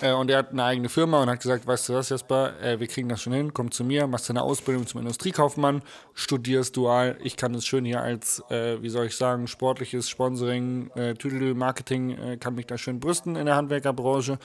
Äh, 0.00 0.12
und 0.12 0.30
er 0.30 0.38
hat 0.38 0.50
eine 0.52 0.64
eigene 0.64 0.88
Firma 0.88 1.22
und 1.22 1.28
hat 1.28 1.40
gesagt, 1.40 1.66
weißt 1.66 1.88
du 1.88 1.94
was, 1.94 2.08
Jasper, 2.08 2.60
äh, 2.60 2.78
wir 2.78 2.86
kriegen 2.86 3.08
das 3.08 3.20
schon 3.20 3.32
hin, 3.32 3.52
komm 3.52 3.70
zu 3.70 3.84
mir, 3.84 4.06
machst 4.06 4.28
deine 4.28 4.42
Ausbildung 4.42 4.86
zum 4.86 5.00
Industriekaufmann, 5.00 5.82
studierst 6.14 6.76
dual. 6.76 7.18
Ich 7.22 7.36
kann 7.36 7.54
es 7.54 7.66
schön 7.66 7.84
hier 7.84 8.00
als, 8.00 8.42
äh, 8.50 8.80
wie 8.80 8.88
soll 8.90 9.06
ich 9.06 9.16
sagen, 9.16 9.46
sportliches 9.48 10.08
Sponsoring, 10.08 10.90
äh, 10.94 11.14
Tüdel 11.14 11.54
Marketing, 11.54 12.10
äh, 12.16 12.36
kann 12.36 12.54
mich 12.54 12.66
da 12.66 12.78
schön 12.78 13.00
brüsten 13.00 13.36
in 13.36 13.46
der 13.46 13.56
Handwerkerbranche. 13.56 14.38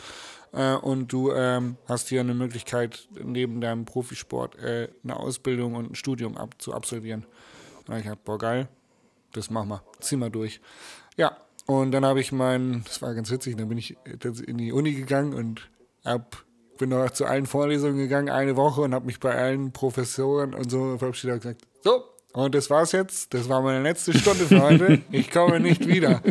Äh, 0.53 0.73
und 0.75 1.11
du 1.13 1.31
ähm, 1.31 1.77
hast 1.87 2.09
hier 2.09 2.21
eine 2.21 2.33
Möglichkeit, 2.33 3.07
neben 3.23 3.61
deinem 3.61 3.85
Profisport 3.85 4.57
eine 4.59 5.15
Ausbildung 5.15 5.75
und 5.75 5.91
ein 5.91 5.95
Studium 5.95 6.37
ab, 6.37 6.55
zu 6.57 6.73
absolvieren. 6.73 7.25
Und 7.87 7.97
ich 7.97 8.07
hab, 8.07 8.23
boah, 8.23 8.37
geil, 8.37 8.67
das 9.33 9.49
machen 9.49 9.69
wir, 9.69 9.83
zieh 9.99 10.15
mal 10.15 10.29
durch. 10.29 10.61
Ja, 11.17 11.37
und 11.65 11.91
dann 11.91 12.05
habe 12.05 12.19
ich 12.19 12.31
mein, 12.31 12.83
das 12.85 13.01
war 13.01 13.13
ganz 13.13 13.31
witzig, 13.31 13.57
dann 13.57 13.69
bin 13.69 13.77
ich 13.77 13.95
in 14.45 14.57
die 14.57 14.71
Uni 14.71 14.93
gegangen 14.93 15.33
und 15.33 15.69
hab, 16.03 16.43
bin 16.77 16.89
noch 16.89 17.09
zu 17.11 17.25
allen 17.25 17.45
Vorlesungen 17.45 17.97
gegangen, 17.97 18.29
eine 18.29 18.55
Woche 18.55 18.81
und 18.81 18.93
habe 18.93 19.05
mich 19.05 19.19
bei 19.19 19.33
allen 19.33 19.71
Professoren 19.71 20.53
und 20.53 20.69
so 20.69 20.97
verabschiedet 20.97 21.35
und 21.35 21.41
gesagt, 21.41 21.61
so, 21.83 22.03
und 22.33 22.55
das 22.55 22.69
war's 22.69 22.91
jetzt, 22.91 23.33
das 23.33 23.47
war 23.47 23.61
meine 23.61 23.81
letzte 23.81 24.17
Stunde 24.17 24.45
für 24.45 24.61
heute, 24.61 25.01
ich 25.11 25.31
komme 25.31 25.59
nicht 25.59 25.87
wieder. 25.87 26.21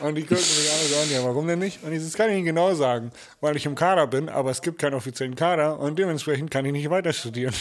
Und 0.00 0.16
die 0.16 0.22
gucken 0.22 0.36
mich 0.36 0.70
alle 0.72 0.88
so 0.88 0.96
an, 0.96 1.10
ja, 1.12 1.24
warum 1.24 1.46
denn 1.46 1.60
nicht? 1.60 1.82
Und 1.84 1.92
ich, 1.92 2.02
das 2.02 2.14
kann 2.14 2.28
ich 2.28 2.36
Ihnen 2.36 2.44
genau 2.44 2.74
sagen, 2.74 3.12
weil 3.40 3.56
ich 3.56 3.66
im 3.66 3.74
Kader 3.74 4.06
bin, 4.08 4.28
aber 4.28 4.50
es 4.50 4.60
gibt 4.60 4.80
keinen 4.80 4.94
offiziellen 4.94 5.36
Kader 5.36 5.78
und 5.78 5.98
dementsprechend 5.98 6.50
kann 6.50 6.64
ich 6.64 6.72
nicht 6.72 6.90
weiter 6.90 7.12
studieren. 7.12 7.54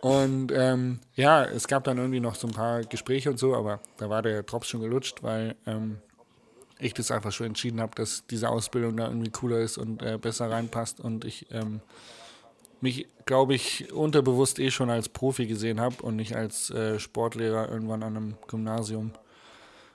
Und 0.00 0.50
ähm, 0.52 1.00
ja, 1.14 1.44
es 1.44 1.68
gab 1.68 1.84
dann 1.84 1.98
irgendwie 1.98 2.20
noch 2.20 2.34
so 2.34 2.48
ein 2.48 2.54
paar 2.54 2.82
Gespräche 2.84 3.30
und 3.30 3.38
so, 3.38 3.54
aber 3.54 3.80
da 3.98 4.08
war 4.08 4.22
der 4.22 4.42
Drops 4.42 4.68
schon 4.68 4.80
gelutscht, 4.80 5.22
weil 5.22 5.56
ähm, 5.66 5.98
ich 6.78 6.94
das 6.94 7.10
einfach 7.10 7.32
schon 7.32 7.48
entschieden 7.48 7.80
habe, 7.80 7.94
dass 7.94 8.26
diese 8.26 8.48
Ausbildung 8.48 8.96
da 8.96 9.08
irgendwie 9.08 9.30
cooler 9.30 9.58
ist 9.58 9.76
und 9.76 10.02
äh, 10.02 10.16
besser 10.16 10.50
reinpasst 10.50 11.00
und 11.00 11.24
ich 11.24 11.46
ähm, 11.50 11.80
mich, 12.80 13.06
glaube 13.26 13.54
ich, 13.54 13.92
unterbewusst 13.92 14.58
eh 14.58 14.70
schon 14.70 14.90
als 14.90 15.08
Profi 15.08 15.46
gesehen 15.46 15.80
habe 15.80 16.02
und 16.02 16.16
nicht 16.16 16.34
als 16.34 16.70
äh, 16.70 16.98
Sportlehrer 16.98 17.68
irgendwann 17.68 18.02
an 18.02 18.16
einem 18.16 18.34
Gymnasium. 18.48 19.12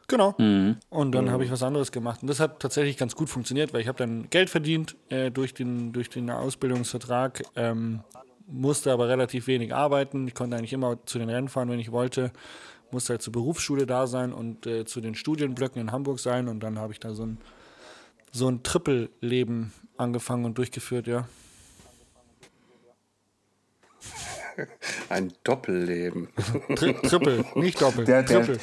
Genau. 0.08 0.36
Mhm. 0.38 0.78
Und 0.90 1.14
dann 1.14 1.32
habe 1.32 1.44
ich 1.44 1.52
was 1.52 1.64
anderes 1.64 1.92
gemacht. 1.92 2.22
Und 2.22 2.28
das 2.28 2.40
hat 2.40 2.60
tatsächlich 2.60 2.96
ganz 2.96 3.16
gut 3.16 3.28
funktioniert, 3.28 3.74
weil 3.74 3.82
ich 3.82 3.88
habe 3.88 3.98
dann 3.98 4.30
Geld 4.30 4.52
verdient 4.52 4.96
äh, 5.10 5.32
durch, 5.32 5.56
den, 5.56 5.94
durch 5.94 6.10
den 6.10 6.30
Ausbildungsvertrag, 6.30 7.44
ähm, 7.56 8.02
musste 8.48 8.92
aber 8.92 9.08
relativ 9.10 9.48
wenig 9.48 9.74
arbeiten. 9.74 10.28
Ich 10.28 10.36
konnte 10.36 10.58
eigentlich 10.58 10.74
immer 10.74 11.04
zu 11.06 11.20
den 11.20 11.30
Rennen 11.30 11.50
fahren, 11.50 11.70
wenn 11.70 11.80
ich 11.80 11.92
wollte. 11.92 12.32
Musste 12.92 13.14
halt 13.14 13.22
zur 13.22 13.34
Berufsschule 13.34 13.86
da 13.86 14.08
sein 14.08 14.32
und 14.32 14.68
äh, 14.68 14.86
zu 14.86 15.02
den 15.02 15.16
Studienblöcken 15.16 15.82
in 15.82 15.92
Hamburg 15.92 16.20
sein. 16.20 16.48
Und 16.48 16.62
dann 16.62 16.80
habe 16.80 16.94
ich 16.94 17.00
da 17.00 17.14
so 17.14 17.26
ein, 17.26 17.40
so 18.32 18.48
ein 18.48 18.64
Trippelleben 18.64 19.74
angefangen 19.98 20.46
und 20.46 20.58
durchgeführt, 20.58 21.08
ja. 21.08 21.28
Ein 25.10 25.34
Doppelleben. 25.44 26.30
Tri 26.76 26.94
Triple, 26.94 27.44
nicht 27.56 27.82
Doppel. 27.82 28.06
Der, 28.06 28.24
der, 28.24 28.46
Triple. 28.46 28.60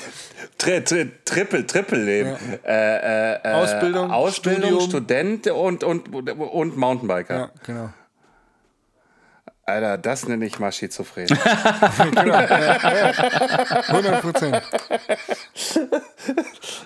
Tri 0.56 0.84
Tri 0.84 1.10
Triple, 1.24 1.66
Triple-Leben. 1.66 2.36
Ja. 2.64 2.70
Äh, 2.70 3.34
äh, 3.44 3.52
Ausbildung, 3.52 4.10
Ausbildung 4.10 4.80
Studium. 4.80 4.88
Student 4.88 5.46
und, 5.48 5.84
und, 5.84 6.08
und 6.08 6.76
Mountainbiker. 6.76 7.36
Ja, 7.36 7.50
genau. 7.64 7.90
Alter, 9.64 9.96
das 9.96 10.26
nenne 10.26 10.44
ich 10.44 10.58
mal 10.58 10.72
schizophren. 10.72 11.26
genau. 11.98 12.26
Ja, 12.26 12.42
ja. 12.50 13.10
100 13.88 14.20
Prozent. 14.20 14.62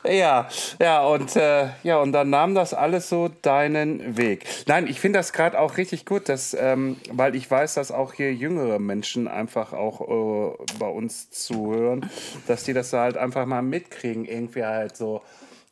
ja, 0.04 0.48
ja, 0.78 1.02
und, 1.02 1.36
äh, 1.36 1.68
ja, 1.82 1.98
und 1.98 2.12
dann 2.12 2.28
nahm 2.28 2.54
das 2.54 2.74
alles 2.74 3.08
so 3.08 3.28
deinen 3.28 4.18
Weg. 4.18 4.44
Nein, 4.66 4.88
ich 4.88 5.00
finde 5.00 5.18
das 5.18 5.32
gerade 5.32 5.58
auch 5.58 5.78
richtig 5.78 6.04
gut, 6.04 6.28
dass, 6.28 6.52
ähm, 6.52 6.98
weil 7.10 7.34
ich 7.34 7.50
weiß, 7.50 7.74
dass 7.74 7.90
auch 7.90 8.12
hier 8.12 8.34
jüngere 8.34 8.78
Menschen 8.78 9.26
einfach 9.26 9.72
auch 9.72 10.02
äh, 10.02 10.74
bei 10.78 10.88
uns 10.88 11.30
zuhören, 11.30 12.10
dass 12.46 12.64
die 12.64 12.74
das 12.74 12.92
halt 12.92 13.16
einfach 13.16 13.46
mal 13.46 13.62
mitkriegen, 13.62 14.26
irgendwie 14.26 14.64
halt 14.64 14.96
so. 14.98 15.22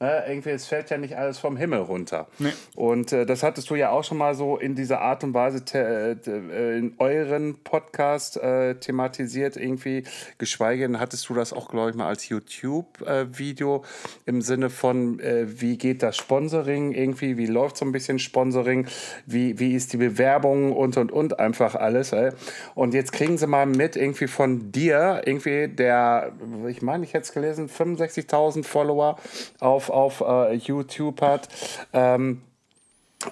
Ne, 0.00 0.24
irgendwie, 0.28 0.50
es 0.50 0.66
fällt 0.66 0.90
ja 0.90 0.98
nicht 0.98 1.16
alles 1.16 1.38
vom 1.38 1.56
Himmel 1.56 1.78
runter. 1.78 2.26
Nee. 2.38 2.52
Und 2.74 3.12
äh, 3.12 3.24
das 3.26 3.42
hattest 3.42 3.70
du 3.70 3.74
ja 3.76 3.90
auch 3.90 4.02
schon 4.04 4.18
mal 4.18 4.34
so 4.34 4.58
in 4.58 4.74
dieser 4.74 5.00
Art 5.00 5.22
und 5.24 5.34
Weise 5.34 5.64
te- 5.64 6.18
äh, 6.26 6.78
in 6.78 6.94
euren 6.98 7.62
Podcast 7.62 8.36
äh, 8.36 8.74
thematisiert, 8.74 9.56
irgendwie. 9.56 10.02
Geschweige 10.38 10.82
denn, 10.82 10.98
hattest 10.98 11.28
du 11.28 11.34
das 11.34 11.52
auch, 11.52 11.68
glaube 11.70 11.90
ich, 11.90 11.96
mal 11.96 12.08
als 12.08 12.28
YouTube-Video 12.28 13.84
im 14.26 14.42
Sinne 14.42 14.70
von, 14.70 15.20
äh, 15.20 15.60
wie 15.60 15.78
geht 15.78 16.02
das 16.02 16.16
Sponsoring 16.16 16.92
irgendwie, 16.92 17.36
wie 17.36 17.46
läuft 17.46 17.76
so 17.76 17.84
ein 17.84 17.92
bisschen 17.92 18.18
Sponsoring, 18.18 18.86
wie, 19.26 19.58
wie 19.58 19.74
ist 19.74 19.92
die 19.92 19.96
Bewerbung 19.96 20.72
und 20.72 20.96
und 20.96 21.12
und 21.12 21.38
einfach 21.38 21.74
alles. 21.74 22.12
Ey. 22.12 22.30
Und 22.74 22.94
jetzt 22.94 23.12
kriegen 23.12 23.38
sie 23.38 23.46
mal 23.46 23.66
mit 23.66 23.96
irgendwie 23.96 24.26
von 24.26 24.72
dir, 24.72 25.22
irgendwie 25.24 25.68
der, 25.68 26.32
ich 26.68 26.82
meine, 26.82 27.04
ich 27.04 27.14
hätte 27.14 27.24
es 27.24 27.32
gelesen, 27.32 27.68
65.000 27.68 28.64
Follower 28.64 29.18
auf, 29.60 29.83
auf 29.90 30.20
äh, 30.20 30.54
YouTube 30.54 31.20
hat, 31.20 31.48
ähm, 31.92 32.42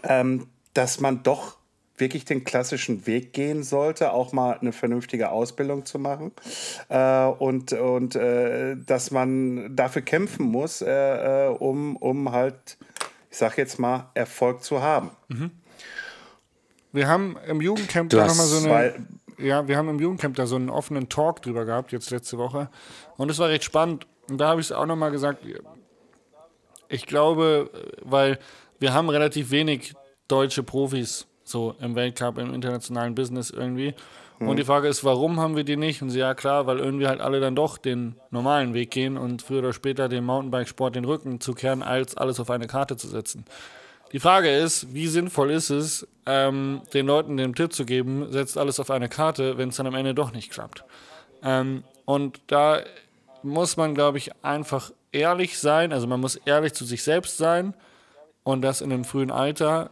ähm, 0.05 0.49
dass 0.75 1.01
man 1.01 1.23
doch 1.23 1.57
wirklich 1.97 2.25
den 2.25 2.45
klassischen 2.45 3.07
Weg 3.07 3.33
gehen 3.33 3.63
sollte, 3.63 4.13
auch 4.13 4.33
mal 4.33 4.59
eine 4.59 4.73
vernünftige 4.73 5.31
Ausbildung 5.31 5.85
zu 5.85 5.99
machen 5.99 6.33
äh, 6.89 7.27
und, 7.27 7.73
und 7.73 8.17
äh, 8.17 8.77
dass 8.77 9.11
man 9.11 9.77
dafür 9.77 10.03
kämpfen 10.03 10.47
muss, 10.47 10.83
äh, 10.83 11.47
äh, 11.47 11.49
um, 11.49 11.97
um 11.97 12.33
halt, 12.33 12.77
ich 13.31 13.39
sag 13.39 13.59
jetzt 13.59 13.79
mal, 13.79 14.11
Erfolg 14.15 14.65
zu 14.65 14.83
haben. 14.83 15.11
Wir 16.93 17.09
haben 17.09 17.37
im 17.47 17.61
Jugendcamp 17.61 18.11
da 18.11 18.27
nochmal 18.27 18.47
so 18.47 18.69
eine. 18.69 19.07
Ja, 19.39 19.67
wir 19.67 19.77
haben 19.77 19.89
im 19.89 19.99
Jugendcamp 19.99 20.37
da 20.37 20.47
so 20.47 20.57
einen 20.57 20.71
offenen 20.71 21.09
Talk 21.09 21.43
drüber 21.43 21.65
gehabt, 21.65 21.91
jetzt 21.91 22.11
letzte 22.11 22.37
Woche. 22.37 22.69
Und 23.17 23.31
es 23.31 23.39
war 23.39 23.49
recht 23.49 23.65
spannend. 23.65 24.07
Und 24.29 24.39
da 24.39 24.49
habe 24.49 24.61
ich 24.61 24.69
es 24.69 24.73
auch 24.73 24.87
nochmal 24.87 25.11
gesagt. 25.11 25.43
Ich 26.93 27.07
glaube, 27.07 27.71
weil 28.03 28.39
wir 28.79 28.93
haben 28.95 29.09
relativ 29.09 29.51
wenig 29.51 29.95
deutsche 30.29 30.63
Profis 30.63 31.27
so 31.43 31.75
im 31.81 31.95
Weltcup, 31.95 32.39
im 32.39 32.55
internationalen 32.55 33.15
Business 33.15 33.51
irgendwie. 33.51 33.95
Und 34.41 34.57
die 34.57 34.65
Frage 34.65 34.89
ist, 34.89 35.05
warum 35.05 35.39
haben 35.39 35.55
wir 35.55 35.63
die 35.63 35.77
nicht? 35.77 36.03
Und 36.03 36.11
sie, 36.11 36.19
ja 36.19 36.35
klar, 36.35 36.67
weil 36.67 36.81
irgendwie 36.81 37.07
halt 37.07 37.21
alle 37.21 37.39
dann 37.39 37.55
doch 37.55 37.79
den 37.79 38.17
normalen 38.31 38.75
Weg 38.75 38.91
gehen 38.91 39.17
und 39.17 39.41
früher 39.41 39.61
oder 39.61 39.73
später 39.73 40.09
dem 40.09 40.25
Mountainbikesport 40.25 40.97
den 40.97 41.05
Rücken 41.05 41.41
zukehren, 41.41 41.83
als 41.83 42.17
alles 42.17 42.41
auf 42.41 42.51
eine 42.51 42.67
Karte 42.67 42.97
zu 42.97 43.07
setzen. 43.07 43.45
Die 44.13 44.19
Frage 44.19 44.51
ist, 44.51 44.93
wie 44.93 45.07
sinnvoll 45.07 45.53
ist 45.53 45.71
es, 45.71 46.09
ähm, 46.27 46.83
den 46.93 47.07
Leuten 47.07 47.37
den 47.37 47.55
Tipp 47.55 47.73
zu 47.73 47.85
geben, 47.85 48.33
setzt 48.33 48.59
alles 48.59 48.81
auf 48.81 48.91
eine 48.91 49.09
Karte, 49.09 49.59
wenn 49.59 49.69
es 49.69 49.77
dann 49.77 49.87
am 49.87 49.95
Ende 49.95 50.13
doch 50.13 50.33
nicht 50.33 50.51
klappt. 50.51 50.85
Ähm, 51.45 51.85
und 52.05 52.41
da 52.49 52.81
muss 53.45 53.77
man, 53.77 53.95
glaube 53.95 54.19
ich, 54.19 54.33
einfach 54.45 54.91
ehrlich 55.13 55.59
sein. 55.59 55.93
Also 55.93 56.07
man 56.07 56.21
muss 56.21 56.37
ehrlich 56.37 56.73
zu 56.73 56.85
sich 56.85 57.03
selbst 57.03 57.37
sein 57.37 57.75
und 58.43 58.63
das 58.63 58.81
in 58.81 58.93
einem 58.93 59.05
frühen 59.05 59.31
Alter 59.31 59.91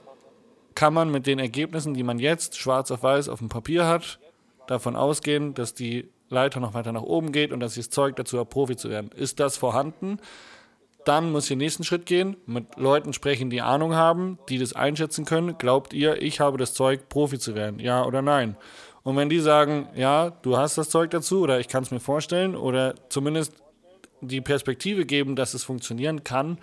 kann 0.75 0.95
man 0.95 1.11
mit 1.11 1.27
den 1.27 1.39
Ergebnissen, 1.39 1.95
die 1.95 2.03
man 2.03 2.19
jetzt 2.19 2.59
schwarz 2.59 2.91
auf 2.91 3.03
weiß 3.03 3.29
auf 3.29 3.39
dem 3.39 3.49
Papier 3.49 3.87
hat, 3.87 4.19
davon 4.67 4.97
ausgehen, 4.97 5.55
dass 5.55 5.75
die 5.75 6.09
Leiter 6.29 6.61
noch 6.61 6.75
weiter 6.75 6.93
nach 6.93 7.03
oben 7.03 7.33
geht 7.33 7.53
und 7.53 7.61
dass 7.61 7.75
das 7.75 7.91
Zeug 7.91 8.17
dazu 8.17 8.39
hat, 8.39 8.51
Profi 8.51 8.77
zu 8.77 8.89
werden. 8.89 9.11
Ist 9.15 9.41
das 9.41 9.57
vorhanden? 9.57 10.19
Dann 11.05 11.33
muss 11.33 11.45
ich 11.45 11.49
den 11.51 11.59
nächsten 11.59 11.83
Schritt 11.83 12.07
gehen, 12.07 12.37
mit 12.47 12.77
Leuten 12.77 13.13
sprechen, 13.13 13.51
die 13.51 13.63
Ahnung 13.63 13.95
haben, 13.95 14.39
die 14.49 14.59
das 14.59 14.75
einschätzen 14.75 15.25
können. 15.25 15.59
Glaubt 15.59 15.93
ihr, 15.93 16.21
ich 16.23 16.41
habe 16.41 16.59
das 16.59 16.75
Zeug, 16.75 17.09
Profi 17.09 17.39
zu 17.39 17.55
werden? 17.55 17.81
Ja 17.81 18.05
oder 18.05 18.23
nein? 18.23 18.57
Und 19.03 19.17
wenn 19.17 19.31
die 19.31 19.41
sagen, 19.41 19.89
ja, 19.95 20.31
du 20.43 20.57
hast 20.57 20.77
das 20.77 20.91
Zeug 20.91 21.11
dazu 21.11 21.41
oder 21.41 21.59
ich 21.59 21.69
kann 21.69 21.83
es 21.83 21.91
mir 21.91 22.01
vorstellen 22.01 22.55
oder 22.55 22.95
zumindest 23.09 23.55
die 24.21 24.41
Perspektive 24.41 25.07
geben, 25.07 25.37
dass 25.37 25.55
es 25.55 25.65
funktionieren 25.65 26.25
kann, 26.25 26.59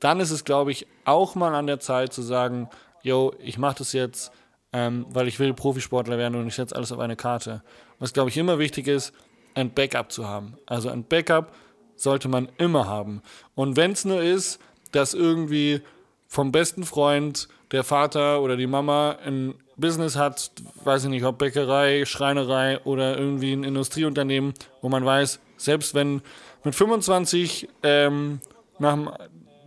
dann 0.00 0.20
ist 0.20 0.30
es, 0.30 0.44
glaube 0.44 0.72
ich, 0.72 0.86
auch 1.04 1.34
mal 1.34 1.54
an 1.54 1.66
der 1.66 1.80
Zeit 1.80 2.12
zu 2.12 2.22
sagen, 2.22 2.68
yo, 3.02 3.32
ich 3.38 3.58
mache 3.58 3.78
das 3.78 3.92
jetzt, 3.92 4.32
ähm, 4.72 5.06
weil 5.10 5.28
ich 5.28 5.38
will 5.38 5.54
Profisportler 5.54 6.18
werden 6.18 6.34
und 6.34 6.46
ich 6.46 6.54
setze 6.54 6.74
alles 6.74 6.92
auf 6.92 6.98
eine 6.98 7.16
Karte. 7.16 7.62
Was, 7.98 8.12
glaube 8.12 8.30
ich, 8.30 8.36
immer 8.36 8.58
wichtig 8.58 8.88
ist, 8.88 9.12
ein 9.54 9.72
Backup 9.72 10.10
zu 10.10 10.26
haben. 10.26 10.56
Also 10.66 10.88
ein 10.88 11.04
Backup 11.04 11.54
sollte 11.94 12.28
man 12.28 12.48
immer 12.58 12.86
haben. 12.86 13.22
Und 13.54 13.76
wenn 13.76 13.92
es 13.92 14.04
nur 14.04 14.22
ist, 14.22 14.58
dass 14.92 15.14
irgendwie 15.14 15.82
vom 16.26 16.50
besten 16.50 16.84
Freund 16.84 17.48
der 17.70 17.84
Vater 17.84 18.40
oder 18.40 18.56
die 18.56 18.66
Mama 18.66 19.18
ein 19.24 19.54
Business 19.76 20.16
hat, 20.16 20.50
weiß 20.84 21.04
ich 21.04 21.10
nicht, 21.10 21.24
ob 21.24 21.38
Bäckerei, 21.38 22.04
Schreinerei 22.04 22.80
oder 22.84 23.18
irgendwie 23.18 23.52
ein 23.52 23.64
Industrieunternehmen, 23.64 24.54
wo 24.80 24.88
man 24.88 25.04
weiß, 25.04 25.40
selbst 25.56 25.94
wenn 25.94 26.22
mit 26.64 26.74
25 26.74 27.68
ähm, 27.82 28.40
nach, 28.78 29.18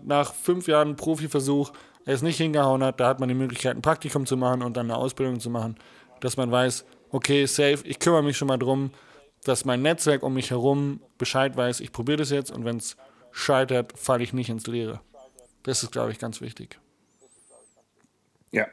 nach 0.04 0.34
fünf 0.34 0.68
Jahren 0.68 0.96
Profiversuch 0.96 1.72
er 2.06 2.14
es 2.14 2.22
nicht 2.22 2.38
hingehauen 2.38 2.84
hat, 2.84 3.00
da 3.00 3.08
hat 3.08 3.20
man 3.20 3.30
die 3.30 3.36
Möglichkeit, 3.36 3.76
ein 3.76 3.82
Praktikum 3.82 4.26
zu 4.26 4.38
machen 4.38 4.62
und 4.62 4.78
dann 4.78 4.92
eine 4.92 4.98
Ausbildung 4.98 5.40
zu 5.40 5.50
machen, 5.50 5.76
dass 6.22 6.38
man 6.38 6.52
weiß, 6.52 6.86
okay, 7.10 7.46
safe, 7.48 7.80
ich 7.84 8.00
kümmere 8.00 8.24
mich 8.24 8.38
schon 8.38 8.48
mal 8.48 8.58
drum, 8.58 8.92
dass 9.44 9.66
mein 9.66 9.82
Netzwerk 9.82 10.24
um 10.24 10.34
mich 10.34 10.52
herum 10.52 11.02
Bescheid 11.18 11.58
weiß, 11.58 11.80
ich 11.80 11.92
probiere 11.92 12.18
das 12.18 12.30
jetzt 12.30 12.52
und 12.52 12.64
wenn 12.64 12.78
es 12.78 12.96
scheitert, 13.32 13.94
falle 13.98 14.24
ich 14.24 14.34
nicht 14.34 14.50
ins 14.50 14.68
Leere. 14.68 15.02
Das 15.64 15.82
ist, 15.82 15.92
glaube 15.92 16.12
ich, 16.12 16.20
ganz 16.20 16.42
wichtig. 16.42 16.80
Ja, 18.52 18.68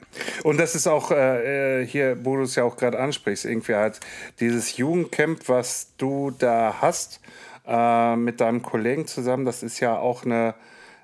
und 0.44 0.60
das 0.60 0.74
ist 0.74 0.86
auch 0.86 1.10
äh, 1.10 1.84
hier, 1.86 2.24
wo 2.24 2.36
du 2.36 2.42
es 2.42 2.54
ja 2.54 2.62
auch 2.62 2.76
gerade 2.76 3.00
ansprichst, 3.00 3.46
irgendwie 3.46 3.74
halt 3.74 3.98
dieses 4.38 4.76
Jugendcamp, 4.76 5.48
was 5.48 5.96
du 5.96 6.30
da 6.30 6.76
hast 6.80 7.20
äh, 7.66 8.16
mit 8.16 8.40
deinem 8.40 8.62
Kollegen 8.62 9.06
zusammen, 9.06 9.44
das 9.44 9.62
ist 9.62 9.80
ja 9.80 9.98
auch 9.98 10.24
eine 10.24 10.54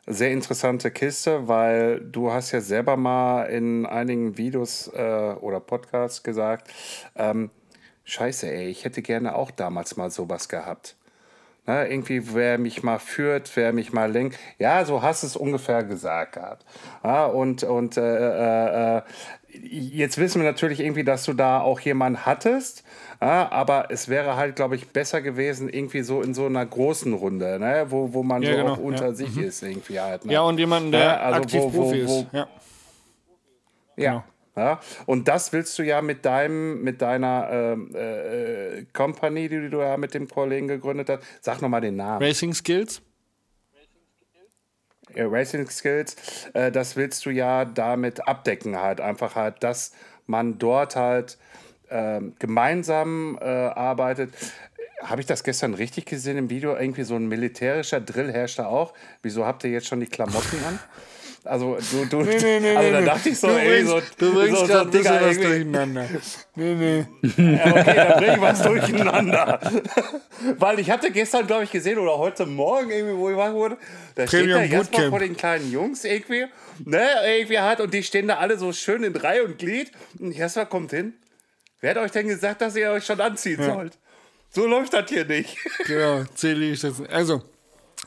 sehr 0.07 0.31
interessante 0.31 0.91
Kiste, 0.91 1.49
weil 1.49 2.01
du 2.01 2.33
hast 2.33 2.53
ja 2.53 2.61
selber 2.61 2.97
mal 2.97 3.45
in 3.45 3.85
einigen 3.85 4.39
Videos 4.39 4.91
äh, 4.95 5.35
oder 5.41 5.61
Podcasts 5.61 6.23
gesagt, 6.23 6.73
ähm, 7.15 7.51
scheiße, 8.05 8.51
ey, 8.51 8.69
ich 8.69 8.85
hätte 8.85 9.03
gerne 9.03 9.35
auch 9.35 9.51
damals 9.51 9.97
mal 9.97 10.11
sowas 10.11 10.49
gehabt. 10.49 10.97
Ne, 11.67 11.87
irgendwie, 11.87 12.35
wer 12.35 12.57
mich 12.57 12.83
mal 12.83 12.99
führt, 12.99 13.55
wer 13.55 13.75
mich 13.75 13.93
mal 13.93 14.11
lenkt. 14.11 14.39
Ja, 14.59 14.87
so 14.87 15.03
hast 15.03 15.23
es 15.23 15.37
ungefähr 15.37 15.85
gesagt 15.85 16.33
gehabt. 16.33 16.65
Ja, 17.05 17.27
und 17.27 17.63
und 17.63 17.99
äh, 17.99 18.01
äh, 18.01 18.97
äh 18.97 19.03
jetzt 19.63 20.19
wissen 20.19 20.41
wir 20.43 20.49
natürlich 20.51 20.81
irgendwie, 20.81 21.05
dass 21.05 21.25
du 21.25 21.33
da 21.33 21.61
auch 21.61 21.81
jemanden 21.81 22.25
hattest. 22.27 22.85
Ja, 23.21 23.51
aber 23.51 23.87
es 23.91 24.09
wäre 24.09 24.37
halt, 24.37 24.57
glaube 24.57 24.77
ich, 24.77 24.89
besser 24.89 25.21
gewesen, 25.23 25.69
irgendwie 25.69 26.03
so 26.03 26.23
in 26.23 26.35
so 26.35 26.47
einer 26.47 26.65
großen 26.65 27.13
Runde, 27.13 27.59
ne? 27.59 27.87
wo, 27.89 28.13
wo 28.15 28.23
man 28.23 28.43
Ja, 28.43 28.53
so 28.53 28.57
genau, 28.59 28.73
auch 28.75 28.79
unter 28.79 29.07
ja. 29.07 29.13
sich 29.15 29.35
Mhm. 29.35 29.43
ist, 29.45 29.63
irgendwie 29.63 29.99
halt. 30.01 30.25
Ne? 30.25 30.33
Ja, 30.35 30.43
und 30.43 30.59
jemanden, 30.59 30.93
der 30.93 31.21
also 31.23 31.41
aktiv 31.41 31.61
wo- 31.63 31.73
wo- 31.73 31.83
Profi 31.83 32.07
wo- 32.07 32.21
ist. 32.21 32.27
Ja. 32.33 32.49
Ja. 33.97 34.11
Genau. 34.13 34.25
Ja, 34.57 34.81
und 35.07 35.29
das 35.29 35.53
willst 35.53 35.79
du 35.79 35.85
ja 35.85 36.03
mit 36.03 36.25
deinem, 36.25 36.83
mit 36.83 37.01
deiner 37.01 37.49
ähm, 37.49 37.93
äh, 37.95 38.79
äh, 38.81 38.87
Company, 38.93 39.49
die 39.49 39.71
du 39.71 39.79
ja 39.79 39.97
mit 39.97 40.15
dem 40.15 40.27
Kollegen 40.27 40.67
gegründet 40.67 41.09
hast. 41.11 41.23
Sag 41.41 41.63
nochmal 41.63 41.81
den 41.81 41.95
Namen. 41.95 42.21
Racing 42.25 42.53
Skills. 42.53 43.01
Äh, 45.19 45.25
Racing 45.25 45.69
Skills, 45.69 46.17
äh, 46.55 46.71
das 46.71 46.97
willst 46.97 47.27
du 47.27 47.31
ja 47.31 47.65
damit 47.65 48.27
abdecken 48.27 48.81
halt. 48.81 49.01
Einfach 49.01 49.35
halt, 49.35 49.63
dass 49.63 49.93
man 50.27 50.59
dort 50.59 50.97
halt 50.97 51.39
ähm, 51.91 52.35
gemeinsam 52.39 53.39
äh, 53.41 53.45
arbeitet. 53.45 54.33
Habe 55.03 55.21
ich 55.21 55.27
das 55.27 55.45
gestern 55.45 55.75
richtig 55.75 56.07
gesehen 56.07 56.37
im 56.37 56.51
Video? 56.51 56.77
Irgendwie 56.77 57.05
so 57.05 57.15
ein 57.15 57.29
militärischer 57.29 58.01
Drill 58.01 58.33
herrscht 58.33 58.59
da 58.59 58.67
auch. 58.67 58.95
Wieso 59.23 59.47
habt 59.47 59.65
ihr 59.65 59.71
jetzt 59.71 59.87
schon 59.87 60.01
die 60.01 60.07
Klamotten 60.07 60.59
an? 60.65 60.79
Also 61.45 61.79
du, 61.93 62.05
du, 62.07 62.23
Nee, 62.23 62.39
nee, 62.41 62.61
nee, 62.61 62.77
also 62.77 62.93
da 62.93 63.01
dachte 63.01 63.29
ich 63.29 63.39
so, 63.39 63.47
du 63.47 63.55
ey, 63.55 63.69
bringst, 63.69 63.91
so, 63.91 64.01
du 64.19 64.35
bringst 64.35 64.61
so, 64.61 64.67
so 64.67 64.73
gerade 64.73 64.89
ein 64.89 64.91
Dinger 64.91 65.21
was 65.21 65.37
durcheinander. 65.37 66.09
Nee, 66.57 66.75
nee. 66.75 67.07
Ja, 67.37 67.67
okay, 67.71 67.95
dann 67.95 68.19
bring 68.19 68.33
ich 68.35 68.41
was 68.41 68.63
durcheinander. 68.63 69.61
Weil 70.59 70.79
ich 70.81 70.91
hatte 70.91 71.11
gestern, 71.11 71.47
glaube 71.47 71.65
ich, 71.65 71.71
gesehen 71.71 71.99
oder 71.99 72.19
heute 72.19 72.45
Morgen 72.45 72.91
irgendwie, 72.91 73.17
wo 73.17 73.31
ich 73.31 73.37
wach 73.37 73.53
wurde, 73.53 73.79
da 74.15 74.27
steht 74.27 74.41
Premium 74.41 74.59
da 74.59 74.65
Jasper 74.65 74.91
Bootcamp. 74.91 75.11
vor 75.11 75.19
den 75.21 75.37
kleinen 75.37 75.73
Jungs 75.73 76.05
irgendwie, 76.05 76.47
ne, 76.85 77.09
irgendwie 77.27 77.59
halt, 77.59 77.81
und 77.81 77.95
die 77.95 78.03
stehen 78.03 78.29
da 78.29 78.39
alle 78.39 78.59
so 78.59 78.73
schön 78.73 79.03
in 79.05 79.15
Reihe 79.15 79.45
und 79.45 79.59
Glied. 79.59 79.93
Und 80.19 80.33
Jasper 80.33 80.67
kommt 80.67 80.91
hin. 80.91 81.15
Wer 81.81 81.91
hat 81.91 81.99
euch 81.99 82.11
denn 82.11 82.27
gesagt, 82.27 82.61
dass 82.61 82.75
ihr 82.75 82.91
euch 82.91 83.07
schon 83.07 83.21
anziehen 83.21 83.63
sollt? 83.63 83.97
So 84.51 84.67
läuft 84.67 84.93
das 84.95 85.09
hier 85.09 85.25
nicht. 85.25 85.57
Genau, 85.87 86.25
zähle 86.35 86.65
ich 86.67 86.81
das. 86.81 87.01
Also, 87.11 87.43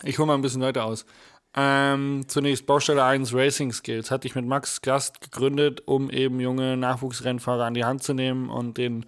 ich 0.03 0.17
hole 0.17 0.27
mal 0.27 0.35
ein 0.35 0.41
bisschen 0.41 0.61
weiter 0.61 0.85
aus. 0.85 1.05
Ähm, 1.53 2.23
zunächst 2.27 2.65
Baustelle 2.65 3.03
1 3.03 3.33
Racing 3.33 3.73
Skills 3.73 4.09
hatte 4.09 4.27
ich 4.27 4.35
mit 4.35 4.45
Max 4.45 4.81
Gast 4.81 5.19
gegründet, 5.19 5.83
um 5.85 6.09
eben 6.09 6.39
junge 6.39 6.77
Nachwuchsrennfahrer 6.77 7.65
an 7.65 7.73
die 7.73 7.83
Hand 7.83 8.03
zu 8.03 8.13
nehmen 8.13 8.49
und 8.49 8.77
denen 8.77 9.05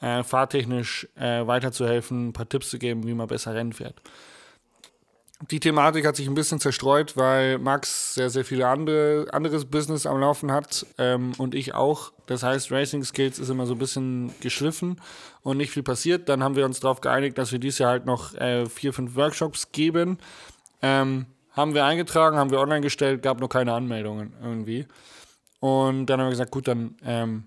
äh, 0.00 0.22
fahrtechnisch 0.22 1.08
äh, 1.16 1.46
weiterzuhelfen, 1.46 2.28
ein 2.28 2.32
paar 2.32 2.48
Tipps 2.48 2.70
zu 2.70 2.78
geben, 2.78 3.06
wie 3.06 3.14
man 3.14 3.26
besser 3.26 3.54
Rennen 3.54 3.72
fährt. 3.72 3.96
Die 5.50 5.58
Thematik 5.58 6.06
hat 6.06 6.16
sich 6.16 6.28
ein 6.28 6.34
bisschen 6.34 6.60
zerstreut, 6.60 7.16
weil 7.16 7.58
Max 7.58 8.14
sehr, 8.14 8.28
sehr 8.28 8.44
viele 8.44 8.68
andere, 8.68 9.26
anderes 9.32 9.64
Business 9.64 10.04
am 10.04 10.20
Laufen 10.20 10.52
hat 10.52 10.84
ähm, 10.98 11.32
und 11.38 11.54
ich 11.54 11.72
auch. 11.74 12.12
Das 12.26 12.42
heißt, 12.42 12.70
Racing 12.70 13.04
Skills 13.04 13.38
ist 13.38 13.48
immer 13.48 13.64
so 13.64 13.74
ein 13.74 13.78
bisschen 13.78 14.34
geschliffen 14.40 15.00
und 15.42 15.56
nicht 15.56 15.72
viel 15.72 15.82
passiert. 15.82 16.28
Dann 16.28 16.44
haben 16.44 16.56
wir 16.56 16.66
uns 16.66 16.80
darauf 16.80 17.00
geeinigt, 17.00 17.38
dass 17.38 17.52
wir 17.52 17.58
dieses 17.58 17.78
Jahr 17.78 17.90
halt 17.90 18.04
noch 18.04 18.34
äh, 18.34 18.66
vier, 18.66 18.92
fünf 18.92 19.16
Workshops 19.16 19.72
geben. 19.72 20.18
Ähm, 20.82 21.24
haben 21.52 21.74
wir 21.74 21.84
eingetragen, 21.84 22.36
haben 22.36 22.50
wir 22.50 22.60
online 22.60 22.80
gestellt, 22.80 23.22
gab 23.22 23.40
noch 23.40 23.48
keine 23.48 23.72
Anmeldungen 23.72 24.34
irgendwie. 24.42 24.86
Und 25.60 26.06
dann 26.06 26.20
haben 26.20 26.26
wir 26.26 26.30
gesagt, 26.30 26.52
gut, 26.52 26.68
dann 26.68 26.96
ähm, 27.04 27.44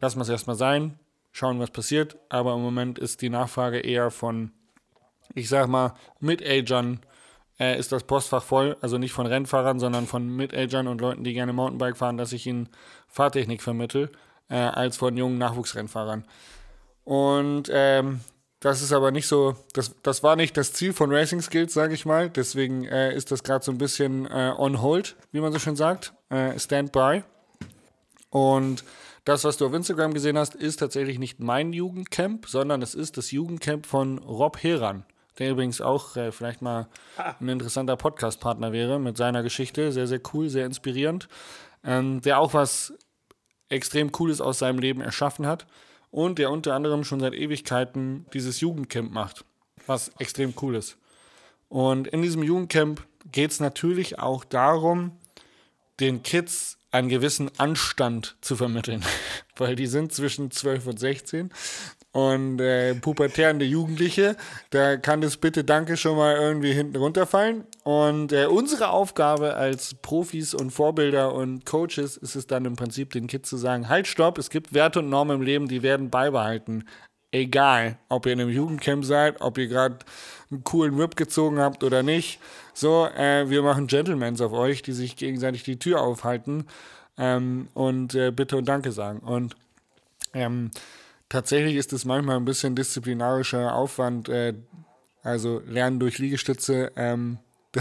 lassen 0.00 0.18
wir 0.18 0.22
es 0.22 0.28
erstmal 0.28 0.56
sein, 0.56 0.98
schauen, 1.32 1.58
was 1.58 1.70
passiert. 1.70 2.16
Aber 2.28 2.54
im 2.54 2.62
Moment 2.62 2.98
ist 2.98 3.22
die 3.22 3.30
Nachfrage 3.30 3.80
eher 3.80 4.10
von 4.10 4.52
ich 5.34 5.48
sag 5.48 5.68
mal, 5.68 5.94
Mid-Agern 6.20 7.00
äh, 7.58 7.78
ist 7.78 7.92
das 7.92 8.04
Postfach 8.04 8.42
voll. 8.42 8.76
Also 8.80 8.98
nicht 8.98 9.12
von 9.12 9.26
Rennfahrern, 9.26 9.78
sondern 9.78 10.06
von 10.06 10.26
Mid-Agern 10.28 10.88
und 10.88 11.00
Leuten, 11.00 11.24
die 11.24 11.32
gerne 11.32 11.52
Mountainbike 11.52 11.96
fahren, 11.96 12.16
dass 12.16 12.32
ich 12.32 12.46
ihnen 12.46 12.68
Fahrtechnik 13.08 13.62
vermittel, 13.62 14.10
äh, 14.48 14.56
als 14.56 14.96
von 14.96 15.16
jungen 15.16 15.38
Nachwuchsrennfahrern. 15.38 16.24
Und 17.04 17.70
ähm, 17.72 18.20
das 18.64 18.80
ist 18.80 18.92
aber 18.94 19.10
nicht 19.10 19.26
so, 19.26 19.56
das, 19.74 19.94
das 20.02 20.22
war 20.22 20.36
nicht 20.36 20.56
das 20.56 20.72
Ziel 20.72 20.94
von 20.94 21.12
Racing 21.12 21.42
Skills, 21.42 21.74
sage 21.74 21.92
ich 21.92 22.06
mal. 22.06 22.30
Deswegen 22.30 22.84
äh, 22.84 23.14
ist 23.14 23.30
das 23.30 23.42
gerade 23.42 23.62
so 23.62 23.70
ein 23.70 23.76
bisschen 23.76 24.24
äh, 24.24 24.54
on 24.56 24.80
hold, 24.80 25.16
wie 25.32 25.40
man 25.40 25.52
so 25.52 25.58
schön 25.58 25.76
sagt. 25.76 26.14
Äh, 26.30 26.58
Standby. 26.58 27.24
Und 28.30 28.82
das, 29.26 29.44
was 29.44 29.58
du 29.58 29.66
auf 29.66 29.74
Instagram 29.74 30.14
gesehen 30.14 30.38
hast, 30.38 30.54
ist 30.54 30.76
tatsächlich 30.78 31.18
nicht 31.18 31.40
mein 31.40 31.74
Jugendcamp, 31.74 32.48
sondern 32.48 32.80
es 32.80 32.94
ist 32.94 33.18
das 33.18 33.32
Jugendcamp 33.32 33.84
von 33.84 34.16
Rob 34.16 34.56
Heran, 34.62 35.04
der 35.38 35.50
übrigens 35.50 35.82
auch 35.82 36.16
äh, 36.16 36.32
vielleicht 36.32 36.62
mal 36.62 36.88
ein 37.40 37.50
interessanter 37.50 37.98
Podcast-Partner 37.98 38.72
wäre 38.72 38.98
mit 38.98 39.18
seiner 39.18 39.42
Geschichte. 39.42 39.92
Sehr, 39.92 40.06
sehr 40.06 40.20
cool, 40.32 40.48
sehr 40.48 40.64
inspirierend. 40.64 41.28
Ähm, 41.84 42.22
der 42.22 42.38
auch 42.38 42.54
was 42.54 42.94
extrem 43.68 44.10
Cooles 44.10 44.40
aus 44.40 44.58
seinem 44.58 44.78
Leben 44.78 45.02
erschaffen 45.02 45.46
hat 45.46 45.66
und 46.14 46.38
der 46.38 46.52
unter 46.52 46.74
anderem 46.74 47.02
schon 47.02 47.18
seit 47.18 47.34
Ewigkeiten 47.34 48.24
dieses 48.32 48.60
Jugendcamp 48.60 49.10
macht, 49.10 49.44
was 49.88 50.12
extrem 50.20 50.54
cool 50.62 50.76
ist. 50.76 50.96
Und 51.68 52.06
in 52.06 52.22
diesem 52.22 52.44
Jugendcamp 52.44 53.04
geht 53.32 53.50
es 53.50 53.58
natürlich 53.58 54.20
auch 54.20 54.44
darum, 54.44 55.18
den 55.98 56.22
Kids 56.22 56.78
einen 56.92 57.08
gewissen 57.08 57.50
Anstand 57.58 58.36
zu 58.42 58.54
vermitteln, 58.54 59.04
weil 59.56 59.74
die 59.74 59.88
sind 59.88 60.12
zwischen 60.12 60.52
12 60.52 60.86
und 60.86 61.00
16 61.00 61.50
und 62.14 62.60
äh, 62.60 62.94
pubertärende 62.94 63.64
Jugendliche, 63.64 64.36
da 64.70 64.96
kann 64.96 65.20
das 65.20 65.36
bitte 65.36 65.64
Danke 65.64 65.96
schon 65.96 66.16
mal 66.16 66.36
irgendwie 66.36 66.72
hinten 66.72 66.96
runterfallen. 66.96 67.64
Und 67.82 68.32
äh, 68.32 68.46
unsere 68.46 68.90
Aufgabe 68.90 69.54
als 69.54 69.94
Profis 69.94 70.54
und 70.54 70.70
Vorbilder 70.70 71.34
und 71.34 71.66
Coaches 71.66 72.16
ist 72.16 72.36
es 72.36 72.46
dann 72.46 72.66
im 72.66 72.76
Prinzip 72.76 73.10
den 73.10 73.26
Kids 73.26 73.50
zu 73.50 73.56
sagen, 73.56 73.88
halt, 73.88 74.06
stopp, 74.06 74.38
es 74.38 74.48
gibt 74.48 74.72
Werte 74.72 75.00
und 75.00 75.08
Normen 75.08 75.38
im 75.38 75.42
Leben, 75.42 75.66
die 75.66 75.82
werden 75.82 76.08
beibehalten. 76.08 76.84
Egal, 77.32 77.98
ob 78.08 78.26
ihr 78.26 78.34
in 78.34 78.40
einem 78.42 78.50
Jugendcamp 78.50 79.04
seid, 79.04 79.40
ob 79.40 79.58
ihr 79.58 79.66
gerade 79.66 79.98
einen 80.52 80.62
coolen 80.62 80.96
Whip 80.96 81.16
gezogen 81.16 81.58
habt 81.58 81.82
oder 81.82 82.04
nicht. 82.04 82.38
So, 82.74 83.08
äh, 83.08 83.50
wir 83.50 83.62
machen 83.62 83.88
Gentlemans 83.88 84.40
auf 84.40 84.52
euch, 84.52 84.82
die 84.82 84.92
sich 84.92 85.16
gegenseitig 85.16 85.64
die 85.64 85.80
Tür 85.80 86.00
aufhalten 86.00 86.66
ähm, 87.18 87.66
und 87.74 88.14
äh, 88.14 88.30
Bitte 88.30 88.56
und 88.56 88.68
Danke 88.68 88.92
sagen. 88.92 89.18
Und 89.18 89.56
ähm, 90.32 90.70
tatsächlich 91.34 91.76
ist 91.76 91.92
es 91.92 92.04
manchmal 92.04 92.36
ein 92.36 92.44
bisschen 92.44 92.74
disziplinarischer 92.76 93.74
Aufwand, 93.74 94.28
äh, 94.28 94.54
also 95.22 95.60
Lernen 95.66 95.98
durch 96.00 96.18
Liegestütze, 96.18 96.92
ähm, 96.96 97.38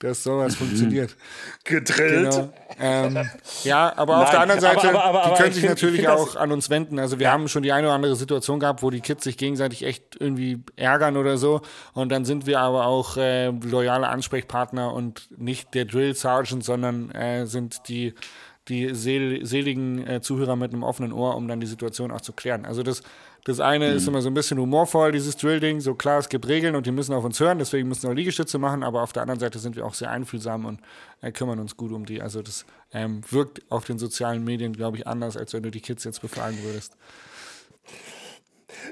dass 0.00 0.22
sowas 0.22 0.54
funktioniert. 0.56 1.16
Gedrillt. 1.64 2.30
Genau. 2.32 2.52
Ähm, 2.80 3.28
ja, 3.64 3.92
aber 3.96 4.18
auf 4.18 4.22
Nein, 4.24 4.30
der 4.32 4.40
anderen 4.40 4.60
Seite, 4.60 4.88
aber- 4.90 5.04
aber- 5.04 5.24
aber 5.24 5.30
die 5.34 5.36
können 5.36 5.48
ich 5.48 5.54
sich 5.56 5.64
find- 5.64 5.70
natürlich 5.82 6.08
auch 6.08 6.36
an 6.36 6.52
uns 6.52 6.70
wenden. 6.70 6.98
Also 7.00 7.18
wir 7.18 7.30
haben 7.32 7.48
schon 7.48 7.62
die 7.64 7.72
eine 7.72 7.88
oder 7.88 7.94
andere 7.96 8.14
Situation 8.16 8.60
gehabt, 8.60 8.82
wo 8.82 8.90
die 8.90 9.00
Kids 9.00 9.24
sich 9.24 9.36
gegenseitig 9.36 9.84
echt 9.84 10.16
irgendwie 10.20 10.62
ärgern 10.76 11.16
oder 11.16 11.36
so. 11.36 11.62
Und 11.94 12.10
dann 12.10 12.24
sind 12.24 12.46
wir 12.46 12.60
aber 12.60 12.86
auch 12.86 13.16
äh, 13.16 13.48
loyale 13.50 14.08
Ansprechpartner 14.08 14.92
und 14.92 15.28
nicht 15.36 15.74
der 15.74 15.84
Drill 15.84 16.14
Sergeant, 16.14 16.64
sondern 16.64 17.10
äh, 17.10 17.46
sind 17.46 17.88
die 17.88 18.14
die 18.68 18.94
sel 18.94 19.44
seligen 19.44 20.06
äh, 20.06 20.20
Zuhörer 20.20 20.56
mit 20.56 20.72
einem 20.72 20.82
offenen 20.82 21.12
Ohr, 21.12 21.36
um 21.36 21.48
dann 21.48 21.60
die 21.60 21.66
Situation 21.66 22.10
auch 22.10 22.20
zu 22.20 22.32
klären. 22.32 22.64
Also 22.64 22.82
das, 22.82 23.02
das 23.44 23.60
eine 23.60 23.88
ist 23.88 24.06
immer 24.06 24.20
so 24.20 24.28
ein 24.28 24.34
bisschen 24.34 24.58
humorvoll, 24.58 25.12
dieses 25.12 25.36
Drill-Ding. 25.36 25.80
So 25.80 25.94
klar, 25.94 26.18
es 26.18 26.28
gibt 26.28 26.46
Regeln 26.48 26.76
und 26.76 26.86
die 26.86 26.90
müssen 26.90 27.14
auf 27.14 27.24
uns 27.24 27.40
hören, 27.40 27.58
deswegen 27.58 27.88
müssen 27.88 28.04
wir 28.04 28.10
auch 28.10 28.14
Liegestütze 28.14 28.58
machen, 28.58 28.82
aber 28.82 29.02
auf 29.02 29.12
der 29.12 29.22
anderen 29.22 29.40
Seite 29.40 29.58
sind 29.58 29.76
wir 29.76 29.86
auch 29.86 29.94
sehr 29.94 30.10
einfühlsam 30.10 30.66
und 30.66 30.80
äh, 31.22 31.32
kümmern 31.32 31.58
uns 31.58 31.76
gut 31.76 31.92
um 31.92 32.04
die. 32.04 32.20
Also 32.20 32.42
das 32.42 32.66
ähm, 32.92 33.22
wirkt 33.30 33.62
auf 33.70 33.84
den 33.84 33.98
sozialen 33.98 34.44
Medien, 34.44 34.72
glaube 34.72 34.96
ich, 34.96 35.06
anders, 35.06 35.36
als 35.36 35.52
wenn 35.54 35.62
du 35.62 35.70
die 35.70 35.80
Kids 35.80 36.04
jetzt 36.04 36.20
befragen 36.20 36.58
würdest. 36.62 36.96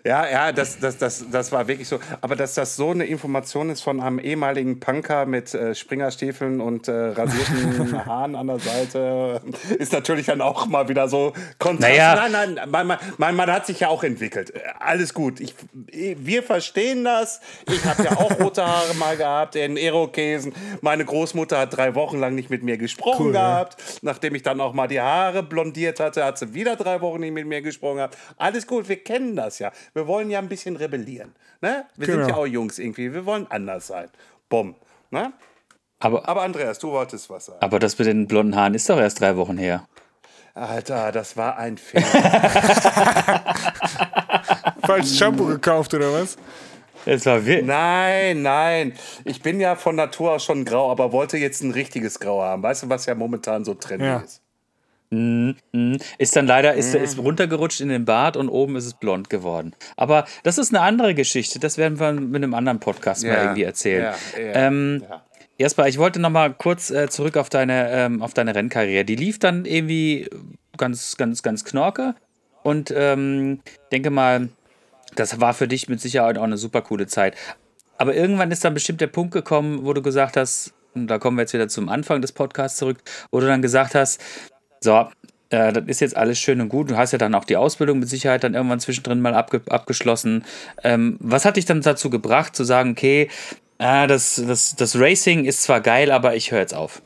Ja, 0.04 0.28
ja, 0.28 0.52
das, 0.52 0.78
das, 0.78 0.98
das, 0.98 1.24
das 1.30 1.52
war 1.52 1.68
wirklich 1.68 1.88
so. 1.88 1.98
Aber 2.20 2.36
dass 2.36 2.54
das 2.54 2.76
so 2.76 2.90
eine 2.90 3.04
Information 3.06 3.70
ist 3.70 3.82
von 3.82 4.00
einem 4.00 4.18
ehemaligen 4.18 4.80
Punker 4.80 5.26
mit 5.26 5.54
äh, 5.54 5.74
Springerstiefeln 5.74 6.60
und 6.60 6.88
äh, 6.88 6.92
rasierten 6.92 8.06
Haaren 8.06 8.34
an 8.36 8.46
der 8.46 8.58
Seite, 8.58 9.40
ist 9.78 9.92
natürlich 9.92 10.26
dann 10.26 10.40
auch 10.40 10.66
mal 10.66 10.88
wieder 10.88 11.08
so 11.08 11.32
Kontrast. 11.58 11.90
Naja. 11.90 12.28
Nein, 12.28 12.54
nein, 12.54 12.70
man, 12.70 12.86
man, 12.86 12.98
man, 13.18 13.36
man 13.36 13.50
hat 13.50 13.66
sich 13.66 13.80
ja 13.80 13.88
auch 13.88 14.04
entwickelt. 14.04 14.52
Alles 14.78 15.14
gut. 15.14 15.40
Ich, 15.40 15.54
wir 15.92 16.42
verstehen 16.42 17.04
das. 17.04 17.40
Ich 17.66 17.84
habe 17.84 18.04
ja 18.04 18.12
auch 18.16 18.38
rote 18.40 18.66
Haare 18.66 18.94
mal 18.94 19.16
gehabt 19.16 19.56
in 19.56 19.76
Irokesen. 19.76 20.54
Meine 20.80 21.04
Großmutter 21.04 21.58
hat 21.58 21.76
drei 21.76 21.94
Wochen 21.94 22.18
lang 22.18 22.34
nicht 22.34 22.50
mit 22.50 22.62
mir 22.62 22.78
gesprochen 22.78 23.26
Cool, 23.26 23.34
ja. 23.34 23.50
gehabt. 23.50 23.76
Nachdem 24.02 24.34
ich 24.34 24.42
dann 24.42 24.60
auch 24.60 24.72
mal 24.72 24.88
die 24.88 25.00
Haare 25.00 25.42
blondiert 25.42 26.00
hatte, 26.00 26.24
hat 26.24 26.38
sie 26.38 26.54
wieder 26.54 26.76
drei 26.76 27.00
Wochen 27.00 27.20
nicht 27.20 27.32
mit 27.32 27.46
mir 27.46 27.62
gesprochen 27.62 27.96
gehabt. 27.96 28.16
Alles 28.36 28.66
gut, 28.66 28.88
wir 28.88 29.02
kennen 29.02 29.36
das 29.36 29.58
ja. 29.58 29.72
Wir 29.94 30.06
wollen 30.06 30.30
ja 30.30 30.38
ein 30.38 30.48
bisschen 30.48 30.76
rebellieren. 30.76 31.34
Ne? 31.60 31.84
Wir 31.96 32.06
sind 32.06 32.16
Genau. 32.16 32.28
ja 32.28 32.34
auch 32.36 32.46
Jungs 32.46 32.78
irgendwie. 32.78 33.12
Wir 33.12 33.24
wollen 33.26 33.46
anders 33.50 33.86
sein. 33.88 34.08
Bumm. 34.48 34.74
Ne? 35.10 35.32
Aber, 35.98 36.28
Aber 36.28 36.42
Andreas, 36.42 36.78
du 36.78 36.90
wolltest 36.90 37.30
was 37.30 37.46
sagen. 37.46 37.58
aber 37.60 37.78
das 37.78 37.98
mit 37.98 38.06
den 38.06 38.26
blonden 38.26 38.54
Haaren 38.56 38.74
ist 38.74 38.88
doch 38.90 38.98
erst 38.98 39.20
drei 39.20 39.36
Wochen 39.36 39.56
her. 39.56 39.86
Alter, 40.54 41.12
das 41.12 41.36
war 41.36 41.56
ein 41.58 41.76
Fehler. 41.78 42.04
Falsches 44.86 45.16
Shampoo 45.18 45.46
gekauft 45.46 45.92
oder 45.94 46.12
was? 46.12 46.36
Es 47.04 47.24
war 47.26 47.44
wirklich. 47.44 47.66
nein, 47.66 48.42
nein. 48.42 48.94
Ich 49.24 49.40
bin 49.42 49.60
ja 49.60 49.76
von 49.76 49.94
Natur 49.96 50.32
aus 50.32 50.44
schon 50.44 50.64
grau, 50.64 50.90
aber 50.90 51.12
wollte 51.12 51.36
jetzt 51.38 51.62
ein 51.62 51.70
richtiges 51.70 52.18
Grau 52.18 52.42
haben. 52.42 52.62
Weißt 52.62 52.82
du, 52.84 52.88
was 52.88 53.06
ja 53.06 53.14
momentan 53.14 53.64
so 53.64 53.74
trendy 53.74 54.06
Ja. 54.06 54.18
ist? 54.18 54.42
Ist 55.10 56.34
dann 56.36 56.46
leider 56.46 56.74
ist, 56.74 56.94
ist 56.94 57.18
runtergerutscht 57.18 57.80
in 57.80 57.88
den 57.88 58.04
Bart 58.04 58.36
und 58.36 58.48
oben 58.48 58.76
ist 58.76 58.86
es 58.86 58.94
blond 58.94 59.30
geworden. 59.30 59.74
Aber 59.96 60.26
das 60.42 60.58
ist 60.58 60.74
eine 60.74 60.82
andere 60.82 61.14
Geschichte. 61.14 61.60
Das 61.60 61.78
werden 61.78 62.00
wir 62.00 62.12
mit 62.12 62.42
einem 62.42 62.54
anderen 62.54 62.80
Podcast 62.80 63.22
mal 63.22 63.32
Ja, 63.32 63.42
irgendwie 63.42 63.62
erzählen. 63.62 64.14
ja, 64.36 64.40
ja, 64.40 64.52
ähm, 64.54 65.02
ja. 65.08 65.22
Erstmal, 65.58 65.88
ich 65.88 65.98
wollte 65.98 66.18
noch 66.20 66.30
mal 66.30 66.52
kurz 66.52 66.90
äh, 66.90 67.08
zurück 67.08 67.36
auf 67.36 67.48
deine, 67.48 67.90
ähm, 67.90 68.20
auf 68.20 68.34
deine 68.34 68.54
Rennkarriere. 68.54 69.04
Die 69.04 69.16
lief 69.16 69.38
dann 69.38 69.64
irgendwie 69.64 70.28
ganz, 70.76 71.16
ganz, 71.16 71.42
ganz 71.42 71.64
knorke. 71.64 72.14
Und 72.62 72.92
ähm, 72.94 73.60
denke 73.92 74.10
mal, 74.10 74.48
das 75.14 75.40
war 75.40 75.54
für 75.54 75.68
dich 75.68 75.88
mit 75.88 76.00
Sicherheit 76.00 76.36
auch 76.36 76.42
eine 76.42 76.58
super 76.58 76.82
coole 76.82 77.06
Zeit. 77.06 77.36
Aber 77.96 78.14
irgendwann 78.14 78.50
ist 78.50 78.64
dann 78.64 78.74
bestimmt 78.74 79.00
der 79.00 79.06
Punkt 79.06 79.32
gekommen, 79.32 79.84
wo 79.84 79.92
du 79.92 80.02
gesagt 80.02 80.36
hast, 80.36 80.74
und 80.94 81.06
da 81.06 81.18
kommen 81.18 81.36
wir 81.36 81.42
jetzt 81.42 81.52
wieder 81.52 81.68
zum 81.68 81.88
Anfang 81.88 82.20
des 82.20 82.32
Podcasts 82.32 82.78
zurück, 82.78 82.98
wo 83.30 83.40
du 83.40 83.46
dann 83.46 83.62
gesagt 83.62 83.94
hast, 83.94 84.20
so, 84.86 85.10
äh, 85.50 85.72
das 85.72 85.84
ist 85.86 86.00
jetzt 86.00 86.16
alles 86.16 86.38
schön 86.38 86.60
und 86.60 86.68
gut. 86.68 86.90
Du 86.90 86.96
hast 86.96 87.12
ja 87.12 87.18
dann 87.18 87.34
auch 87.34 87.44
die 87.44 87.56
Ausbildung 87.56 87.98
mit 87.98 88.08
Sicherheit 88.08 88.44
dann 88.44 88.54
irgendwann 88.54 88.80
zwischendrin 88.80 89.20
mal 89.20 89.34
abge 89.34 89.60
abgeschlossen. 89.68 90.44
Ähm, 90.82 91.16
was 91.20 91.44
hat 91.44 91.56
dich 91.56 91.66
dann 91.66 91.82
dazu 91.82 92.08
gebracht, 92.10 92.56
zu 92.56 92.64
sagen, 92.64 92.92
okay, 92.92 93.28
ah, 93.78 94.06
das, 94.06 94.36
das, 94.46 94.76
das 94.76 94.98
Racing 94.98 95.44
ist 95.44 95.62
zwar 95.62 95.80
geil, 95.80 96.10
aber 96.10 96.34
ich 96.36 96.50
höre 96.50 96.60
jetzt 96.60 96.74
auf? 96.74 97.02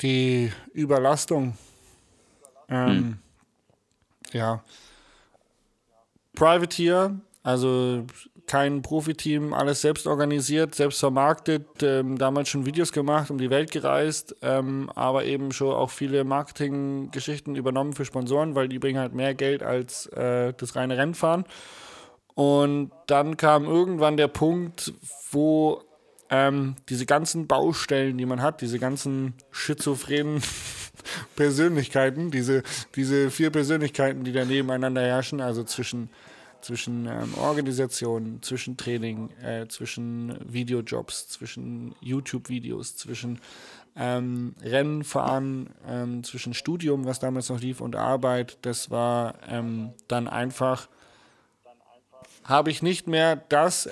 Die 0.00 0.52
Überlastung. 0.72 1.56
Ähm, 2.68 3.18
Ja. 4.32 4.64
Privateer, 6.34 7.20
also 7.42 8.06
kein 8.46 8.82
Profiteam, 8.82 9.52
alles 9.54 9.80
selbst 9.80 10.06
organisiert, 10.06 10.74
selbst 10.74 11.00
vermarktet, 11.00 11.66
ähm, 11.82 12.18
damals 12.18 12.48
schon 12.48 12.66
Videos 12.66 12.92
gemacht, 12.92 13.30
um 13.30 13.38
die 13.38 13.50
Welt 13.50 13.70
gereist, 13.70 14.36
ähm, 14.42 14.90
aber 14.94 15.24
eben 15.24 15.52
schon 15.52 15.74
auch 15.74 15.90
viele 15.90 16.24
Marketinggeschichten 16.24 17.56
übernommen 17.56 17.92
für 17.94 18.04
Sponsoren, 18.04 18.54
weil 18.54 18.68
die 18.68 18.78
bringen 18.78 18.98
halt 18.98 19.14
mehr 19.14 19.34
Geld 19.34 19.62
als 19.62 20.06
äh, 20.08 20.52
das 20.56 20.76
reine 20.76 20.98
Rennfahren. 20.98 21.44
Und 22.34 22.90
dann 23.06 23.36
kam 23.36 23.64
irgendwann 23.64 24.16
der 24.16 24.28
Punkt, 24.28 24.92
wo 25.30 25.82
ähm, 26.30 26.76
diese 26.88 27.04
ganzen 27.04 27.46
Baustellen, 27.46 28.16
die 28.16 28.24
man 28.24 28.40
hat, 28.40 28.62
diese 28.62 28.78
ganzen 28.78 29.34
schizophrenen 29.50 30.42
Persönlichkeiten, 31.36 32.30
diese, 32.30 32.62
diese 32.96 33.30
vier 33.30 33.50
Persönlichkeiten, 33.50 34.24
die 34.24 34.32
da 34.32 34.44
nebeneinander 34.44 35.02
herrschen, 35.02 35.42
also 35.42 35.62
zwischen, 35.62 36.08
zwischen 36.62 37.06
ähm, 37.06 37.34
Organisation, 37.36 38.38
zwischen 38.42 38.76
Training, 38.76 39.30
äh, 39.42 39.66
zwischen 39.68 40.38
Videojobs, 40.44 41.28
zwischen 41.28 41.94
YouTube-Videos, 42.00 42.96
zwischen 42.96 43.40
ähm, 43.96 44.54
Rennen 44.62 45.04
fahren, 45.04 45.70
ähm, 45.86 46.24
zwischen 46.24 46.54
Studium, 46.54 47.04
was 47.04 47.18
damals 47.18 47.48
noch 47.50 47.60
lief, 47.60 47.80
und 47.80 47.96
Arbeit, 47.96 48.58
das 48.62 48.90
war 48.90 49.34
ähm, 49.48 49.92
dann 50.08 50.28
einfach 50.28 50.88
habe 52.44 52.70
ich 52.70 52.82
nicht 52.82 53.06
mehr 53.06 53.36
das 53.36 53.88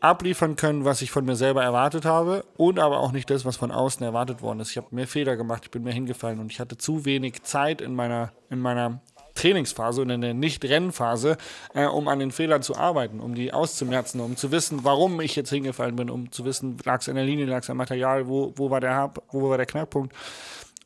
abliefern 0.00 0.56
können, 0.56 0.84
was 0.84 1.00
ich 1.00 1.10
von 1.10 1.24
mir 1.24 1.36
selber 1.36 1.62
erwartet 1.62 2.04
habe 2.04 2.44
und 2.58 2.78
aber 2.78 3.00
auch 3.00 3.12
nicht 3.12 3.30
das, 3.30 3.46
was 3.46 3.56
von 3.56 3.70
außen 3.70 4.04
erwartet 4.04 4.42
worden 4.42 4.60
ist. 4.60 4.70
Ich 4.70 4.76
habe 4.76 4.88
mehr 4.90 5.06
Fehler 5.06 5.36
gemacht, 5.36 5.62
ich 5.64 5.70
bin 5.70 5.82
mehr 5.82 5.94
hingefallen 5.94 6.40
und 6.40 6.52
ich 6.52 6.60
hatte 6.60 6.76
zu 6.76 7.06
wenig 7.06 7.42
Zeit 7.42 7.80
in 7.80 7.94
meiner, 7.94 8.32
in 8.50 8.60
meiner 8.60 9.00
Trainingsphase 9.34 10.02
und 10.02 10.10
in 10.10 10.20
der 10.20 10.34
Nicht-Rennphase, 10.34 11.36
äh, 11.74 11.86
um 11.86 12.08
an 12.08 12.18
den 12.20 12.30
Fehlern 12.30 12.62
zu 12.62 12.76
arbeiten, 12.76 13.20
um 13.20 13.34
die 13.34 13.52
auszumerzen, 13.52 14.20
um 14.20 14.36
zu 14.36 14.52
wissen, 14.52 14.84
warum 14.84 15.20
ich 15.20 15.34
jetzt 15.36 15.50
hingefallen 15.50 15.96
bin, 15.96 16.08
um 16.10 16.30
zu 16.30 16.44
wissen, 16.44 16.76
lag 16.84 17.00
es 17.00 17.08
an 17.08 17.16
der 17.16 17.24
Linie, 17.24 17.46
lag 17.46 17.62
es 17.62 17.70
am 17.70 17.76
Material, 17.76 18.28
wo, 18.28 18.52
wo, 18.56 18.70
war 18.70 18.80
der, 18.80 18.94
Hab- 18.94 19.22
wo 19.32 19.50
war 19.50 19.56
der 19.56 19.66
Knackpunkt. 19.66 20.14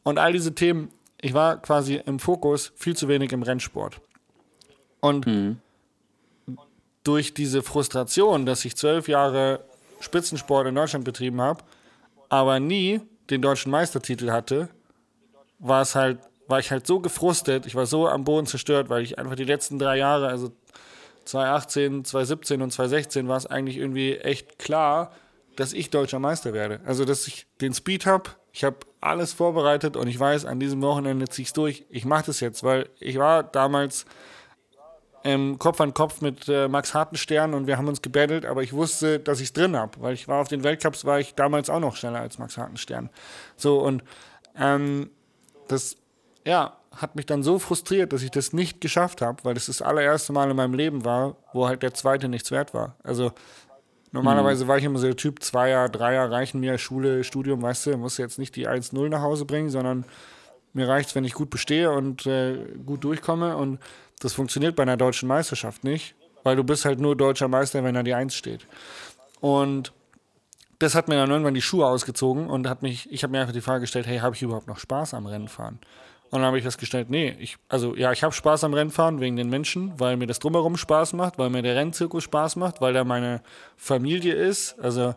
Und 0.03 0.19
all 0.19 0.33
diese 0.33 0.55
Themen, 0.55 0.91
ich 1.21 1.35
war 1.35 1.61
quasi 1.61 2.01
im 2.07 2.19
Fokus 2.19 2.73
viel 2.77 2.97
zu 2.97 3.09
wenig 3.09 3.33
im 3.33 3.43
Rennsport. 3.43 4.01
Und 5.01 5.27
durch 7.05 7.35
diese 7.35 7.63
Frustration, 7.63 8.47
dass 8.47 8.65
ich 8.65 8.77
zwölf 8.77 9.09
Jahre 9.09 9.65
Spitzensport 10.01 10.67
in 10.67 10.75
Deutschland 10.75 11.05
betrieben 11.05 11.41
habe, 11.41 11.63
aber 12.29 12.61
nie 12.61 13.01
den 13.31 13.43
deutschen 13.43 13.71
Meistertitel 13.71 14.31
hatte, 14.31 14.69
war 15.59 15.83
es 15.83 15.95
halt, 15.95 16.19
war 16.49 16.59
ich 16.59 16.71
halt 16.71 16.87
so 16.87 16.99
gefrustet, 16.99 17.67
ich 17.67 17.75
war 17.75 17.87
so 17.87 18.09
am 18.09 18.25
Boden 18.25 18.47
zerstört, 18.47 18.89
weil 18.89 19.03
ich 19.03 19.19
einfach 19.19 19.37
die 19.37 19.45
letzten 19.45 19.79
drei 19.79 19.99
Jahre, 19.99 20.29
also 20.29 20.51
2018, 21.27 22.05
2017 22.05 22.63
und 22.63 22.73
2016 22.73 23.29
war 23.29 23.37
es 23.37 23.47
eigentlich 23.47 23.77
irgendwie 23.77 24.17
echt 24.17 24.59
klar, 24.59 25.13
dass 25.57 25.73
ich 25.73 25.91
deutscher 25.91 26.19
Meister 26.19 26.53
werde. 26.55 26.81
Also, 26.87 27.05
dass 27.05 27.27
ich 27.27 27.47
den 27.61 27.75
Speed 27.75 28.07
habe, 28.07 28.31
ich 28.53 28.65
habe 28.65 28.79
alles 29.01 29.33
vorbereitet 29.33 29.97
und 29.97 30.09
ich 30.09 30.19
weiß, 30.19 30.47
an 30.47 30.59
diesem 30.59 30.81
Wochenende 30.83 31.29
ziehe 31.29 31.43
ich 31.43 31.49
es 31.49 31.53
durch. 31.53 31.85
Ich 31.91 32.05
mache 32.05 32.27
das 32.27 32.41
jetzt, 32.41 32.65
weil 32.65 32.89
ich 32.99 33.19
war 33.19 33.43
damals 33.43 34.07
ähm, 35.25 35.59
Kopf 35.59 35.81
an 35.81 35.95
Kopf 35.95 36.21
mit 36.21 36.49
äh, 36.49 36.69
Max 36.69 36.95
Hartenstern 36.95 37.55
und 37.55 37.67
wir 37.67 37.77
haben 37.77 37.89
uns 37.89 38.03
gebettelt, 38.03 38.47
aber 38.47 38.63
ich 38.63 38.73
wusste, 38.73 39.19
dass 39.19 39.41
ich 39.41 39.49
es 39.49 39.53
drin 39.53 39.77
habe, 39.77 40.01
weil 40.01 40.15
ich 40.15 40.29
war 40.29 40.41
auf 40.41 40.49
den 40.49 40.65
Weltcups, 40.65 41.05
war 41.05 41.21
ich 41.21 41.35
damals 41.35 41.69
auch 41.69 41.81
noch 41.81 41.97
schneller 41.97 42.21
als 42.21 42.39
Max 42.39 42.57
Hartenstern. 42.57 43.11
So 43.57 43.81
und 43.81 44.03
ähm, 44.57 45.11
das, 45.67 45.97
ja, 46.49 46.79
hat 46.97 47.15
mich 47.15 47.27
dann 47.27 47.43
so 47.43 47.59
frustriert, 47.59 48.15
dass 48.15 48.23
ich 48.23 48.31
das 48.31 48.55
nicht 48.55 48.81
geschafft 48.81 49.21
habe, 49.21 49.45
weil 49.45 49.53
das 49.53 49.67
das 49.67 49.83
allererste 49.83 50.33
Mal 50.33 50.51
in 50.51 50.57
meinem 50.57 50.73
Leben 50.73 51.05
war, 51.05 51.37
wo 51.53 51.69
halt 51.69 51.83
der 51.83 51.93
zweite 51.93 52.27
nichts 52.31 52.51
wert 52.51 52.73
war. 52.73 52.97
Also 53.05 53.33
normalerweise 54.13 54.67
war 54.67 54.79
ich 54.79 54.85
immer 54.85 54.99
so 54.99 55.07
der 55.07 55.17
Typ, 55.17 55.43
Zweier, 55.43 55.91
Dreier 55.91 56.31
reichen 56.31 56.59
mir, 56.59 56.79
Schule, 56.79 57.23
Studium, 57.23 57.61
weißt 57.61 57.87
du, 57.87 57.97
muss 57.99 58.17
jetzt 58.17 58.39
nicht 58.39 58.57
die 58.57 58.67
1-0 58.67 59.11
nach 59.11 59.21
Hause 59.21 59.45
bringen, 59.45 59.69
sondern 59.69 60.07
mir 60.73 60.89
reicht 60.89 61.15
wenn 61.15 61.25
ich 61.25 61.35
gut 61.35 61.51
bestehe 61.51 61.91
und 61.91 62.25
äh, 62.25 62.57
gut 62.87 63.05
durchkomme 63.05 63.55
und 63.57 63.79
das 64.21 64.33
funktioniert 64.33 64.75
bei 64.75 64.85
einer 64.85 64.97
deutschen 64.97 65.29
Meisterschaft 65.29 65.85
nicht, 65.85 66.15
weil 66.45 66.57
du 66.57 66.65
bist 66.65 66.87
halt 66.87 66.99
nur 66.99 67.15
deutscher 67.15 67.49
Meister, 67.49 67.85
wenn 67.85 67.95
da 67.95 68.03
die 68.03 68.15
Eins 68.15 68.35
steht. 68.35 68.67
Und 69.41 69.93
das 70.79 70.95
hat 70.95 71.09
mir 71.09 71.17
dann 71.17 71.31
irgendwann 71.31 71.55
die 71.55 71.63
Schuhe 71.63 71.87
ausgezogen 71.87 72.49
und 72.49 72.69
hat 72.69 72.81
mich, 72.81 73.13
ich 73.13 73.23
habe 73.23 73.33
mir 73.33 73.41
einfach 73.41 73.53
die 73.53 73.61
Frage 73.61 73.83
gestellt, 73.83 74.07
hey, 74.07 74.19
habe 74.19 74.35
ich 74.35 74.43
überhaupt 74.43 74.67
noch 74.67 74.79
Spaß 74.79 75.13
am 75.13 75.27
Rennfahren? 75.27 75.79
Und 76.31 76.41
dann 76.41 76.47
habe 76.47 76.59
ich 76.59 76.65
festgestellt, 76.65 77.09
nee, 77.09 77.35
ich, 77.39 77.57
also 77.69 77.97
ja, 77.97 78.13
ich 78.13 78.23
habe 78.23 78.35
Spaß 78.35 78.65
am 78.65 78.75
Rennfahren 78.75 79.21
wegen 79.21 79.37
den 79.37 79.49
Menschen, 79.49 79.99
weil 79.99 80.17
mir 80.19 80.27
das 80.27 80.39
drumherum 80.39 80.77
Spaß 80.77 81.15
macht, 81.15 81.39
weil 81.39 81.49
mir 81.49 81.63
der 81.63 81.75
Rennzirkus 81.75 82.25
Spaß 82.25 82.57
macht, 82.57 82.83
weil 82.83 82.93
da 82.93 83.03
meine 83.05 83.41
Familie 83.79 84.35
ist. 84.35 84.79
Also 84.79 85.15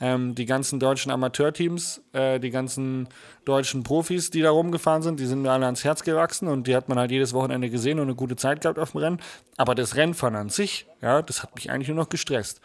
ähm, 0.00 0.36
die 0.36 0.46
ganzen 0.46 0.78
deutschen 0.78 1.10
Amateurteams, 1.10 2.00
äh, 2.12 2.38
die 2.38 2.50
ganzen 2.50 3.08
deutschen 3.44 3.82
Profis, 3.82 4.30
die 4.30 4.40
da 4.40 4.50
rumgefahren 4.50 5.02
sind, 5.02 5.18
die 5.18 5.26
sind 5.26 5.42
mir 5.42 5.50
alle 5.50 5.64
ans 5.64 5.82
Herz 5.82 6.04
gewachsen 6.04 6.46
und 6.46 6.68
die 6.68 6.76
hat 6.76 6.88
man 6.88 6.98
halt 6.98 7.10
jedes 7.10 7.32
Wochenende 7.34 7.68
gesehen 7.68 7.98
und 7.98 8.06
eine 8.06 8.14
gute 8.14 8.36
Zeit 8.36 8.60
gehabt 8.60 8.78
auf 8.78 8.92
dem 8.92 9.00
Rennen. 9.00 9.20
Aber 9.56 9.74
das 9.74 9.96
Rennfahren 9.96 10.36
an 10.36 10.48
sich, 10.48 10.86
ja, 11.00 11.22
das 11.22 11.42
hat 11.42 11.56
mich 11.56 11.70
eigentlich 11.70 11.88
nur 11.88 11.96
noch 11.96 12.08
gestresst. 12.08 12.60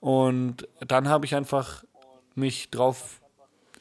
Und 0.00 0.66
dann 0.86 1.08
habe 1.08 1.26
ich 1.26 1.34
einfach 1.34 1.84
mich 2.34 2.70
drauf 2.70 3.20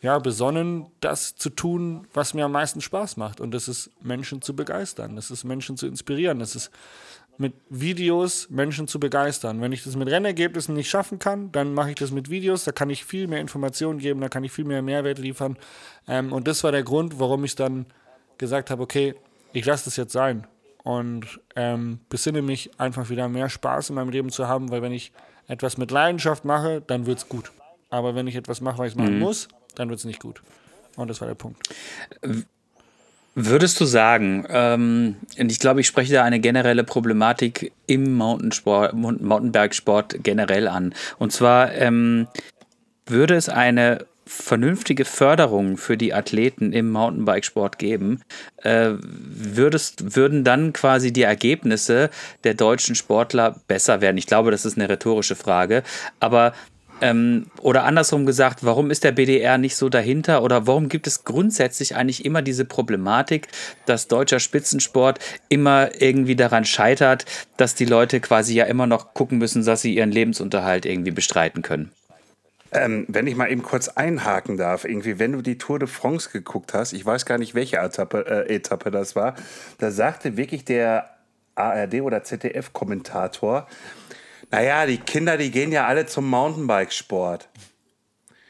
ja, 0.04 0.20
besonnen, 0.20 0.86
das 1.00 1.36
zu 1.36 1.50
tun, 1.50 2.08
was 2.14 2.34
mir 2.34 2.46
am 2.46 2.52
meisten 2.52 2.82
Spaß 2.82 3.18
macht. 3.18 3.40
Und 3.40 3.52
das 3.52 3.68
ist, 3.68 3.90
Menschen 4.02 4.42
zu 4.42 4.56
begeistern. 4.56 5.16
Das 5.16 5.32
ist, 5.32 5.46
Menschen 5.46 5.78
zu 5.78 5.88
inspirieren. 5.88 6.40
Das 6.40 6.56
ist, 6.56 6.70
mit 7.38 7.54
Videos 7.70 8.50
Menschen 8.52 8.88
zu 8.88 9.00
begeistern. 9.00 9.60
Wenn 9.60 9.72
ich 9.72 9.84
das 9.84 9.96
mit 9.96 10.08
Rennergebnissen 10.08 10.76
nicht 10.76 10.90
schaffen 10.90 11.18
kann, 11.18 11.52
dann 11.52 11.74
mache 11.74 11.90
ich 11.90 11.96
das 11.96 12.12
mit 12.12 12.30
Videos. 12.30 12.64
Da 12.64 12.72
kann 12.72 12.92
ich 12.92 13.06
viel 13.06 13.28
mehr 13.28 13.40
Informationen 13.40 13.98
geben, 13.98 14.22
da 14.22 14.30
kann 14.30 14.44
ich 14.44 14.52
viel 14.52 14.66
mehr 14.66 14.84
Mehrwert 14.84 15.18
liefern. 15.18 15.58
Ähm, 16.08 16.32
und 16.32 16.48
das 16.48 16.64
war 16.64 16.72
der 16.72 16.84
Grund, 16.84 17.20
warum 17.20 17.44
ich 17.44 17.56
dann 17.56 17.88
gesagt 18.38 18.70
habe, 18.70 18.84
okay, 18.84 19.16
ich 19.52 19.66
lasse 19.66 19.86
das 19.86 19.96
jetzt 19.96 20.14
sein. 20.14 20.46
und 20.84 21.40
ähm, 21.56 22.00
besinne 22.10 22.42
mich 22.42 22.78
einfach 22.78 23.10
wieder 23.10 23.30
mehr 23.30 23.50
Spaß 23.50 23.90
in 23.90 23.96
meinem 23.96 24.10
Leben 24.10 24.30
zu 24.30 24.48
haben, 24.48 24.70
weil 24.70 24.82
wenn 24.82 24.92
ich 24.92 25.14
etwas 25.48 25.78
mit 25.78 25.92
Leidenschaft 25.92 26.46
mache, 26.46 26.82
dann 26.82 27.06
wird 27.06 27.20
es 27.20 27.30
gut. 27.30 27.52
Aber 27.90 28.16
wenn 28.16 28.28
ich 28.28 28.36
etwas 28.36 28.60
mache, 28.60 28.80
weil 28.80 28.88
ich 28.88 28.94
es 28.94 28.98
machen 28.98 29.20
muss, 29.20 29.48
dann 29.76 29.90
wird 29.90 30.00
es 30.00 30.06
nicht 30.06 30.22
gut. 30.22 30.42
Und 30.96 31.10
das 31.10 31.22
war 31.22 31.28
der 31.28 31.36
Punkt. 31.36 31.68
Würdest 33.36 33.80
du 33.80 33.86
sagen, 33.86 34.46
ähm, 34.50 35.16
und 35.40 35.52
ich 35.52 35.60
glaube, 35.60 35.82
ich 35.82 35.88
spreche 35.88 36.14
da 36.14 36.24
eine 36.24 36.40
generelle 36.40 36.84
Problematik 36.84 37.72
im 37.88 38.14
Mountainsport, 38.14 38.94
Mountainbikesport 38.94 40.24
generell 40.24 40.68
an. 40.68 40.94
Und 41.18 41.32
zwar 41.32 41.74
ähm, 41.74 42.28
würde 43.08 43.36
es 43.36 43.50
eine 43.50 44.06
vernünftige 44.26 45.04
Förderung 45.04 45.78
für 45.78 45.98
die 45.98 46.14
Athleten 46.14 46.74
im 46.74 46.92
Mountainbikesport 46.92 47.78
geben, 47.78 48.22
äh, 48.58 48.92
würdest, 49.00 50.16
würden 50.16 50.44
dann 50.44 50.72
quasi 50.72 51.12
die 51.12 51.24
Ergebnisse 51.24 52.10
der 52.44 52.54
deutschen 52.54 52.96
Sportler 52.96 53.60
besser 53.68 54.02
werden? 54.02 54.18
Ich 54.18 54.28
glaube, 54.28 54.52
das 54.52 54.66
ist 54.66 54.78
eine 54.78 54.90
rhetorische 54.90 55.36
Frage, 55.36 55.84
aber 56.20 56.54
ähm, 57.02 57.48
oder 57.62 57.84
andersrum 57.84 58.26
gesagt, 58.26 58.64
warum 58.64 58.92
ist 58.92 59.04
der 59.04 59.12
BDR 59.12 59.58
nicht 59.58 59.76
so 59.76 59.90
dahinter 59.90 60.44
oder 60.44 60.68
warum 60.68 60.90
gibt 60.90 61.08
es 61.08 61.24
grundsätzlich 61.24 61.96
eigentlich 61.96 62.26
immer 62.26 62.42
diese 62.42 62.66
Problematik, 62.66 63.48
dass 63.86 64.08
deutscher 64.08 64.40
Spitzensport 64.40 65.20
immer 65.50 66.02
irgendwie 66.02 66.36
daran 66.36 66.66
scheitert, 66.66 67.26
dass 67.58 67.76
die 67.76 67.86
Leute 67.86 68.20
quasi 68.20 68.56
ja 68.56 68.66
immer 68.66 68.88
noch 68.88 69.14
gucken 69.14 69.38
müssen, 69.38 69.66
dass 69.66 69.82
sie 69.82 69.96
ihren 69.96 70.12
Lebensunterhalt 70.12 70.86
irgendwie 70.86 71.12
bestreiten 71.12 71.62
können? 71.62 71.92
Ähm, 72.72 73.06
wenn 73.08 73.28
ich 73.28 73.36
mal 73.36 73.52
eben 73.52 73.62
kurz 73.62 73.88
einhaken 73.88 74.58
darf, 74.58 74.84
irgendwie, 74.84 75.20
wenn 75.20 75.32
du 75.34 75.42
die 75.42 75.60
Tour 75.60 75.78
de 75.78 75.88
France 75.88 76.30
geguckt 76.32 76.74
hast, 76.74 76.94
ich 76.94 77.06
weiß 77.06 77.26
gar 77.26 77.38
nicht, 77.38 77.54
welche 77.54 77.78
Etappe, 77.78 78.26
äh, 78.26 78.56
Etappe 78.56 78.90
das 78.90 79.16
war, 79.16 79.36
da 79.78 79.92
sagte 79.92 80.38
wirklich 80.38 80.66
der 80.66 81.10
ARD 81.56 82.02
oder 82.02 82.24
ZDF-Kommentator, 82.24 83.68
naja, 84.54 84.86
die 84.86 85.00
Kinder, 85.00 85.36
die 85.36 85.50
gehen 85.50 85.72
ja 85.72 85.88
alle 85.88 86.06
zum 86.06 86.30
Mountainbikesport. 86.30 87.50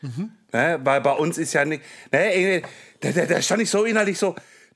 Mhm. 0.02 0.34
Ne, 0.52 0.78
weil 0.84 1.00
bei 1.00 1.14
uns 1.14 1.38
ist 1.38 1.54
ja 1.54 1.64
nicht. 1.64 1.82
Ne, 2.12 2.62
da, 3.00 3.12
da, 3.12 3.26
da 3.26 3.42
stand 3.42 3.62
ich 3.62 3.70
so 3.70 3.86
innerlich 3.86 4.20
so, 4.20 4.36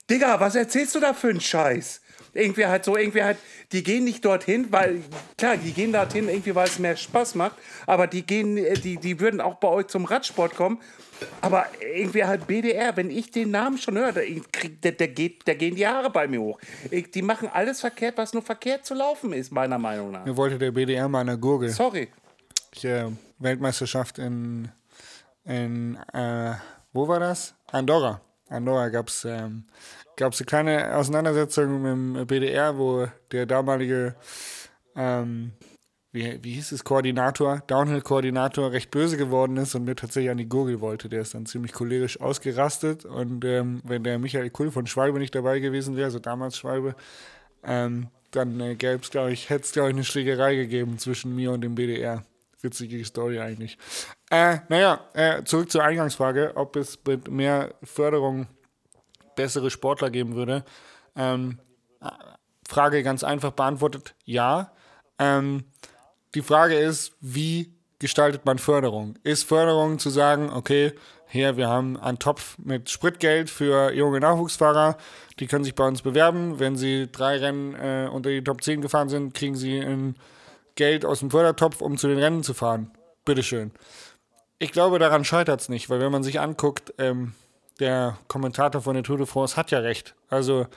Digga, 0.10 0.40
was 0.40 0.56
erzählst 0.56 0.96
du 0.96 1.02
da 1.02 1.14
für 1.14 1.28
einen 1.28 1.42
Scheiß? 1.42 2.00
Irgendwie 2.38 2.66
halt 2.66 2.86
so, 2.86 2.96
irgendwie 2.96 3.24
halt, 3.24 3.38
die 3.72 3.84
gehen 3.84 4.04
nicht 4.04 4.24
dorthin, 4.24 4.72
weil, 4.72 5.02
klar, 5.38 5.58
die 5.58 5.72
gehen 5.72 5.92
dorthin 5.92 6.30
irgendwie, 6.30 6.56
weil 6.56 6.68
es 6.68 6.80
mehr 6.80 6.96
Spaß 6.96 7.36
macht, 7.36 7.56
aber 7.86 8.08
die 8.08 8.26
gehen, 8.26 8.58
äh, 8.58 8.76
die, 8.76 8.98
die 8.98 9.20
würden 9.20 9.42
auch 9.42 9.56
bei 9.56 9.68
euch 9.68 9.88
zum 9.88 10.06
Radsport 10.06 10.56
kommen. 10.56 10.80
Aber 11.42 11.66
irgendwie 11.82 12.24
halt 12.24 12.46
BDR, 12.46 12.96
wenn 12.96 13.10
ich 13.10 13.32
den 13.32 13.50
Namen 13.50 13.80
schon 13.80 13.98
höre, 13.98 14.12
der, 14.12 14.92
der, 14.92 15.08
geht, 15.08 15.48
der 15.48 15.56
gehen 15.56 15.76
die 15.76 15.88
Haare 15.88 16.12
bei 16.12 16.28
mir 16.28 16.40
hoch. 16.40 16.60
Die 16.92 17.22
machen 17.24 17.50
alles 17.52 17.82
verkehrt, 17.82 18.20
was 18.20 18.34
nur 18.34 18.44
verkehrt 18.44 18.86
zu 18.86 18.94
laufen 18.94 19.34
ist, 19.34 19.52
meiner 19.52 19.80
Meinung 19.80 20.12
nach. 20.12 20.26
Mir 20.26 20.38
wollte 20.38 20.60
der 20.60 20.72
BDR 20.72 21.10
mal 21.10 21.22
eine 21.22 21.40
Gurgel. 21.40 21.70
Sorry. 21.70 22.10
Ich, 22.72 22.86
äh, 22.86 23.08
Weltmeisterschaft 23.40 24.20
in, 24.20 24.70
in 25.44 25.98
äh, 26.14 26.54
wo 26.94 27.08
war 27.08 27.20
das? 27.20 27.56
Andorra. 27.72 28.22
Andorra 28.50 28.90
gab 28.90 29.10
es 29.10 29.26
ähm, 29.26 29.66
eine 30.20 30.32
kleine 30.32 30.96
Auseinandersetzung 30.96 31.82
mit 31.82 31.92
dem 31.92 32.28
BDR, 32.28 32.78
wo 32.78 33.08
der 33.32 33.46
damalige, 33.46 34.16
ähm, 34.96 35.52
wie, 36.12 36.40
wie 36.44 36.54
hieß 36.54 36.72
es, 36.72 36.84
Koordinator, 36.84 37.62
Downhill-Koordinator 37.68 38.72
recht 38.72 38.90
böse 38.90 39.18
geworden 39.18 39.58
ist 39.58 39.76
und 39.76 39.86
mir 39.86 39.96
tatsächlich 39.96 40.32
an 40.32 40.38
die 40.38 40.50
Gurgel 40.50 40.82
wollte. 40.82 41.10
Der 41.10 41.22
ist 41.22 41.34
dann 41.34 41.46
ziemlich 41.46 41.74
cholerisch 41.74 42.20
ausgerastet 42.20 43.06
und 43.06 43.44
ähm, 43.46 43.82
wenn 43.84 44.04
der 44.04 44.20
Michael 44.20 44.50
Kull 44.50 44.72
von 44.72 44.88
Schwalbe 44.88 45.20
nicht 45.20 45.36
dabei 45.36 45.60
gewesen 45.60 45.96
wäre, 45.96 46.06
also 46.06 46.20
damals 46.20 46.58
Schwalbe, 46.58 46.96
ähm, 47.64 48.08
dann 48.32 48.60
äh, 48.60 48.76
gäbe 48.76 49.02
es, 49.02 49.10
glaube 49.10 49.32
ich, 49.32 49.50
hätte 49.50 49.64
es, 49.64 49.72
glaube 49.72 49.90
ich, 49.90 49.96
eine 49.96 50.04
Schlägerei 50.04 50.56
gegeben 50.56 50.98
zwischen 50.98 51.36
mir 51.36 51.52
und 51.52 51.62
dem 51.62 51.76
BDR. 51.76 52.24
Witzige 52.62 53.04
Story 53.06 53.40
eigentlich. 53.40 53.78
Äh, 54.30 54.58
naja, 54.70 55.02
äh, 55.14 55.44
zurück 55.44 55.72
zur 55.72 55.84
Eingangsfrage, 55.84 56.54
ob 56.56 56.76
es 56.76 57.00
mit 57.06 57.30
mehr 57.30 57.76
Förderung 57.84 58.48
bessere 59.36 59.70
Sportler 59.70 60.10
geben 60.10 60.36
würde. 60.36 60.66
Ähm, 61.16 61.60
Frage 62.68 63.04
ganz 63.04 63.24
einfach 63.24 63.52
beantwortet, 63.52 64.16
ja. 64.26 64.72
Ähm, 65.20 65.64
die 66.36 66.42
Frage 66.42 66.76
ist, 66.76 67.14
wie 67.22 67.74
gestaltet 68.00 68.46
man 68.46 68.60
Förderung? 68.60 69.18
Ist 69.24 69.44
Förderung 69.44 70.00
zu 70.00 70.10
sagen, 70.10 70.52
okay, 70.52 70.94
hier, 71.30 71.58
wir 71.58 71.68
haben 71.68 71.98
einen 71.98 72.20
Topf 72.20 72.58
mit 72.58 72.90
Spritgeld 72.90 73.50
für 73.50 73.92
junge 73.94 74.20
Nachwuchsfahrer, 74.20 74.98
die 75.40 75.48
können 75.48 75.64
sich 75.64 75.76
bei 75.76 75.86
uns 75.86 76.02
bewerben. 76.02 76.60
Wenn 76.60 76.78
sie 76.78 77.10
drei 77.12 77.38
Rennen 77.38 77.76
äh, 77.76 78.10
unter 78.12 78.30
die 78.30 78.44
Top 78.44 78.64
10 78.64 78.82
gefahren 78.82 79.10
sind, 79.10 79.34
kriegen 79.34 79.56
sie 79.56 79.80
ein 79.80 80.16
Geld 80.78 81.04
aus 81.04 81.20
dem 81.20 81.30
Fördertopf, 81.30 81.82
um 81.82 81.98
zu 81.98 82.08
den 82.08 82.20
Rennen 82.20 82.44
zu 82.44 82.54
fahren. 82.54 82.92
Bitteschön. 83.26 83.72
Ich 84.60 84.72
glaube, 84.72 84.98
daran 84.98 85.26
scheitert 85.26 85.60
es 85.60 85.70
nicht, 85.70 85.90
weil 85.90 86.00
wenn 86.00 86.12
man 86.12 86.24
sich 86.24 86.40
anguckt, 86.40 86.94
ähm, 86.98 87.34
der 87.80 88.18
Kommentator 88.28 88.82
von 88.82 88.94
der 88.94 89.04
Tour 89.04 89.18
de 89.18 89.26
France 89.26 89.56
hat 89.56 89.72
ja 89.72 89.80
recht. 89.80 90.16
Also, 90.30 90.68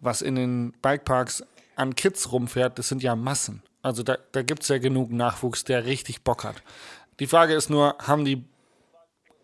was 0.00 0.22
in 0.22 0.34
den 0.34 0.72
Bikeparks 0.82 1.44
an 1.76 1.94
Kids 1.94 2.32
rumfährt, 2.32 2.78
das 2.78 2.88
sind 2.88 3.02
ja 3.02 3.14
Massen. 3.14 3.62
Also, 3.82 4.02
da, 4.02 4.16
da 4.32 4.42
gibt 4.42 4.62
es 4.62 4.68
ja 4.68 4.78
genug 4.78 5.12
Nachwuchs, 5.12 5.64
der 5.64 5.84
richtig 5.84 6.22
Bock 6.24 6.44
hat. 6.44 6.62
Die 7.20 7.26
Frage 7.26 7.54
ist 7.54 7.70
nur, 7.70 7.96
haben 7.98 8.24
die 8.24 8.44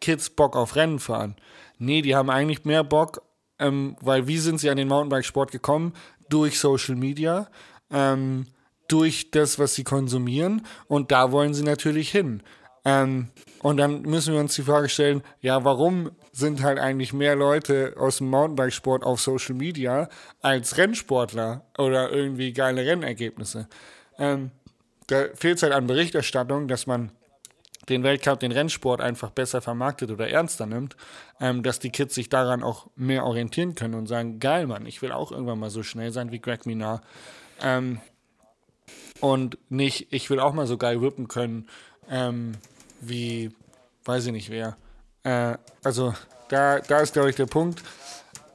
Kids 0.01 0.31
Bock 0.31 0.57
auf 0.57 0.75
Rennen 0.75 0.99
fahren? 0.99 1.37
Nee, 1.79 2.03
die 2.03 2.17
haben 2.17 2.31
eigentlich 2.31 2.65
mehr 2.65 2.83
Bock, 2.83 3.23
ähm, 3.59 3.97
weil 4.01 4.27
wie 4.27 4.39
sind 4.39 4.59
sie 4.59 4.71
an 4.71 4.77
den 4.77 4.89
Mountainbikesport 4.89 5.53
gekommen? 5.53 5.93
Durch 6.29 6.59
Social 6.59 6.97
Media, 6.97 7.49
ähm, 7.91 8.47
durch 8.89 9.31
das, 9.31 9.59
was 9.59 9.75
sie 9.75 9.85
konsumieren 9.85 10.67
und 10.89 11.13
da 11.13 11.31
wollen 11.33 11.55
sie 11.55 11.63
natürlich 11.63 12.11
hin. 12.11 12.43
Ähm, 12.85 13.29
und 13.61 13.77
dann 13.77 14.03
müssen 14.03 14.35
wir 14.35 14.41
uns 14.41 14.55
die 14.55 14.63
Frage 14.63 14.89
stellen, 14.89 15.23
ja, 15.41 15.65
warum 15.65 16.13
sind 16.33 16.63
halt 16.63 16.79
eigentlich 16.79 17.13
mehr 17.13 17.35
Leute 17.35 17.95
aus 17.99 18.19
dem 18.19 18.31
Mountainbikesport 18.31 19.03
auf 19.03 19.21
Social 19.21 19.55
Media 19.55 20.09
als 20.41 20.79
Rennsportler 20.79 21.65
oder 21.77 22.11
irgendwie 22.11 22.53
geile 22.53 22.87
Rennergebnisse? 22.87 23.69
Ähm, 24.19 24.53
da 25.09 25.25
fehlt 25.35 25.57
es 25.57 25.63
halt 25.63 25.73
an 25.73 25.87
Berichterstattung, 25.87 26.69
dass 26.69 26.87
man 26.87 27.11
den 27.89 28.03
Weltcup, 28.03 28.41
den 28.41 28.53
Rennsport 28.53 29.01
einfach 29.01 29.31
besser 29.31 29.61
vermarktet 29.61 30.11
oder 30.11 30.29
ernster 30.29 30.67
nimmt, 30.67 30.97
ähm, 31.41 31.63
dass 31.63 31.79
die 31.79 31.91
Kids 31.91 32.15
sich 32.15 32.29
daran 32.29 32.63
auch 32.63 32.87
mehr 32.97 33.25
orientieren 33.25 33.75
können 33.75 33.95
und 33.95 34.07
sagen, 34.07 34.41
geil, 34.41 34.67
Mann, 34.67 34.87
ich 34.87 35.03
will 35.03 35.13
auch 35.13 35.33
irgendwann 35.33 35.59
mal 35.59 35.71
so 35.71 35.83
schnell 35.83 36.13
sein 36.13 36.31
wie 36.31 36.39
Greg 36.39 36.67
Minar. 36.67 37.01
Ähm, 37.63 38.01
und 39.21 39.59
nicht, 39.69 40.13
ich 40.13 40.31
will 40.31 40.41
auch 40.41 40.53
mal 40.53 40.67
so 40.67 40.77
geil 40.77 41.01
whippen 41.01 41.29
können, 41.29 41.69
ähm, 42.11 42.53
wie, 43.01 43.51
weiß 44.05 44.27
ich 44.27 44.33
nicht 44.33 44.51
wer. 44.51 44.77
Äh, 45.25 45.57
also 45.85 46.15
da, 46.49 46.81
da 46.81 47.01
ist, 47.01 47.13
glaube 47.13 47.31
ich, 47.31 47.37
der 47.37 47.47
Punkt. 47.47 47.83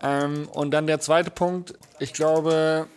Ähm, 0.01 0.47
und 0.53 0.72
dann 0.72 0.88
der 0.88 0.99
zweite 0.99 1.32
Punkt, 1.32 1.74
ich 1.99 2.14
glaube, 2.14 2.88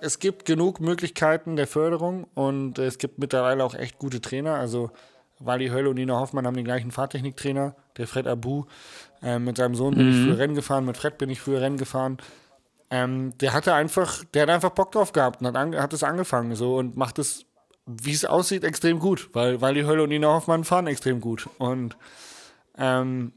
es 0.00 0.18
gibt 0.18 0.44
genug 0.44 0.80
Möglichkeiten 0.80 1.56
der 1.56 1.66
Förderung 1.66 2.26
und 2.34 2.78
es 2.78 2.98
gibt 2.98 3.18
mittlerweile 3.18 3.64
auch 3.64 3.74
echt 3.74 3.98
gute 3.98 4.20
Trainer. 4.20 4.54
Also 4.54 4.90
Wally 5.38 5.68
Höll 5.68 5.86
und 5.86 5.96
Nina 5.96 6.18
Hoffmann 6.18 6.46
haben 6.46 6.56
den 6.56 6.64
gleichen 6.64 6.90
Fahrtechniktrainer, 6.90 7.74
der 7.96 8.06
Fred 8.06 8.26
Abu. 8.26 8.64
Ähm, 9.22 9.44
mit 9.44 9.56
seinem 9.56 9.74
Sohn 9.74 9.94
bin 9.94 10.06
mhm. 10.06 10.12
ich 10.12 10.26
früher 10.26 10.38
Rennen 10.38 10.54
gefahren, 10.54 10.84
mit 10.84 10.96
Fred 10.96 11.18
bin 11.18 11.30
ich 11.30 11.40
früher 11.40 11.60
Rennen 11.60 11.78
gefahren. 11.78 12.18
Ähm, 12.90 13.36
der 13.38 13.52
hatte 13.52 13.74
einfach, 13.74 14.24
der 14.32 14.42
hat 14.42 14.50
einfach 14.50 14.70
Bock 14.70 14.92
drauf 14.92 15.12
gehabt 15.12 15.40
und 15.40 15.48
hat, 15.48 15.56
an, 15.56 15.76
hat 15.76 15.92
es 15.92 16.02
angefangen 16.02 16.54
so 16.54 16.76
und 16.76 16.96
macht 16.96 17.18
es 17.18 17.44
wie 17.88 18.12
es 18.12 18.24
aussieht, 18.26 18.64
extrem 18.64 18.98
gut, 18.98 19.30
weil, 19.32 19.60
weil 19.62 19.74
die 19.74 19.86
Hölle 19.86 20.02
und 20.02 20.10
Nina 20.10 20.28
Hoffmann 20.28 20.64
fahren 20.64 20.86
extrem 20.86 21.20
gut. 21.20 21.48
Und 21.56 21.96
ähm, 22.76 23.32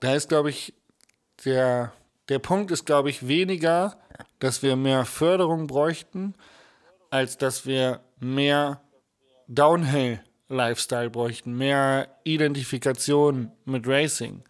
da 0.00 0.14
ist, 0.14 0.30
glaube 0.30 0.50
ich, 0.50 0.72
der, 1.44 1.92
der 2.30 2.38
Punkt 2.38 2.70
ist, 2.70 2.86
glaube 2.86 3.10
ich, 3.10 3.28
weniger, 3.28 3.98
dass 4.38 4.62
wir 4.62 4.74
mehr 4.76 5.04
Förderung 5.04 5.66
bräuchten, 5.66 6.34
als 7.10 7.36
dass 7.36 7.66
wir 7.66 8.00
mehr 8.18 8.80
Downhill-Lifestyle 9.48 11.10
bräuchten, 11.10 11.54
mehr 11.54 12.08
Identifikation 12.24 13.52
mit 13.66 13.86
Racing. 13.86 14.42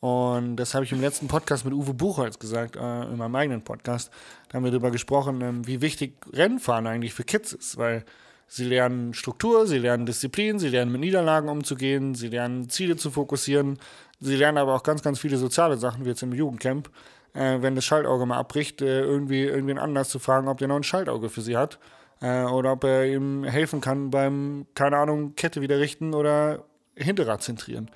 Und 0.00 0.56
das 0.56 0.74
habe 0.74 0.84
ich 0.84 0.92
im 0.92 1.00
letzten 1.00 1.26
Podcast 1.26 1.64
mit 1.64 1.74
Uwe 1.74 1.92
Buchholz 1.92 2.38
gesagt, 2.38 2.76
äh, 2.76 3.02
in 3.02 3.16
meinem 3.16 3.34
eigenen 3.34 3.62
Podcast. 3.62 4.12
Da 4.48 4.56
haben 4.56 4.64
wir 4.64 4.70
darüber 4.70 4.92
gesprochen, 4.92 5.40
ähm, 5.40 5.66
wie 5.66 5.80
wichtig 5.80 6.14
Rennfahren 6.32 6.86
eigentlich 6.86 7.14
für 7.14 7.24
Kids 7.24 7.52
ist, 7.52 7.78
weil 7.78 8.04
sie 8.46 8.64
lernen 8.64 9.12
Struktur, 9.12 9.66
sie 9.66 9.78
lernen 9.78 10.06
Disziplin, 10.06 10.60
sie 10.60 10.68
lernen 10.68 10.92
mit 10.92 11.00
Niederlagen 11.00 11.48
umzugehen, 11.48 12.14
sie 12.14 12.28
lernen 12.28 12.68
Ziele 12.70 12.96
zu 12.96 13.10
fokussieren, 13.10 13.78
sie 14.20 14.36
lernen 14.36 14.58
aber 14.58 14.76
auch 14.76 14.84
ganz, 14.84 15.02
ganz 15.02 15.18
viele 15.18 15.36
soziale 15.36 15.78
Sachen, 15.78 16.04
wie 16.04 16.10
jetzt 16.10 16.22
im 16.22 16.32
Jugendcamp. 16.32 16.90
Äh, 17.34 17.60
wenn 17.60 17.74
das 17.74 17.84
Schaltauge 17.84 18.24
mal 18.24 18.38
abbricht, 18.38 18.80
äh, 18.82 19.00
irgendwie 19.00 19.42
irgendwen 19.42 19.78
anders 19.78 20.10
zu 20.10 20.20
fragen, 20.20 20.48
ob 20.48 20.58
der 20.58 20.68
noch 20.68 20.76
ein 20.76 20.84
Schaltauge 20.84 21.28
für 21.28 21.42
sie 21.42 21.56
hat. 21.56 21.78
Äh, 22.20 22.44
oder 22.44 22.72
ob 22.72 22.84
er 22.84 23.06
ihm 23.06 23.44
helfen 23.44 23.80
kann 23.80 24.10
beim, 24.10 24.66
keine 24.74 24.96
Ahnung, 24.96 25.34
Kette 25.34 25.60
wieder 25.60 25.78
richten 25.78 26.14
oder 26.14 26.64
Hinterrad 26.96 27.42
zentrieren. 27.42 27.90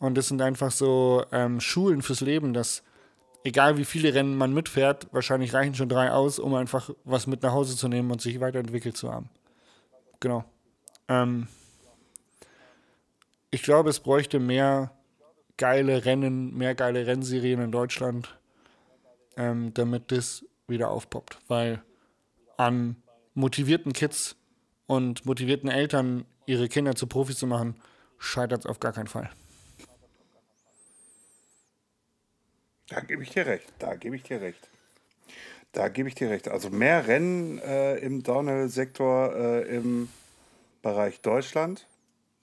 Und 0.00 0.16
das 0.16 0.28
sind 0.28 0.42
einfach 0.42 0.72
so 0.72 1.24
ähm, 1.30 1.60
Schulen 1.60 2.02
fürs 2.02 2.22
Leben, 2.22 2.54
dass 2.54 2.82
egal 3.44 3.76
wie 3.76 3.84
viele 3.84 4.14
Rennen 4.14 4.36
man 4.36 4.52
mitfährt, 4.52 5.06
wahrscheinlich 5.12 5.54
reichen 5.54 5.74
schon 5.74 5.90
drei 5.90 6.10
aus, 6.10 6.38
um 6.38 6.54
einfach 6.54 6.90
was 7.04 7.26
mit 7.26 7.42
nach 7.42 7.52
Hause 7.52 7.76
zu 7.76 7.86
nehmen 7.86 8.10
und 8.10 8.20
sich 8.20 8.40
weiterentwickelt 8.40 8.96
zu 8.96 9.12
haben. 9.12 9.28
Genau. 10.18 10.44
Ähm, 11.08 11.48
ich 13.50 13.62
glaube, 13.62 13.90
es 13.90 14.00
bräuchte 14.00 14.40
mehr 14.40 14.92
geile 15.58 16.06
Rennen, 16.06 16.56
mehr 16.56 16.74
geile 16.74 17.06
Rennserien 17.06 17.60
in 17.60 17.70
Deutschland, 17.70 18.38
ähm, 19.36 19.74
damit 19.74 20.10
das 20.12 20.46
wieder 20.66 20.90
aufpoppt. 20.90 21.38
Weil 21.46 21.82
an 22.56 22.96
motivierten 23.34 23.92
Kids 23.92 24.36
und 24.86 25.26
motivierten 25.26 25.68
Eltern 25.68 26.24
ihre 26.46 26.68
Kinder 26.68 26.94
zu 26.94 27.06
Profis 27.06 27.36
zu 27.36 27.46
machen, 27.46 27.76
scheitert 28.18 28.60
es 28.60 28.66
auf 28.66 28.80
gar 28.80 28.92
keinen 28.92 29.06
Fall. 29.06 29.30
Da 32.90 33.00
gebe 33.00 33.22
ich 33.22 33.30
dir 33.30 33.46
recht. 33.46 33.72
Da 33.78 33.94
gebe 33.94 34.16
ich 34.16 34.24
dir 34.24 34.40
recht. 34.40 34.68
Da 35.72 35.88
gebe 35.88 36.08
ich 36.08 36.16
dir 36.16 36.28
recht. 36.28 36.48
Also 36.48 36.70
mehr 36.70 37.06
Rennen 37.06 37.58
äh, 37.60 37.96
im 37.98 38.22
Downhill-Sektor 38.22 39.34
äh, 39.34 39.76
im 39.76 40.08
Bereich 40.82 41.20
Deutschland 41.20 41.86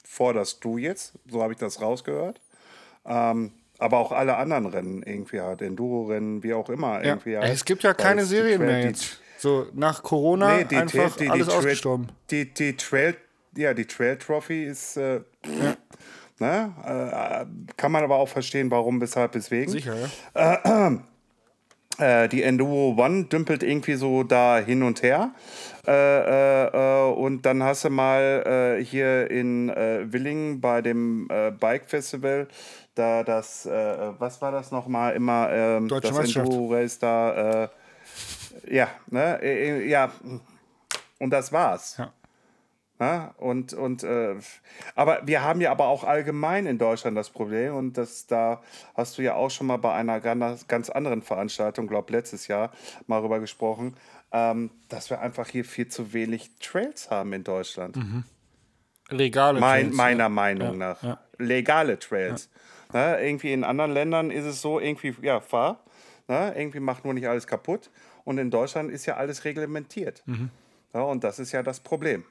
forderst 0.06 0.64
du 0.64 0.78
jetzt. 0.78 1.14
So 1.30 1.43
habe 1.43 1.54
ich 1.54 1.60
das 1.60 1.82
rausgehört. 1.82 2.39
Ähm, 3.06 3.52
aber 3.78 3.98
auch 3.98 4.12
alle 4.12 4.38
anderen 4.38 4.66
Rennen 4.66 5.04
irgendwie 5.04 5.41
halt, 5.41 5.62
Enduro-Rennen, 5.62 6.41
wie 6.43 6.54
auch 6.54 6.70
immer. 6.70 7.04
Ja. 7.04 7.12
Irgendwie 7.12 7.38
halt, 7.38 7.54
Es 7.54 7.66
gibt 7.66 7.84
ja 7.84 7.93
keine 7.93 8.26
Serien 8.26 8.62
mehr 8.62 8.84
jetzt. 8.86 9.20
So 9.38 9.68
nach 9.74 10.02
Corona 10.02 10.58
Nee, 10.58 10.64
die, 10.64 10.78
einfach 10.78 11.16
die, 11.16 11.26
die, 11.26 11.30
alles 11.30 11.50
ausgestorben. 11.50 12.08
Die, 12.32 12.52
die 12.52 12.76
Trail, 12.76 13.16
ja, 13.56 13.74
die 13.74 13.86
Trail 13.86 14.18
Trophy 14.18 14.64
ist, 14.64 14.98
äh, 14.98 15.20
ne, 16.40 16.74
äh, 16.86 17.74
kann 17.76 17.92
man 17.92 18.04
aber 18.04 18.18
auch 18.18 18.30
verstehen, 18.30 18.72
warum, 18.72 19.02
weshalb, 19.02 19.36
weswegen. 19.36 19.72
Sicher, 19.72 19.96
ja. 20.36 20.92
Äh, 22.00 22.30
die 22.30 22.44
Enduro 22.44 22.96
One 22.96 23.24
dümpelt 23.24 23.64
irgendwie 23.64 23.96
so 23.96 24.22
da 24.22 24.60
hin 24.60 24.84
und 24.84 25.02
her. 25.02 25.32
Äh, 25.88 25.92
äh, 25.92 27.08
äh, 27.08 27.12
und 27.12 27.42
dann 27.44 27.64
hast 27.64 27.86
du 27.86 27.90
mal 27.90 28.78
äh, 28.78 28.84
hier 28.84 29.32
in 29.32 29.70
äh, 29.70 30.06
Willingen 30.12 30.62
bei 30.62 30.84
dem 30.84 31.28
äh, 31.32 31.50
Bike 31.50 31.90
Festival 31.90 32.48
da 32.94 33.24
das, 33.24 33.66
äh, 33.66 34.14
was 34.20 34.42
war 34.42 34.52
das 34.52 34.72
nochmal 34.72 35.16
immer, 35.16 35.50
ähm, 35.52 35.88
Deutsche 35.88 36.14
das. 36.14 36.36
Enduro 36.36 36.74
Race 36.74 37.00
da, 37.00 37.64
äh, 37.64 37.70
ja, 38.70 38.88
ne, 39.10 39.40
äh, 39.42 39.80
äh, 39.80 39.88
ja, 39.88 40.12
und 41.20 41.30
das 41.30 41.52
war's. 41.52 41.98
Ja. 41.98 42.12
Ja, 43.00 43.36
und, 43.38 43.74
und, 43.74 44.04
äh, 44.04 44.36
aber 44.95 45.22
wir 45.26 45.43
haben 45.43 45.62
ja 45.62 45.70
aber 45.70 45.86
auch 45.88 46.04
allgemein 46.04 46.66
in 46.66 46.80
Deutschland 46.80 47.16
das 47.16 47.30
Problem, 47.30 47.76
und 47.76 47.95
das, 47.95 48.26
da 48.26 48.62
hast 48.95 49.18
du 49.18 49.22
ja 49.22 49.36
auch 49.36 49.52
schon 49.52 49.68
mal 49.68 49.78
bei 49.78 49.93
einer 49.93 50.20
ganz, 50.20 50.68
ganz 50.68 50.89
anderen 50.89 51.22
Veranstaltung, 51.22 51.86
glaube 51.86 52.12
letztes 52.12 52.48
Jahr, 52.48 52.72
mal 53.06 53.20
rüber 53.22 53.39
gesprochen, 53.39 53.95
ähm, 54.32 54.72
dass 54.89 55.12
wir 55.12 55.22
einfach 55.22 55.48
hier 55.48 55.64
viel 55.64 55.88
zu 55.89 56.12
wenig 56.14 56.50
Trails 56.60 57.12
haben 57.12 57.34
in 57.34 57.43
Deutschland. 57.43 57.98
Legale 59.10 59.60
Mein, 59.60 59.86
Trails, 59.86 59.95
meiner 59.95 60.24
ja. 60.24 60.30
Meinung 60.30 60.80
Ja, 60.80 60.98
nach. 61.02 61.18
Legale 61.38 62.00
Trails. 62.00 62.50
Ne, 62.93 63.20
irgendwie 63.22 63.54
in 63.54 63.64
anderen 63.64 63.91
Ländern 63.91 64.32
ist 64.32 64.45
es 64.45 64.62
so, 64.62 64.80
irgendwie, 64.80 65.16
ja, 65.22 65.39
fahr. 65.39 65.84
Ne, 66.28 66.54
irgendwie 66.58 66.80
macht 66.80 67.06
nur 67.06 67.14
nicht 67.14 67.28
alles 67.28 67.45
kaputt. 67.45 67.89
Und 68.24 68.38
in 68.38 68.50
Deutschland 68.50 68.91
ist 68.91 69.06
ja 69.06 69.18
alles 69.18 69.45
reglementiert. 69.45 70.24
Mhm. 70.26 70.50
Ja, 70.94 71.02
und 71.02 71.24
das 71.24 71.40
ist 71.40 71.52
ja 71.52 71.64
das 71.64 71.80
Problem. 71.80 72.24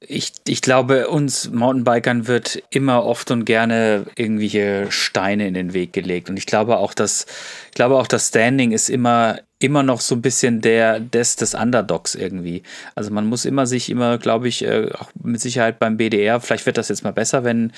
Ich, 0.00 0.32
ich 0.46 0.62
glaube, 0.62 1.08
uns 1.08 1.50
Mountainbikern 1.50 2.26
wird 2.26 2.62
immer 2.70 3.04
oft 3.04 3.30
und 3.30 3.44
gerne 3.44 4.06
irgendwelche 4.16 4.90
Steine 4.90 5.46
in 5.46 5.52
den 5.52 5.74
Weg 5.74 5.92
gelegt. 5.92 6.30
Und 6.30 6.38
ich 6.38 6.46
glaube 6.46 6.78
auch, 6.78 6.94
dass, 6.94 7.26
ich 7.66 7.74
glaube 7.74 7.96
auch, 7.96 8.06
das 8.06 8.28
Standing 8.28 8.72
ist 8.72 8.88
immer, 8.88 9.40
immer 9.58 9.82
noch 9.82 10.00
so 10.00 10.14
ein 10.14 10.22
bisschen 10.22 10.62
der 10.62 11.00
des, 11.00 11.36
des 11.36 11.54
Underdogs 11.54 12.14
irgendwie. 12.14 12.62
Also 12.94 13.10
man 13.10 13.26
muss 13.26 13.44
immer 13.44 13.66
sich 13.66 13.90
immer, 13.90 14.16
glaube 14.16 14.48
ich, 14.48 14.64
äh, 14.64 14.90
auch 14.92 15.10
mit 15.22 15.40
Sicherheit 15.40 15.78
beim 15.78 15.98
BDR, 15.98 16.40
vielleicht 16.40 16.64
wird 16.64 16.78
das 16.78 16.88
jetzt 16.88 17.04
mal 17.04 17.12
besser, 17.12 17.44
wenn 17.44 17.72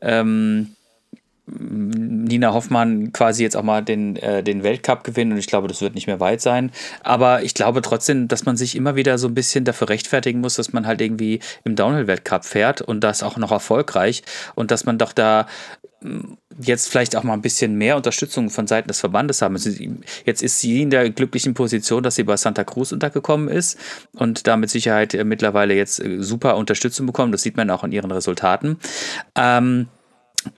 ähm, 0.00 0.75
Nina 1.46 2.52
Hoffmann 2.52 3.12
quasi 3.12 3.44
jetzt 3.44 3.56
auch 3.56 3.62
mal 3.62 3.82
den, 3.82 4.16
äh, 4.16 4.42
den 4.42 4.64
Weltcup 4.64 5.04
gewinnen 5.04 5.32
und 5.32 5.38
ich 5.38 5.46
glaube, 5.46 5.68
das 5.68 5.80
wird 5.80 5.94
nicht 5.94 6.08
mehr 6.08 6.18
weit 6.18 6.40
sein. 6.40 6.72
Aber 7.02 7.44
ich 7.44 7.54
glaube 7.54 7.82
trotzdem, 7.82 8.26
dass 8.26 8.44
man 8.44 8.56
sich 8.56 8.74
immer 8.74 8.96
wieder 8.96 9.16
so 9.16 9.28
ein 9.28 9.34
bisschen 9.34 9.64
dafür 9.64 9.88
rechtfertigen 9.88 10.40
muss, 10.40 10.56
dass 10.56 10.72
man 10.72 10.86
halt 10.86 11.00
irgendwie 11.00 11.40
im 11.64 11.76
Downhill-Weltcup 11.76 12.44
fährt 12.44 12.82
und 12.82 13.00
das 13.00 13.22
auch 13.22 13.36
noch 13.36 13.52
erfolgreich 13.52 14.24
und 14.56 14.72
dass 14.72 14.86
man 14.86 14.98
doch 14.98 15.12
da 15.12 15.46
mh, 16.00 16.36
jetzt 16.60 16.88
vielleicht 16.88 17.14
auch 17.14 17.22
mal 17.22 17.34
ein 17.34 17.42
bisschen 17.42 17.76
mehr 17.76 17.96
Unterstützung 17.96 18.50
von 18.50 18.66
Seiten 18.66 18.88
des 18.88 18.98
Verbandes 18.98 19.40
haben. 19.40 19.56
Jetzt 20.24 20.42
ist 20.42 20.60
sie 20.60 20.82
in 20.82 20.90
der 20.90 21.10
glücklichen 21.10 21.54
Position, 21.54 22.02
dass 22.02 22.16
sie 22.16 22.24
bei 22.24 22.36
Santa 22.36 22.64
Cruz 22.64 22.90
untergekommen 22.90 23.48
ist 23.48 23.78
und 24.14 24.48
da 24.48 24.56
mit 24.56 24.70
Sicherheit 24.70 25.16
mittlerweile 25.24 25.74
jetzt 25.74 26.00
äh, 26.00 26.20
super 26.22 26.56
Unterstützung 26.56 27.06
bekommt. 27.06 27.32
Das 27.34 27.42
sieht 27.42 27.56
man 27.56 27.70
auch 27.70 27.84
in 27.84 27.92
ihren 27.92 28.10
Resultaten. 28.10 28.78
Ähm, 29.36 29.86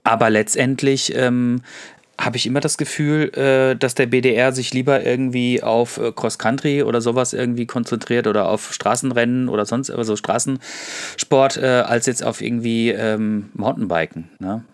aber 0.03 0.29
letztendlich 0.29 1.15
ähm, 1.15 1.61
habe 2.19 2.37
ich 2.37 2.45
immer 2.45 2.59
das 2.59 2.77
Gefühl, 2.77 3.31
äh, 3.35 3.75
dass 3.75 3.95
der 3.95 4.07
BDR 4.07 4.51
sich 4.51 4.73
lieber 4.73 5.03
irgendwie 5.03 5.63
auf 5.63 5.97
äh, 5.97 6.11
Cross-Country 6.11 6.83
oder 6.83 7.01
sowas 7.01 7.33
irgendwie 7.33 7.65
konzentriert 7.65 8.27
oder 8.27 8.49
auf 8.49 8.73
Straßenrennen 8.73 9.47
oder 9.47 9.65
sonst 9.65 9.89
also 9.89 10.15
Straßensport, 10.15 11.57
äh, 11.57 11.65
als 11.65 12.05
jetzt 12.07 12.23
auf 12.23 12.41
irgendwie 12.41 12.89
ähm, 12.89 13.49
Mountainbiken. 13.53 14.29
Ne? 14.39 14.65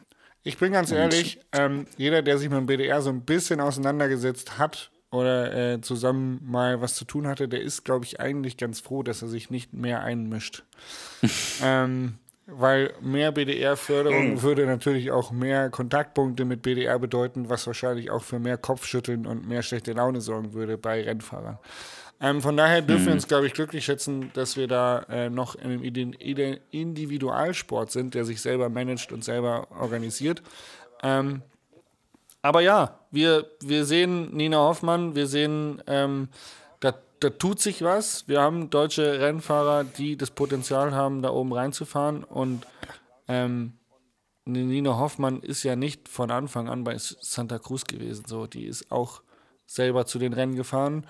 Ich 0.44 0.58
bin 0.58 0.72
ganz 0.72 0.92
ehrlich, 0.92 1.40
ähm, 1.54 1.86
jeder, 1.98 2.22
der 2.22 2.38
sich 2.38 2.50
mit 2.50 2.58
dem 2.58 2.66
BDR 2.66 3.02
so 3.02 3.10
ein 3.10 3.22
bisschen 3.22 3.60
auseinandergesetzt 3.60 4.58
hat 4.58 4.92
oder 5.12 5.74
äh, 5.74 5.82
zusammen 5.82 6.40
mal 6.44 6.82
was 6.82 6.96
zu 6.96 7.06
tun 7.06 7.28
hatte, 7.28 7.48
der 7.48 7.62
ist, 7.62 7.84
glaube 7.84 8.06
ich, 8.06 8.20
eigentlich 8.20 8.58
ganz 8.58 8.80
froh, 8.80 9.04
dass 9.04 9.22
er 9.22 9.28
sich 9.28 9.50
nicht 9.50 9.74
mehr 9.74 10.02
einmischt. 10.02 10.64
ähm, 11.64 12.20
weil 12.48 12.94
mehr 13.02 13.32
BDR-Förderung 13.32 14.42
würde 14.42 14.66
natürlich 14.66 15.12
auch 15.12 15.32
mehr 15.32 15.70
Kontaktpunkte 15.70 16.46
mit 16.46 16.62
BDR 16.62 17.00
bedeuten, 17.00 17.50
was 17.50 17.66
wahrscheinlich 17.66 18.12
auch 18.12 18.24
für 18.24 18.40
mehr 18.40 18.58
Kopfschütteln 18.58 19.26
und 19.26 19.48
mehr 19.48 19.64
schlechte 19.64 19.94
Laune 19.94 20.22
sorgen 20.22 20.54
würde 20.54 20.78
bei 20.78 21.04
Rennfahrern. 21.04 21.58
Ähm, 22.22 22.42
von 22.42 22.56
daher 22.56 22.82
dürfen 22.82 23.08
wir 23.08 23.14
uns, 23.14 23.28
glaube 23.28 23.48
ich, 23.48 23.54
glücklich 23.54 23.84
schätzen, 23.84 24.32
dass 24.34 24.56
wir 24.56 24.68
da 24.68 25.00
äh, 25.10 25.30
noch 25.30 25.56
in 25.56 25.64
einem 25.72 25.84
Ide- 25.84 26.60
Individualsport 26.72 27.92
sind, 27.92 28.14
der 28.14 28.24
sich 28.26 28.42
selber 28.42 28.70
managt 28.70 29.12
und 29.12 29.24
selber 29.24 29.68
organisiert. 29.80 30.42
Ähm, 31.04 31.42
aber 32.42 32.62
ja, 32.62 33.00
wir, 33.12 33.50
wir 33.60 33.86
sehen 33.86 34.36
Nina 34.36 34.58
Hoffmann, 34.58 35.16
wir 35.16 35.28
sehen, 35.28 35.82
ähm, 35.88 36.30
da, 37.26 37.30
tut 37.32 37.60
sich 37.60 37.82
was. 37.82 38.28
Wir 38.28 38.42
haben 38.42 38.70
deutsche 38.70 39.20
Rennfahrer, 39.20 39.84
die 39.84 40.18
das 40.18 40.32
Potenzial 40.32 40.94
haben, 40.94 41.22
da 41.22 41.32
oben 41.32 41.54
reinzufahren. 41.54 42.24
Und 42.24 42.68
ähm, 43.28 43.74
Nina 44.46 44.98
Hoffmann 44.98 45.40
ist 45.40 45.64
ja 45.64 45.76
nicht 45.76 46.08
von 46.08 46.30
Anfang 46.30 46.70
an 46.70 46.84
bei 46.84 46.96
Santa 46.98 47.58
Cruz 47.58 47.86
gewesen. 47.86 48.26
So, 48.28 48.46
die 48.46 48.66
ist 48.66 48.92
auch 48.92 49.22
selber 49.66 50.06
zu 50.06 50.20
den 50.20 50.34
Rennen 50.34 50.56
gefahren 50.56 51.08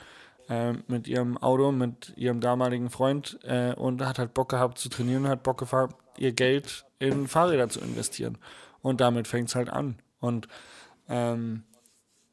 ähm, 0.49 0.83
mit 0.87 1.07
ihrem 1.07 1.37
Auto, 1.37 1.71
mit 1.71 2.13
ihrem 2.15 2.39
damaligen 2.39 2.89
Freund 2.89 3.37
äh, 3.43 3.73
und 3.73 4.05
hat 4.05 4.19
halt 4.19 4.33
Bock 4.33 4.49
gehabt 4.49 4.77
zu 4.77 4.87
trainieren 4.87 5.27
hat 5.27 5.43
Bock 5.43 5.57
gehabt, 5.57 5.95
ihr 6.17 6.31
Geld 6.31 6.85
in 6.99 7.27
Fahrräder 7.27 7.67
zu 7.67 7.81
investieren. 7.81 8.37
Und 8.81 9.01
damit 9.01 9.27
fängt 9.27 9.49
es 9.49 9.55
halt 9.55 9.69
an. 9.69 9.97
Und 10.19 10.47
ähm, 11.09 11.63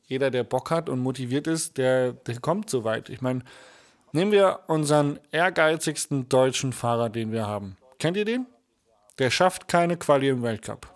jeder, 0.04 0.30
der 0.30 0.44
Bock 0.44 0.70
hat 0.70 0.88
und 0.88 1.00
motiviert 1.00 1.46
ist, 1.46 1.78
der, 1.78 2.12
der 2.12 2.38
kommt 2.38 2.70
so 2.70 2.84
weit. 2.84 3.08
Ich 3.08 3.22
meine, 3.22 3.42
nehmen 4.12 4.32
wir 4.32 4.60
unseren 4.68 5.18
ehrgeizigsten 5.30 6.28
deutschen 6.28 6.72
Fahrer, 6.72 7.10
den 7.10 7.32
wir 7.32 7.46
haben. 7.46 7.76
Kennt 7.98 8.16
ihr 8.16 8.24
den? 8.24 8.46
Der 9.18 9.30
schafft 9.30 9.68
keine 9.68 9.96
Quali 9.96 10.28
im 10.28 10.42
Weltcup. 10.42 10.88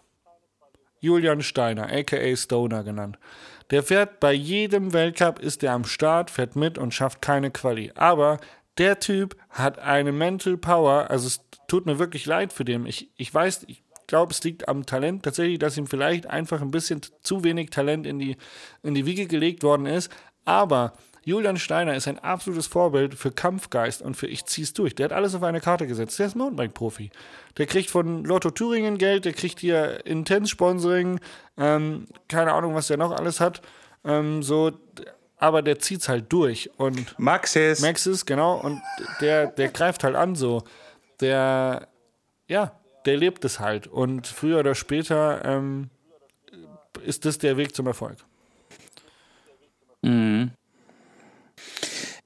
Julian 1.01 1.43
Steiner, 1.43 1.93
aka 1.93 2.37
Stoner 2.37 2.83
genannt. 2.83 3.19
Der 3.71 3.83
fährt 3.83 4.21
bei 4.21 4.33
jedem 4.33 4.93
Weltcup, 4.93 5.39
ist 5.39 5.63
der 5.63 5.73
am 5.73 5.85
Start, 5.85 6.31
fährt 6.31 6.57
mit 6.57 6.79
und 6.79 6.95
schafft 6.95 7.21
keine 7.21 7.51
Quali. 7.51 7.93
Aber 7.95 8.39
der 8.79 9.01
Typ 9.01 9.37
hat 9.51 9.79
eine 9.79 10.13
Mental 10.13 10.57
Power, 10.57 11.11
also 11.11 11.27
es 11.27 11.41
tut 11.69 11.87
mir 11.87 11.99
wirklich 11.99 12.27
leid 12.27 12.53
für 12.53 12.65
den. 12.65 12.87
Ich, 12.87 13.11
ich 13.17 13.33
weiß, 13.33 13.65
ich 13.67 13.83
glaube, 14.07 14.33
es 14.33 14.43
liegt 14.45 14.69
am 14.69 14.87
Talent 14.87 15.25
tatsächlich, 15.25 15.59
dass 15.59 15.77
ihm 15.77 15.87
vielleicht 15.87 16.27
einfach 16.27 16.63
ein 16.63 16.71
bisschen 16.71 17.01
zu 17.23 17.43
wenig 17.45 17.71
Talent 17.71 18.07
in 18.07 18.19
die, 18.19 18.37
in 18.83 18.95
die 18.95 19.07
Wiege 19.07 19.27
gelegt 19.27 19.63
worden 19.63 19.87
ist. 19.87 20.11
Aber 20.45 20.93
Julian 21.27 21.57
Steiner 21.57 21.97
ist 21.97 22.07
ein 22.07 22.21
absolutes 22.21 22.69
Vorbild 22.69 23.17
für 23.17 23.33
Kampfgeist 23.33 24.01
und 24.01 24.17
für 24.17 24.29
ich 24.29 24.47
zieh's 24.47 24.73
durch. 24.75 24.95
Der 24.95 25.07
hat 25.07 25.13
alles 25.13 25.35
auf 25.35 25.43
eine 25.43 25.61
Karte 25.61 25.89
gesetzt. 25.89 26.21
Der 26.21 26.27
ist 26.27 26.37
Mountainbike-Profi. 26.37 27.11
Der 27.59 27.67
kriegt 27.67 27.91
von 27.91 28.25
Lotto 28.25 28.51
Thüringen 28.53 28.97
Geld, 28.97 29.25
der 29.25 29.33
kriegt 29.33 29.59
hier 29.59 30.07
Intens-Sponsoring, 30.07 31.19
ähm, 31.57 32.07
keine 32.29 32.53
Ahnung, 32.53 32.77
was 32.77 32.87
der 32.87 32.97
noch 32.97 33.11
alles 33.11 33.41
hat. 33.41 33.61
Ähm, 34.05 34.45
so, 34.45 34.71
aber 35.37 35.63
der 35.63 35.81
zieht's 35.81 36.09
halt 36.09 36.33
durch. 36.33 36.71
Und 36.77 37.19
Maxis. 37.19 37.81
Maxis, 37.81 38.25
genau, 38.25 38.61
und 38.61 38.81
der, 39.21 39.49
der 39.49 39.71
greift 39.71 40.05
halt 40.05 40.15
an 40.15 40.37
so. 40.37 40.63
Der, 41.19 41.89
ja, 42.47 42.71
der 43.05 43.17
lebt 43.17 43.45
es 43.45 43.59
halt. 43.59 43.89
Und 43.89 44.29
früher 44.29 44.61
oder 44.61 44.77
später 44.77 45.45
ähm, 45.45 45.91
ist 47.05 47.25
das 47.25 47.39
der 47.39 47.57
Weg 47.57 47.75
zum 47.75 47.89
Erfolg. 47.89 48.19
Mhm. 50.03 50.53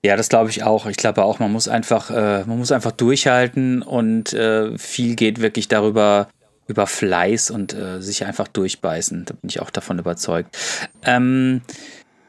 Ja, 0.03 0.17
das 0.17 0.31
glaube 0.31 0.51
ich 0.51 0.63
auch. 0.63 0.87
Ich 0.87 0.97
glaube 0.97 1.23
auch, 1.25 1.39
man 1.41 1.53
muss 1.53 1.69
einfach, 1.69 2.11
äh, 2.11 2.45
man 2.45 2.59
muss 2.59 2.73
einfach 2.73 2.93
durchhalten 2.93 3.83
und 3.83 4.33
äh, 4.33 4.77
viel 4.79 5.15
geht 5.15 5.41
wirklich 5.41 5.69
darüber, 5.69 6.29
über 6.67 6.87
Fleiß 6.87 7.51
und 7.51 7.75
äh, 7.75 8.01
sich 8.01 8.25
einfach 8.25 8.49
durchbeißen. 8.49 9.27
Da 9.27 9.35
bin 9.35 9.51
ich 9.51 9.61
auch 9.61 9.71
davon 9.71 9.99
überzeugt. 9.99 10.57
Ähm, 11.05 11.61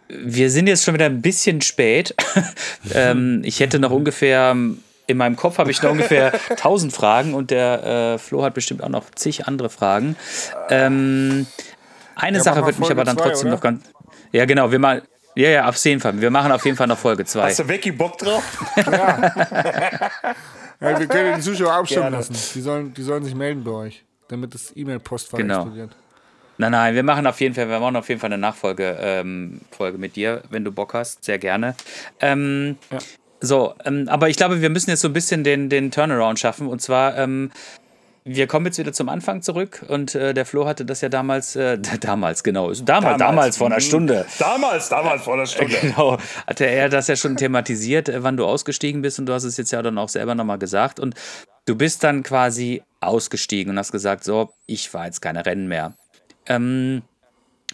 wir 0.09 0.49
sind 0.49 0.67
jetzt 0.67 0.83
schon 0.83 0.95
wieder 0.95 1.05
ein 1.05 1.21
bisschen 1.21 1.61
spät. 1.61 2.13
ähm, 2.93 3.41
ich 3.45 3.61
hätte 3.61 3.79
noch 3.79 3.91
ungefähr, 3.91 4.51
in 5.07 5.17
meinem 5.17 5.37
Kopf 5.37 5.57
habe 5.57 5.71
ich 5.71 5.81
noch 5.81 5.91
ungefähr 5.91 6.33
1000 6.49 6.91
Fragen 6.91 7.33
und 7.33 7.51
der 7.51 8.15
äh, 8.15 8.17
Flo 8.17 8.43
hat 8.43 8.53
bestimmt 8.53 8.83
auch 8.83 8.89
noch 8.89 9.09
zig 9.11 9.47
andere 9.47 9.69
Fragen. 9.69 10.17
Ähm, 10.69 11.47
eine 12.15 12.37
ja, 12.37 12.43
Sache 12.43 12.65
wird 12.65 12.79
mich 12.79 12.91
aber 12.91 13.05
dann 13.05 13.17
zwei, 13.17 13.29
trotzdem 13.29 13.47
oder? 13.47 13.55
noch 13.55 13.61
ganz. 13.61 13.85
Ja, 14.33 14.43
genau, 14.43 14.71
wir 14.71 14.79
mal. 14.79 15.03
Ja, 15.35 15.49
ja, 15.49 15.69
auf 15.69 15.77
jeden 15.83 16.01
Fall. 16.01 16.19
Wir 16.19 16.29
machen 16.29 16.51
auf 16.51 16.65
jeden 16.65 16.77
Fall 16.77 16.87
noch 16.87 16.97
Folge 16.97 17.25
2. 17.25 17.43
Hast 17.43 17.59
du 17.59 17.63
Becky 17.63 17.91
Bock 17.91 18.17
drauf? 18.17 18.43
ja. 18.77 19.31
ja. 20.81 20.99
Wir 20.99 21.07
können 21.07 21.35
die 21.37 21.41
Zuschauer 21.41 21.73
abstimmen 21.73 22.11
lassen. 22.11 22.35
Die 22.53 22.61
sollen, 22.61 22.93
die 22.93 23.03
sollen 23.03 23.23
sich 23.23 23.35
melden 23.35 23.63
bei 23.63 23.71
euch, 23.71 24.03
damit 24.27 24.53
das 24.53 24.75
E-Mail-Postfach 24.75 25.37
genau. 25.37 25.61
explodiert. 25.61 25.95
Nein, 26.57 26.73
nein, 26.73 26.93
wir 26.93 27.03
machen 27.03 27.25
auf 27.25 27.41
jeden 27.41 27.55
Fall, 27.55 27.69
wir 27.69 27.79
machen 27.79 27.95
auf 27.95 28.07
jeden 28.09 28.21
Fall 28.21 28.27
eine 28.27 28.37
Nachfolge 28.37 28.97
ähm, 29.01 29.61
Folge 29.71 29.97
mit 29.97 30.15
dir, 30.15 30.43
wenn 30.51 30.63
du 30.63 30.71
Bock 30.71 30.93
hast, 30.93 31.23
sehr 31.23 31.39
gerne. 31.39 31.75
Ähm, 32.19 32.77
ja. 32.91 32.99
So, 33.43 33.73
ähm, 33.85 34.07
aber 34.07 34.29
ich 34.29 34.37
glaube, 34.37 34.61
wir 34.61 34.69
müssen 34.69 34.91
jetzt 34.91 35.01
so 35.01 35.07
ein 35.07 35.13
bisschen 35.13 35.43
den, 35.43 35.67
den 35.69 35.89
Turnaround 35.89 36.37
schaffen. 36.37 36.67
Und 36.67 36.79
zwar, 36.79 37.17
ähm, 37.17 37.51
wir 38.23 38.45
kommen 38.47 38.67
jetzt 38.67 38.77
wieder 38.77 38.93
zum 38.93 39.09
Anfang 39.09 39.41
zurück 39.41 39.83
und 39.87 40.13
äh, 40.13 40.33
der 40.33 40.45
Flo 40.45 40.67
hatte 40.67 40.85
das 40.85 41.01
ja 41.01 41.09
damals, 41.09 41.55
äh, 41.55 41.79
damals, 41.99 42.43
genau, 42.43 42.71
damals, 42.71 42.85
damals, 42.85 43.17
damals 43.17 43.57
vor 43.57 43.67
einer 43.67 43.75
mhm. 43.77 43.81
Stunde. 43.81 44.25
Damals, 44.37 44.89
damals 44.89 45.23
vor 45.23 45.33
einer 45.33 45.45
Stunde. 45.47 45.75
Genau, 45.81 46.17
hatte 46.45 46.65
er 46.65 46.89
das 46.89 47.07
ja 47.07 47.15
schon 47.15 47.37
thematisiert, 47.37 48.09
äh, 48.09 48.23
wann 48.23 48.37
du 48.37 48.45
ausgestiegen 48.45 49.01
bist 49.01 49.19
und 49.19 49.25
du 49.25 49.33
hast 49.33 49.43
es 49.43 49.57
jetzt 49.57 49.71
ja 49.71 49.81
dann 49.81 49.97
auch 49.97 50.09
selber 50.09 50.35
nochmal 50.35 50.59
gesagt. 50.59 50.99
Und 50.99 51.15
du 51.65 51.75
bist 51.75 52.03
dann 52.03 52.23
quasi 52.23 52.83
ausgestiegen 52.99 53.71
und 53.71 53.79
hast 53.79 53.91
gesagt, 53.91 54.23
so, 54.23 54.53
ich 54.67 54.89
fahre 54.89 55.05
jetzt 55.05 55.21
keine 55.21 55.45
Rennen 55.45 55.67
mehr. 55.67 55.95
Ähm, 56.45 57.01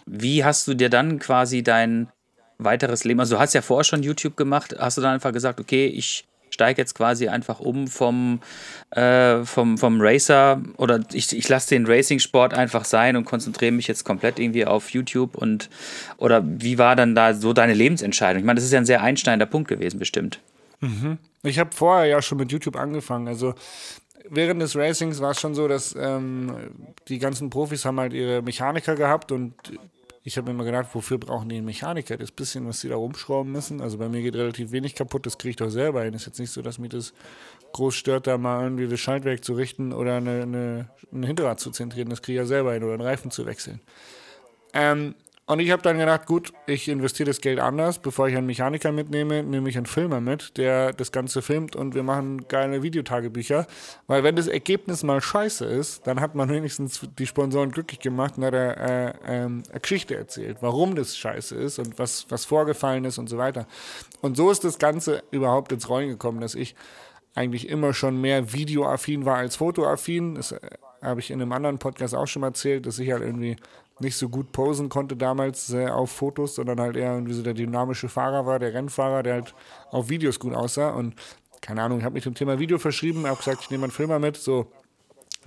wie 0.05 0.45
hast 0.45 0.67
du 0.67 0.73
dir 0.73 0.89
dann 0.89 1.19
quasi 1.19 1.63
dein 1.63 2.09
weiteres 2.57 3.03
Leben, 3.03 3.19
also 3.19 3.35
du 3.35 3.41
hast 3.41 3.53
ja 3.53 3.61
vorher 3.61 3.83
schon 3.83 4.01
YouTube 4.01 4.35
gemacht, 4.35 4.75
hast 4.79 4.97
du 4.97 5.01
dann 5.01 5.13
einfach 5.13 5.33
gesagt, 5.33 5.59
okay, 5.59 5.87
ich 5.87 6.26
steige 6.57 6.81
jetzt 6.81 6.95
quasi 6.95 7.27
einfach 7.27 7.59
um 7.59 7.87
vom, 7.87 8.41
äh, 8.89 9.43
vom, 9.45 9.77
vom 9.77 10.01
Racer 10.01 10.59
oder 10.77 11.01
ich, 11.13 11.37
ich 11.37 11.47
lasse 11.47 11.69
den 11.69 11.85
Racing-Sport 11.85 12.55
einfach 12.55 12.83
sein 12.83 13.15
und 13.15 13.25
konzentriere 13.25 13.71
mich 13.71 13.87
jetzt 13.87 14.03
komplett 14.03 14.39
irgendwie 14.39 14.65
auf 14.65 14.89
YouTube 14.89 15.35
und 15.35 15.69
oder 16.17 16.43
wie 16.43 16.79
war 16.79 16.95
dann 16.95 17.13
da 17.13 17.35
so 17.35 17.53
deine 17.53 17.75
Lebensentscheidung? 17.75 18.39
Ich 18.39 18.45
meine, 18.45 18.57
das 18.57 18.65
ist 18.65 18.73
ja 18.73 18.79
ein 18.79 18.87
sehr 18.87 19.03
einschneidender 19.03 19.45
Punkt 19.45 19.67
gewesen, 19.67 19.99
bestimmt. 19.99 20.39
Mhm. 20.79 21.19
Ich 21.43 21.59
habe 21.59 21.69
vorher 21.75 22.07
ja 22.07 22.21
schon 22.23 22.39
mit 22.39 22.51
YouTube 22.51 22.75
angefangen. 22.75 23.27
Also 23.27 23.53
während 24.27 24.59
des 24.59 24.75
Racings 24.75 25.21
war 25.21 25.31
es 25.31 25.39
schon 25.39 25.53
so, 25.53 25.67
dass 25.67 25.95
ähm, 25.95 26.51
die 27.07 27.19
ganzen 27.19 27.51
Profis 27.51 27.85
haben 27.85 27.99
halt 27.99 28.13
ihre 28.13 28.41
Mechaniker 28.41 28.95
gehabt 28.95 29.31
und 29.31 29.53
ich 30.28 30.38
habe 30.38 30.51
immer 30.51 30.65
gedacht, 30.65 30.89
wofür 30.91 31.17
brauchen 31.17 31.47
die 31.47 31.55
einen 31.55 31.65
Mechaniker? 31.65 32.17
Das 32.17 32.32
bisschen, 32.32 32.67
was 32.67 32.82
die 32.82 32.89
da 32.89 32.97
rumschrauben 32.97 33.49
müssen. 33.49 33.80
Also 33.80 33.97
bei 33.97 34.09
mir 34.09 34.21
geht 34.21 34.36
relativ 34.36 34.73
wenig 34.73 34.93
kaputt, 34.93 35.25
das 35.25 35.38
kriege 35.38 35.51
ich 35.51 35.55
doch 35.55 35.69
selber 35.69 36.03
hin. 36.03 36.13
Ist 36.13 36.25
jetzt 36.25 36.38
nicht 36.38 36.51
so, 36.51 36.61
dass 36.61 36.80
mich 36.80 36.89
das 36.89 37.13
groß 37.71 37.95
stört, 37.95 38.28
da 38.28 38.38
mal 38.38 38.61
irgendwie 38.61 38.89
das 38.89 38.99
Schaltwerk 38.99 39.45
zu 39.45 39.53
richten 39.53 39.93
oder 39.93 40.17
eine, 40.17 40.41
eine, 40.41 40.89
ein 41.13 41.23
Hinterrad 41.23 41.61
zu 41.61 41.71
zentrieren. 41.71 42.09
Das 42.09 42.21
kriege 42.21 42.41
ich 42.41 42.43
ja 42.43 42.45
selber 42.45 42.73
hin 42.73 42.84
oder 42.84 42.95
einen 42.95 43.03
Reifen 43.03 43.32
zu 43.32 43.45
wechseln. 43.45 43.80
Ähm, 44.73 45.15
und 45.47 45.59
ich 45.59 45.71
habe 45.71 45.81
dann 45.81 45.97
gedacht, 45.97 46.25
gut, 46.25 46.51
ich 46.65 46.89
investiere 46.89 47.27
das 47.27 47.39
Geld 47.39 47.59
anders. 47.59 47.99
Bevor 47.99 48.27
ich 48.27 48.35
einen 48.35 48.47
Mechaniker 48.47 48.91
mitnehme, 48.91 49.43
nehme 49.43 49.69
ich 49.69 49.77
einen 49.77 49.85
Filmer 49.85 50.19
mit, 50.19 50.57
der 50.57 50.91
das 50.91 51.13
Ganze 51.13 51.41
filmt 51.41 51.73
und 51.73 51.95
wir 51.95 52.03
machen 52.03 52.49
geile 52.49 52.83
Videotagebücher. 52.83 53.65
Weil 54.07 54.25
wenn 54.25 54.35
das 54.35 54.47
Ergebnis 54.47 55.03
mal 55.03 55.21
scheiße 55.21 55.63
ist, 55.63 56.05
dann 56.05 56.19
hat 56.19 56.35
man 56.35 56.49
wenigstens 56.49 56.99
die 57.17 57.25
Sponsoren 57.25 57.71
glücklich 57.71 58.01
gemacht 58.01 58.37
und 58.37 58.43
hat 58.43 58.53
äh, 58.53 59.07
äh, 59.07 59.13
eine 59.45 59.63
Geschichte 59.81 60.17
erzählt, 60.17 60.57
warum 60.59 60.95
das 60.95 61.15
scheiße 61.15 61.55
ist 61.55 61.79
und 61.79 61.97
was, 61.97 62.25
was 62.27 62.43
vorgefallen 62.43 63.05
ist 63.05 63.17
und 63.17 63.29
so 63.29 63.37
weiter. 63.37 63.67
Und 64.19 64.35
so 64.35 64.51
ist 64.51 64.65
das 64.65 64.79
Ganze 64.79 65.23
überhaupt 65.31 65.71
ins 65.71 65.87
Rollen 65.87 66.09
gekommen, 66.09 66.41
dass 66.41 66.55
ich 66.55 66.75
eigentlich 67.35 67.69
immer 67.69 67.93
schon 67.93 68.19
mehr 68.19 68.51
videoaffin 68.51 69.23
war 69.23 69.37
als 69.37 69.55
fotoaffin. 69.55 70.35
Das 70.35 70.51
äh, 70.51 70.59
habe 71.01 71.21
ich 71.21 71.31
in 71.31 71.41
einem 71.41 71.53
anderen 71.53 71.79
Podcast 71.79 72.15
auch 72.15 72.27
schon 72.27 72.41
mal 72.41 72.47
erzählt, 72.47 72.85
dass 72.85 72.99
ich 72.99 73.11
halt 73.11 73.23
irgendwie 73.23 73.55
nicht 73.99 74.17
so 74.17 74.29
gut 74.29 74.51
posen 74.51 74.89
konnte 74.89 75.15
damals 75.15 75.71
äh, 75.73 75.87
auf 75.87 76.11
Fotos, 76.11 76.55
sondern 76.55 76.79
halt 76.79 76.95
eher 76.95 77.13
irgendwie 77.13 77.33
so 77.33 77.41
der 77.41 77.53
dynamische 77.53 78.09
Fahrer 78.09 78.45
war, 78.45 78.59
der 78.59 78.73
Rennfahrer, 78.73 79.23
der 79.23 79.33
halt 79.35 79.55
auf 79.91 80.09
Videos 80.09 80.39
gut 80.39 80.53
aussah. 80.53 80.89
Und 80.89 81.15
keine 81.61 81.81
Ahnung, 81.81 81.99
ich 81.99 82.03
habe 82.05 82.13
mich 82.13 82.23
dem 82.23 82.35
Thema 82.35 82.59
Video 82.59 82.77
verschrieben, 82.77 83.25
habe 83.25 83.37
gesagt, 83.37 83.61
ich 83.63 83.69
nehme 83.69 83.83
einen 83.83 83.91
Filmer 83.91 84.19
mit, 84.19 84.37
so. 84.37 84.67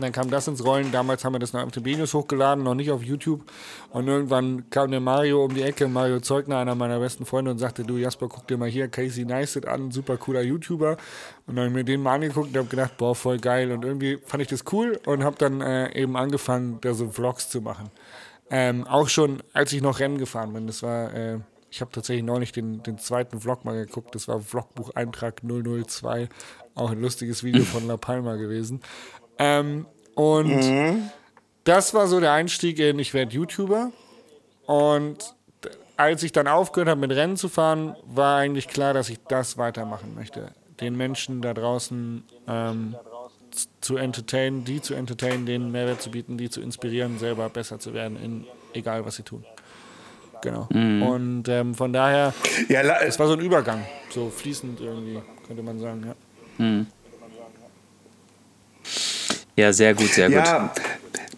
Dann 0.01 0.13
kam 0.13 0.31
das 0.31 0.49
ins 0.49 0.65
Rollen. 0.65 0.93
Damals 0.93 1.25
haben 1.25 1.35
wir 1.35 1.39
das 1.39 1.53
noch 1.53 1.63
auf 1.63 1.77
News 1.77 2.15
hochgeladen, 2.15 2.65
noch 2.65 2.75
nicht 2.75 2.91
auf 2.91 3.03
YouTube. 3.03 3.43
Und 3.91 4.09
irgendwann 4.09 4.69
kam 4.71 4.91
der 4.91 5.01
Mario 5.01 5.45
um 5.45 5.55
die 5.55 5.63
Ecke, 5.63 5.89
Mario 5.89 6.21
Zeugner, 6.21 6.59
einer 6.59 6.75
meiner 6.75 6.99
besten 7.01 7.27
Freunde, 7.27 7.51
und 7.51 7.59
sagte: 7.59 7.85
Du, 7.85 7.97
Jasper, 7.97 8.29
guck 8.29 8.47
dir 8.47 8.57
mal 8.57 8.69
hier 8.69 8.89
Casey 8.89 9.25
Neistat 9.25 9.67
an, 9.67 9.91
super 9.91 10.17
cooler 10.17 10.43
YouTuber. 10.43 10.97
Und 11.47 11.57
dann 11.57 11.59
habe 11.59 11.69
ich 11.69 11.75
mir 11.75 11.85
den 11.85 12.03
mal 12.03 12.15
angeguckt 12.15 12.49
und 12.49 12.57
habe 12.57 12.69
gedacht: 12.69 12.97
Boah, 12.97 13.15
voll 13.15 13.39
geil. 13.39 13.73
Und 13.73 13.85
irgendwie 13.85 14.19
fand 14.25 14.43
ich 14.43 14.49
das 14.49 14.65
cool 14.73 14.99
und 15.07 15.23
habe 15.23 15.37
dann 15.39 15.61
äh, 15.61 15.93
eben 16.01 16.17
angefangen, 16.17 16.79
da 16.81 16.95
so 16.95 17.11
Vlogs 17.11 17.51
zu 17.51 17.61
machen. 17.61 17.91
Ähm, 18.51 18.87
auch 18.87 19.09
schon, 19.09 19.43
als 19.53 19.73
ich 19.73 19.81
noch 19.81 20.01
Rennen 20.01 20.19
gefahren 20.19 20.53
bin. 20.53 20.67
Das 20.67 20.83
war, 20.83 21.15
äh, 21.15 21.39
ich 21.71 21.81
habe 21.81 21.93
tatsächlich 21.93 22.25
neulich 22.25 22.51
den, 22.53 22.83
den 22.83 22.99
zweiten 22.99 23.41
Vlog 23.41 23.65
mal 23.65 23.77
geguckt. 23.77 24.15
Das 24.15 24.27
war 24.27 24.41
Vlogbuch-Eintrag 24.41 25.43
002. 25.43 26.29
Auch 26.75 26.91
ein 26.91 27.01
lustiges 27.01 27.45
Video 27.45 27.63
von 27.65 27.87
La 27.87 27.97
Palma 27.97 28.35
gewesen. 28.35 28.81
Ähm, 29.39 29.87
und 30.15 30.49
mhm. 30.49 31.11
das 31.65 31.95
war 31.95 32.09
so 32.09 32.19
der 32.19 32.33
Einstieg 32.33 32.79
in, 32.81 32.99
ich 32.99 33.15
werde 33.15 33.33
YouTuber. 33.33 33.93
Und 34.67 35.35
als 35.97 36.23
ich 36.23 36.33
dann 36.33 36.49
aufgehört 36.49 36.89
habe, 36.89 37.01
mit 37.01 37.13
Rennen 37.13 37.37
zu 37.37 37.49
fahren, 37.49 37.95
war 38.05 38.39
eigentlich 38.39 38.69
klar, 38.69 38.95
dass 38.95 39.09
ich 39.11 39.19
das 39.29 39.59
weitermachen 39.59 40.15
möchte. 40.15 40.53
Den 40.81 40.97
Menschen 40.97 41.43
da 41.43 41.55
draußen 41.55 42.25
ähm, 42.49 42.97
zu 43.81 43.97
entertainen, 43.97 44.65
die 44.65 44.81
zu 44.81 44.95
entertainen, 44.95 45.47
denen 45.47 45.73
Mehrwert 45.73 46.03
zu 46.03 46.11
bieten, 46.11 46.39
die 46.39 46.51
zu 46.51 46.61
inspirieren, 46.61 47.19
selber 47.19 47.49
besser 47.49 47.79
zu 47.79 47.95
werden, 47.95 48.17
in 48.23 48.47
egal 48.75 49.05
was 49.05 49.17
sie 49.17 49.23
tun. 49.23 49.45
Genau. 50.43 50.69
Mhm. 50.73 51.03
Und 51.03 51.49
ähm, 51.49 51.75
von 51.75 51.93
daher, 51.93 52.33
ja, 52.69 52.81
es 53.01 53.19
war 53.19 53.27
so 53.27 53.35
ein 53.35 53.41
Übergang, 53.41 53.85
so 54.11 54.31
fließend 54.31 54.81
irgendwie, 54.81 55.21
könnte 55.47 55.63
man 55.63 55.79
sagen, 55.79 56.05
ja. 56.07 56.65
Mhm. 56.65 56.87
Ja, 59.57 59.73
sehr 59.73 59.95
gut, 59.95 60.09
sehr 60.09 60.29
gut. 60.29 60.37
Ja, 60.37 60.73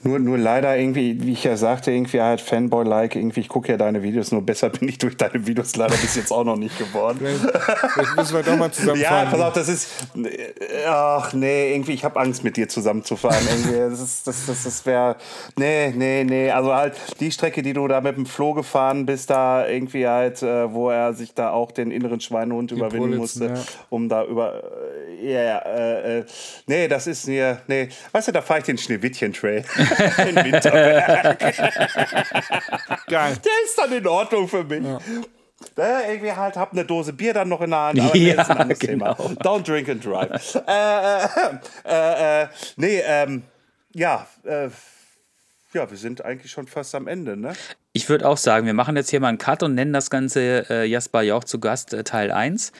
nur, 0.04 0.18
nur 0.18 0.36
leider 0.36 0.76
irgendwie, 0.76 1.22
wie 1.22 1.32
ich 1.32 1.44
ja 1.44 1.56
sagte, 1.56 1.92
irgendwie 1.92 2.20
halt 2.20 2.40
Fanboy-like, 2.40 3.14
irgendwie, 3.14 3.40
ich 3.40 3.48
gucke 3.48 3.70
ja 3.70 3.78
deine 3.78 4.02
Videos, 4.02 4.32
nur 4.32 4.42
besser 4.42 4.68
bin 4.70 4.88
ich 4.88 4.98
durch 4.98 5.16
deine 5.16 5.46
Videos 5.46 5.76
leider 5.76 5.96
bis 5.96 6.16
jetzt 6.16 6.32
auch 6.32 6.44
noch 6.44 6.56
nicht 6.56 6.76
geworden. 6.76 7.20
Vielleicht 7.20 8.16
müssen 8.16 8.34
wir 8.34 8.42
doch 8.42 8.56
mal 8.56 8.72
zusammenfahren. 8.72 9.24
Ja, 9.26 9.30
pass 9.30 9.40
auf, 9.40 9.52
das 9.52 9.68
ist, 9.68 9.88
ach 10.88 11.32
nee, 11.34 11.72
irgendwie, 11.72 11.92
ich 11.92 12.04
habe 12.04 12.18
Angst 12.18 12.42
mit 12.42 12.56
dir 12.56 12.68
zusammenzufahren. 12.68 13.46
irgendwie, 13.48 13.78
das 13.78 14.00
ist, 14.00 14.26
das, 14.26 14.46
das, 14.46 14.64
das 14.64 14.86
wäre, 14.86 15.16
nee, 15.56 15.92
nee, 15.96 16.24
nee, 16.24 16.50
also 16.50 16.74
halt 16.74 16.94
die 17.20 17.30
Strecke, 17.30 17.62
die 17.62 17.72
du 17.72 17.86
da 17.86 18.00
mit 18.00 18.16
dem 18.16 18.26
Flo 18.26 18.54
gefahren 18.54 19.06
bist, 19.06 19.30
da 19.30 19.68
irgendwie 19.68 20.08
halt, 20.08 20.42
äh, 20.42 20.72
wo 20.72 20.90
er 20.90 21.14
sich 21.14 21.34
da 21.34 21.50
auch 21.50 21.70
den 21.70 21.92
inneren 21.92 22.20
Schweinehund 22.20 22.72
die 22.72 22.74
überwinden 22.74 23.16
musste, 23.18 23.46
ja. 23.46 23.54
um 23.88 24.08
da 24.08 24.24
über, 24.24 24.62
ja, 25.22 25.28
äh, 25.28 25.32
yeah, 25.32 25.58
äh, 25.66 26.18
äh, 26.18 26.24
nee, 26.66 26.88
das 26.88 27.06
ist 27.06 27.28
mir, 27.28 27.60
nee, 27.68 27.88
weißt 28.10 28.28
du, 28.28 28.32
da 28.32 28.42
fahre 28.42 28.60
ich 28.60 28.66
den 28.66 28.78
Schneewittchen-Trail. 28.78 29.64
in 30.28 30.36
Winterberg. 30.36 31.38
Geil. 33.08 33.36
Der 33.36 33.52
ist 33.64 33.76
dann 33.76 33.92
in 33.92 34.06
Ordnung 34.06 34.48
für 34.48 34.64
mich. 34.64 34.84
Ja. 34.84 34.98
Ne, 35.76 36.02
irgendwie 36.08 36.32
halt, 36.32 36.56
hab 36.56 36.72
eine 36.72 36.84
Dose 36.84 37.12
Bier 37.12 37.34
dann 37.34 37.48
noch 37.48 37.60
in 37.60 37.70
der 37.70 37.78
Hand, 37.78 38.00
aber 38.00 38.16
ja, 38.16 38.42
ist 38.42 38.50
ein 38.50 38.56
anderes 38.58 38.78
genau. 38.80 39.14
Thema. 39.14 39.32
Don't 39.42 39.62
drink 39.64 39.88
and 39.88 40.04
drive. 40.04 40.54
äh, 40.66 41.24
äh, 41.24 41.28
äh, 42.42 42.42
äh, 42.42 42.48
nee, 42.76 43.00
ähm, 43.06 43.44
ja, 43.94 44.26
äh, 44.44 44.68
ja, 45.72 45.90
wir 45.90 45.96
sind 45.96 46.24
eigentlich 46.24 46.52
schon 46.52 46.66
fast 46.66 46.94
am 46.94 47.06
Ende, 47.06 47.36
ne? 47.36 47.54
Ich 47.94 48.08
würde 48.08 48.28
auch 48.28 48.36
sagen, 48.36 48.66
wir 48.66 48.74
machen 48.74 48.96
jetzt 48.96 49.10
hier 49.10 49.20
mal 49.20 49.28
einen 49.28 49.38
Cut 49.38 49.62
und 49.62 49.74
nennen 49.74 49.92
das 49.92 50.10
Ganze 50.10 50.66
äh, 50.68 50.84
Jasper 50.84 51.22
Jauch 51.22 51.44
zu 51.44 51.60
Gast 51.60 51.94
äh, 51.94 52.04
Teil 52.04 52.30
1 52.30 52.72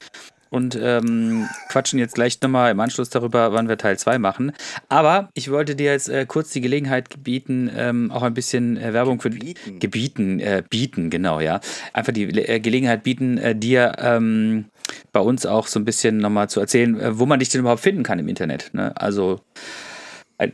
und 0.53 0.79
ähm, 0.79 1.49
quatschen 1.71 1.99
jetzt 1.99 2.15
gleich 2.15 2.39
nochmal 2.43 2.71
im 2.71 2.81
Anschluss 2.81 3.09
darüber, 3.09 3.55
wann 3.55 3.71
wir 3.71 3.79
Teil 3.79 3.99
2 3.99 4.19
machen. 4.19 4.53
Aber 4.91 5.31
ich 5.33 5.51
wollte 5.51 5.75
dir 5.75 5.93
jetzt 5.93 6.11
äh, 6.11 6.27
kurz 6.27 6.51
die 6.51 6.61
Gelegenheit 6.61 7.25
bieten, 7.25 7.71
ähm, 7.75 8.11
auch 8.11 8.23
ein 8.23 8.35
bisschen 8.35 8.77
äh, 8.77 8.93
Werbung 8.93 9.19
für 9.19 9.31
gebieten, 9.31 9.79
gebieten 9.79 10.41
äh, 10.41 10.63
bieten, 10.69 11.09
genau, 11.09 11.41
ja. 11.41 11.61
Einfach 11.95 12.13
die 12.13 12.25
äh, 12.25 12.61
Gelegenheit 12.61 13.03
bieten, 13.03 13.39
äh, 13.39 13.57
dir 13.57 13.95
ähm, 13.99 14.67
bei 15.11 15.21
uns 15.21 15.47
auch 15.47 15.67
so 15.67 15.81
ein 15.81 15.87
bisschen 15.87 16.19
nochmal 16.19 16.51
zu 16.51 16.61
erzählen, 16.61 17.01
äh, 17.01 17.19
wo 17.19 17.25
man 17.25 17.39
dich 17.39 17.49
denn 17.49 17.63
überhaupt 17.63 17.81
finden 17.81 18.03
kann 18.03 18.19
im 18.19 18.29
Internet. 18.29 18.75
Ne? 18.75 18.93
Also 18.95 19.41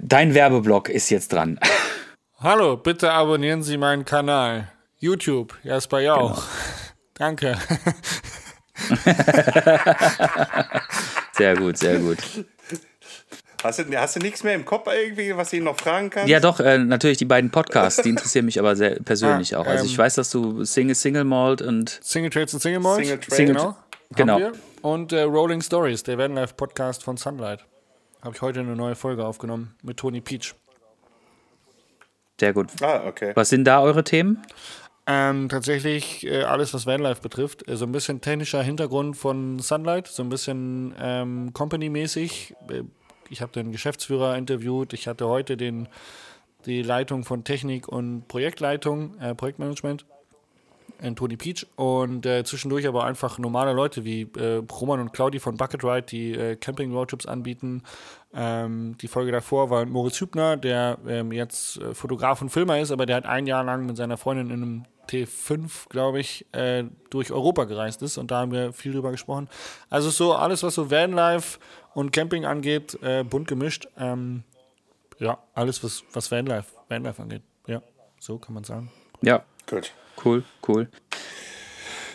dein 0.00 0.32
Werbeblock 0.32 0.90
ist 0.90 1.10
jetzt 1.10 1.32
dran. 1.32 1.58
Hallo, 2.38 2.76
bitte 2.76 3.10
abonnieren 3.10 3.64
Sie 3.64 3.76
meinen 3.76 4.04
Kanal. 4.04 4.70
YouTube, 5.00 5.58
Jasper 5.64 5.98
Jauch. 5.98 6.36
Genau. 6.36 6.46
Danke. 7.14 7.58
Sehr 11.32 11.56
gut, 11.56 11.78
sehr 11.78 11.98
gut. 11.98 12.18
Hast 13.62 13.78
du, 13.80 13.84
hast 13.96 14.16
du 14.16 14.20
nichts 14.20 14.44
mehr 14.44 14.54
im 14.54 14.64
Kopf 14.64 14.88
irgendwie, 14.92 15.36
was 15.36 15.52
ich 15.52 15.60
noch 15.60 15.78
fragen 15.78 16.10
kann? 16.10 16.28
Ja, 16.28 16.38
doch, 16.40 16.60
äh, 16.60 16.78
natürlich 16.78 17.18
die 17.18 17.24
beiden 17.24 17.50
Podcasts, 17.50 18.02
die 18.02 18.08
interessieren 18.10 18.44
mich 18.44 18.58
aber 18.58 18.76
sehr 18.76 19.00
persönlich 19.02 19.56
Ah, 19.56 19.60
auch. 19.60 19.66
Also 19.66 19.84
ähm, 19.84 19.90
ich 19.90 19.98
weiß, 19.98 20.14
dass 20.14 20.30
du 20.30 20.64
Single, 20.64 20.94
Single 20.94 21.24
Malt 21.24 21.62
und 21.62 21.98
Single 22.02 22.30
Trades 22.30 22.54
und 22.54 22.60
Single 22.60 22.80
Malls. 22.80 23.06
Single 23.06 23.18
Trades. 23.18 23.36
Genau. 23.36 23.76
Genau. 24.14 24.38
Wir. 24.38 24.52
Und 24.82 25.12
äh, 25.12 25.22
Rolling 25.22 25.60
Stories, 25.60 26.02
der 26.04 26.18
Vanlife 26.18 26.54
Podcast 26.54 27.02
von 27.02 27.16
Sunlight. 27.16 27.64
Habe 28.22 28.34
ich 28.34 28.42
heute 28.42 28.60
eine 28.60 28.76
neue 28.76 28.94
Folge 28.94 29.24
aufgenommen 29.24 29.74
mit 29.82 29.96
Tony 29.96 30.20
Peach. 30.20 30.54
sehr 32.40 32.52
gut. 32.52 32.68
Ah, 32.80 33.02
okay. 33.06 33.32
Was 33.34 33.48
sind 33.48 33.64
da 33.64 33.82
eure 33.82 34.04
Themen? 34.04 34.40
Ähm, 35.10 35.48
tatsächlich 35.48 36.26
äh, 36.26 36.42
alles, 36.42 36.74
was 36.74 36.84
Vanlife 36.84 37.22
betrifft. 37.22 37.66
Äh, 37.66 37.76
so 37.76 37.86
ein 37.86 37.92
bisschen 37.92 38.20
technischer 38.20 38.62
Hintergrund 38.62 39.16
von 39.16 39.58
Sunlight, 39.58 40.06
so 40.06 40.22
ein 40.22 40.28
bisschen 40.28 40.94
ähm, 41.00 41.54
Company-mäßig. 41.54 42.54
Äh, 42.68 42.82
ich 43.30 43.40
habe 43.40 43.50
den 43.52 43.72
Geschäftsführer 43.72 44.36
interviewt. 44.36 44.92
Ich 44.92 45.08
hatte 45.08 45.26
heute 45.26 45.56
den, 45.56 45.88
die 46.66 46.82
Leitung 46.82 47.24
von 47.24 47.42
Technik 47.42 47.88
und 47.88 48.28
Projektleitung, 48.28 49.18
äh, 49.18 49.34
Projektmanagement. 49.34 50.04
in 51.00 51.16
Tony 51.16 51.36
Peach 51.36 51.66
und 51.76 52.26
äh, 52.26 52.44
zwischendurch 52.44 52.86
aber 52.86 53.04
einfach 53.04 53.38
normale 53.38 53.72
Leute 53.72 54.04
wie 54.04 54.22
äh, 54.36 54.62
Roman 54.70 55.00
und 55.00 55.12
Claudi 55.12 55.38
von 55.38 55.56
Bucket 55.56 55.84
Ride, 55.84 56.02
die 56.02 56.32
äh, 56.32 56.56
Camping 56.56 56.92
Roadtrips 56.92 57.24
anbieten. 57.24 57.82
Ähm, 58.34 58.96
die 58.98 59.08
Folge 59.08 59.32
davor 59.32 59.70
war 59.70 59.86
Moritz 59.86 60.20
Hübner, 60.20 60.56
der 60.56 60.98
ähm, 61.06 61.32
jetzt 61.32 61.78
äh, 61.78 61.94
Fotograf 61.94 62.42
und 62.42 62.50
Filmer 62.50 62.78
ist, 62.80 62.90
aber 62.90 63.06
der 63.06 63.16
hat 63.16 63.26
ein 63.26 63.46
Jahr 63.46 63.64
lang 63.64 63.86
mit 63.86 63.96
seiner 63.96 64.16
Freundin 64.16 64.50
in 64.50 64.62
einem 64.62 64.84
T5, 65.08 65.88
glaube 65.88 66.20
ich, 66.20 66.46
äh, 66.52 66.84
durch 67.10 67.32
Europa 67.32 67.64
gereist 67.64 68.02
ist 68.02 68.18
und 68.18 68.30
da 68.30 68.38
haben 68.40 68.52
wir 68.52 68.72
viel 68.72 68.92
drüber 68.92 69.10
gesprochen. 69.10 69.48
Also 69.90 70.10
so 70.10 70.34
alles, 70.34 70.62
was 70.62 70.74
so 70.74 70.90
Vanlife 70.90 71.58
und 71.94 72.12
Camping 72.12 72.44
angeht, 72.44 72.98
äh, 73.02 73.24
bunt 73.24 73.48
gemischt. 73.48 73.88
Ähm, 73.98 74.44
ja, 75.18 75.38
alles, 75.54 75.82
was, 75.82 76.04
was 76.12 76.30
Vanlife, 76.30 76.72
Vanlife 76.88 77.22
angeht. 77.22 77.42
Ja, 77.66 77.82
so 78.20 78.38
kann 78.38 78.54
man 78.54 78.64
sagen. 78.64 78.90
Ja, 79.22 79.44
Gut. 79.68 79.92
cool, 80.24 80.44
cool. 80.66 80.88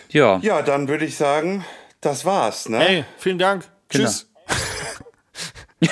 Ja, 0.09 0.37
Ja, 0.41 0.61
dann 0.61 0.87
würde 0.87 1.05
ich 1.05 1.17
sagen, 1.17 1.65
das 2.01 2.23
war's, 2.25 2.69
ne? 2.69 2.79
Hey, 2.79 3.05
vielen 3.17 3.39
Dank. 3.39 3.67
Genau. 3.89 4.05
Tschüss. 4.05 4.29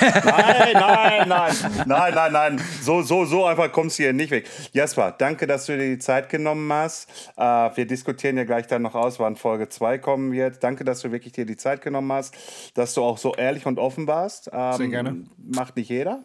Nein, 0.00 0.72
nein, 0.74 1.28
nein, 1.28 1.56
nein, 1.86 2.14
nein, 2.14 2.32
nein. 2.32 2.60
So, 2.80 3.02
so, 3.02 3.24
so 3.24 3.44
einfach 3.46 3.70
kommst 3.72 3.98
du 3.98 4.04
hier 4.04 4.12
nicht 4.12 4.30
weg. 4.30 4.48
Jasper, 4.72 5.14
danke, 5.16 5.46
dass 5.46 5.66
du 5.66 5.76
dir 5.76 5.90
die 5.90 5.98
Zeit 5.98 6.28
genommen 6.28 6.72
hast. 6.72 7.08
Äh, 7.36 7.42
wir 7.42 7.86
diskutieren 7.86 8.36
ja 8.36 8.44
gleich 8.44 8.66
dann 8.66 8.82
noch 8.82 8.94
aus, 8.94 9.18
wann 9.18 9.36
Folge 9.36 9.68
2 9.68 9.98
kommen 9.98 10.32
wird. 10.32 10.62
Danke, 10.62 10.84
dass 10.84 11.00
du 11.00 11.12
wirklich 11.12 11.32
dir 11.32 11.46
die 11.46 11.56
Zeit 11.56 11.82
genommen 11.82 12.12
hast, 12.12 12.34
dass 12.74 12.94
du 12.94 13.02
auch 13.02 13.18
so 13.18 13.34
ehrlich 13.34 13.66
und 13.66 13.78
offen 13.78 14.06
warst. 14.06 14.50
Ähm, 14.52 14.72
Sehr 14.74 14.88
gerne. 14.88 15.24
Macht 15.36 15.76
nicht 15.76 15.88
jeder. 15.88 16.24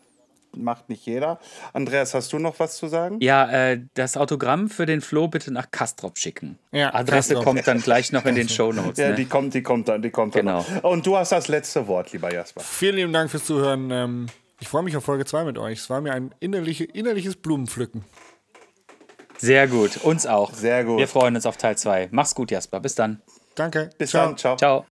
Macht 0.63 0.89
nicht 0.89 1.05
jeder. 1.05 1.39
Andreas, 1.73 2.13
hast 2.13 2.31
du 2.33 2.39
noch 2.39 2.59
was 2.59 2.77
zu 2.77 2.87
sagen? 2.87 3.17
ja 3.21 3.49
äh, 3.49 3.81
das 3.93 4.17
Autogramm 4.17 4.69
für 4.69 4.85
den 4.85 5.01
Flo 5.01 5.27
bitte 5.27 5.51
nach 5.51 5.71
Kastrop 5.71 6.17
schicken. 6.17 6.57
Ja, 6.71 6.93
Adresse 6.93 7.33
Kastrop. 7.35 7.43
kommt 7.45 7.67
dann 7.67 7.81
gleich 7.81 8.11
noch 8.11 8.25
in 8.25 8.35
den 8.35 8.49
Shownotes. 8.49 8.97
Ja, 8.97 9.09
Ne? 9.09 9.15
die 9.15 9.25
kommt, 9.25 9.53
die 9.53 9.63
kommt 9.63 9.87
dann, 9.87 10.01
die 10.01 10.09
kommt 10.09 10.33
Genau. 10.33 10.63
dann. 10.67 10.75
noch. 10.77 10.83
Und 10.83 11.05
du 11.05 11.17
hast 11.17 11.31
das 11.31 11.47
letzte 11.47 11.87
Wort, 11.87 12.11
lieber 12.13 12.33
Jasper. 12.33 12.61
Vielen 12.61 12.95
lieben 12.95 13.13
Dank 13.13 13.29
fürs 13.31 13.45
Zuhören. 13.45 13.89
Ähm, 13.91 14.27
ich 14.59 14.67
freue 14.67 14.83
mich 14.83 14.95
auf 14.97 15.03
Folge 15.03 15.25
2 15.25 15.43
mit 15.43 15.57
euch. 15.57 15.79
Es 15.79 15.89
war 15.89 16.01
mir 16.01 16.13
ein 16.13 16.33
innerliche, 16.39 16.83
innerliches 16.85 17.35
Blumenpflücken. 17.35 18.03
Sehr 19.37 19.67
gut, 19.67 19.97
uns 20.03 20.25
auch. 20.25 20.51
Sehr 20.53 20.83
gut. 20.83 20.97
Wir 20.97 21.07
freuen 21.07 21.35
uns 21.35 21.45
auf 21.45 21.57
Teil 21.57 21.77
2. 21.77 22.09
Mach's 22.11 22.33
gut, 22.33 22.49
Jasper. 22.49 22.79
Bis 22.79 22.95
dann. 22.95 23.21
Danke. 23.55 23.91
Bis 23.99 24.09
Ciao. 24.11 24.25
dann, 24.27 24.37
ciao. 24.37 24.55
Ciao. 24.57 24.96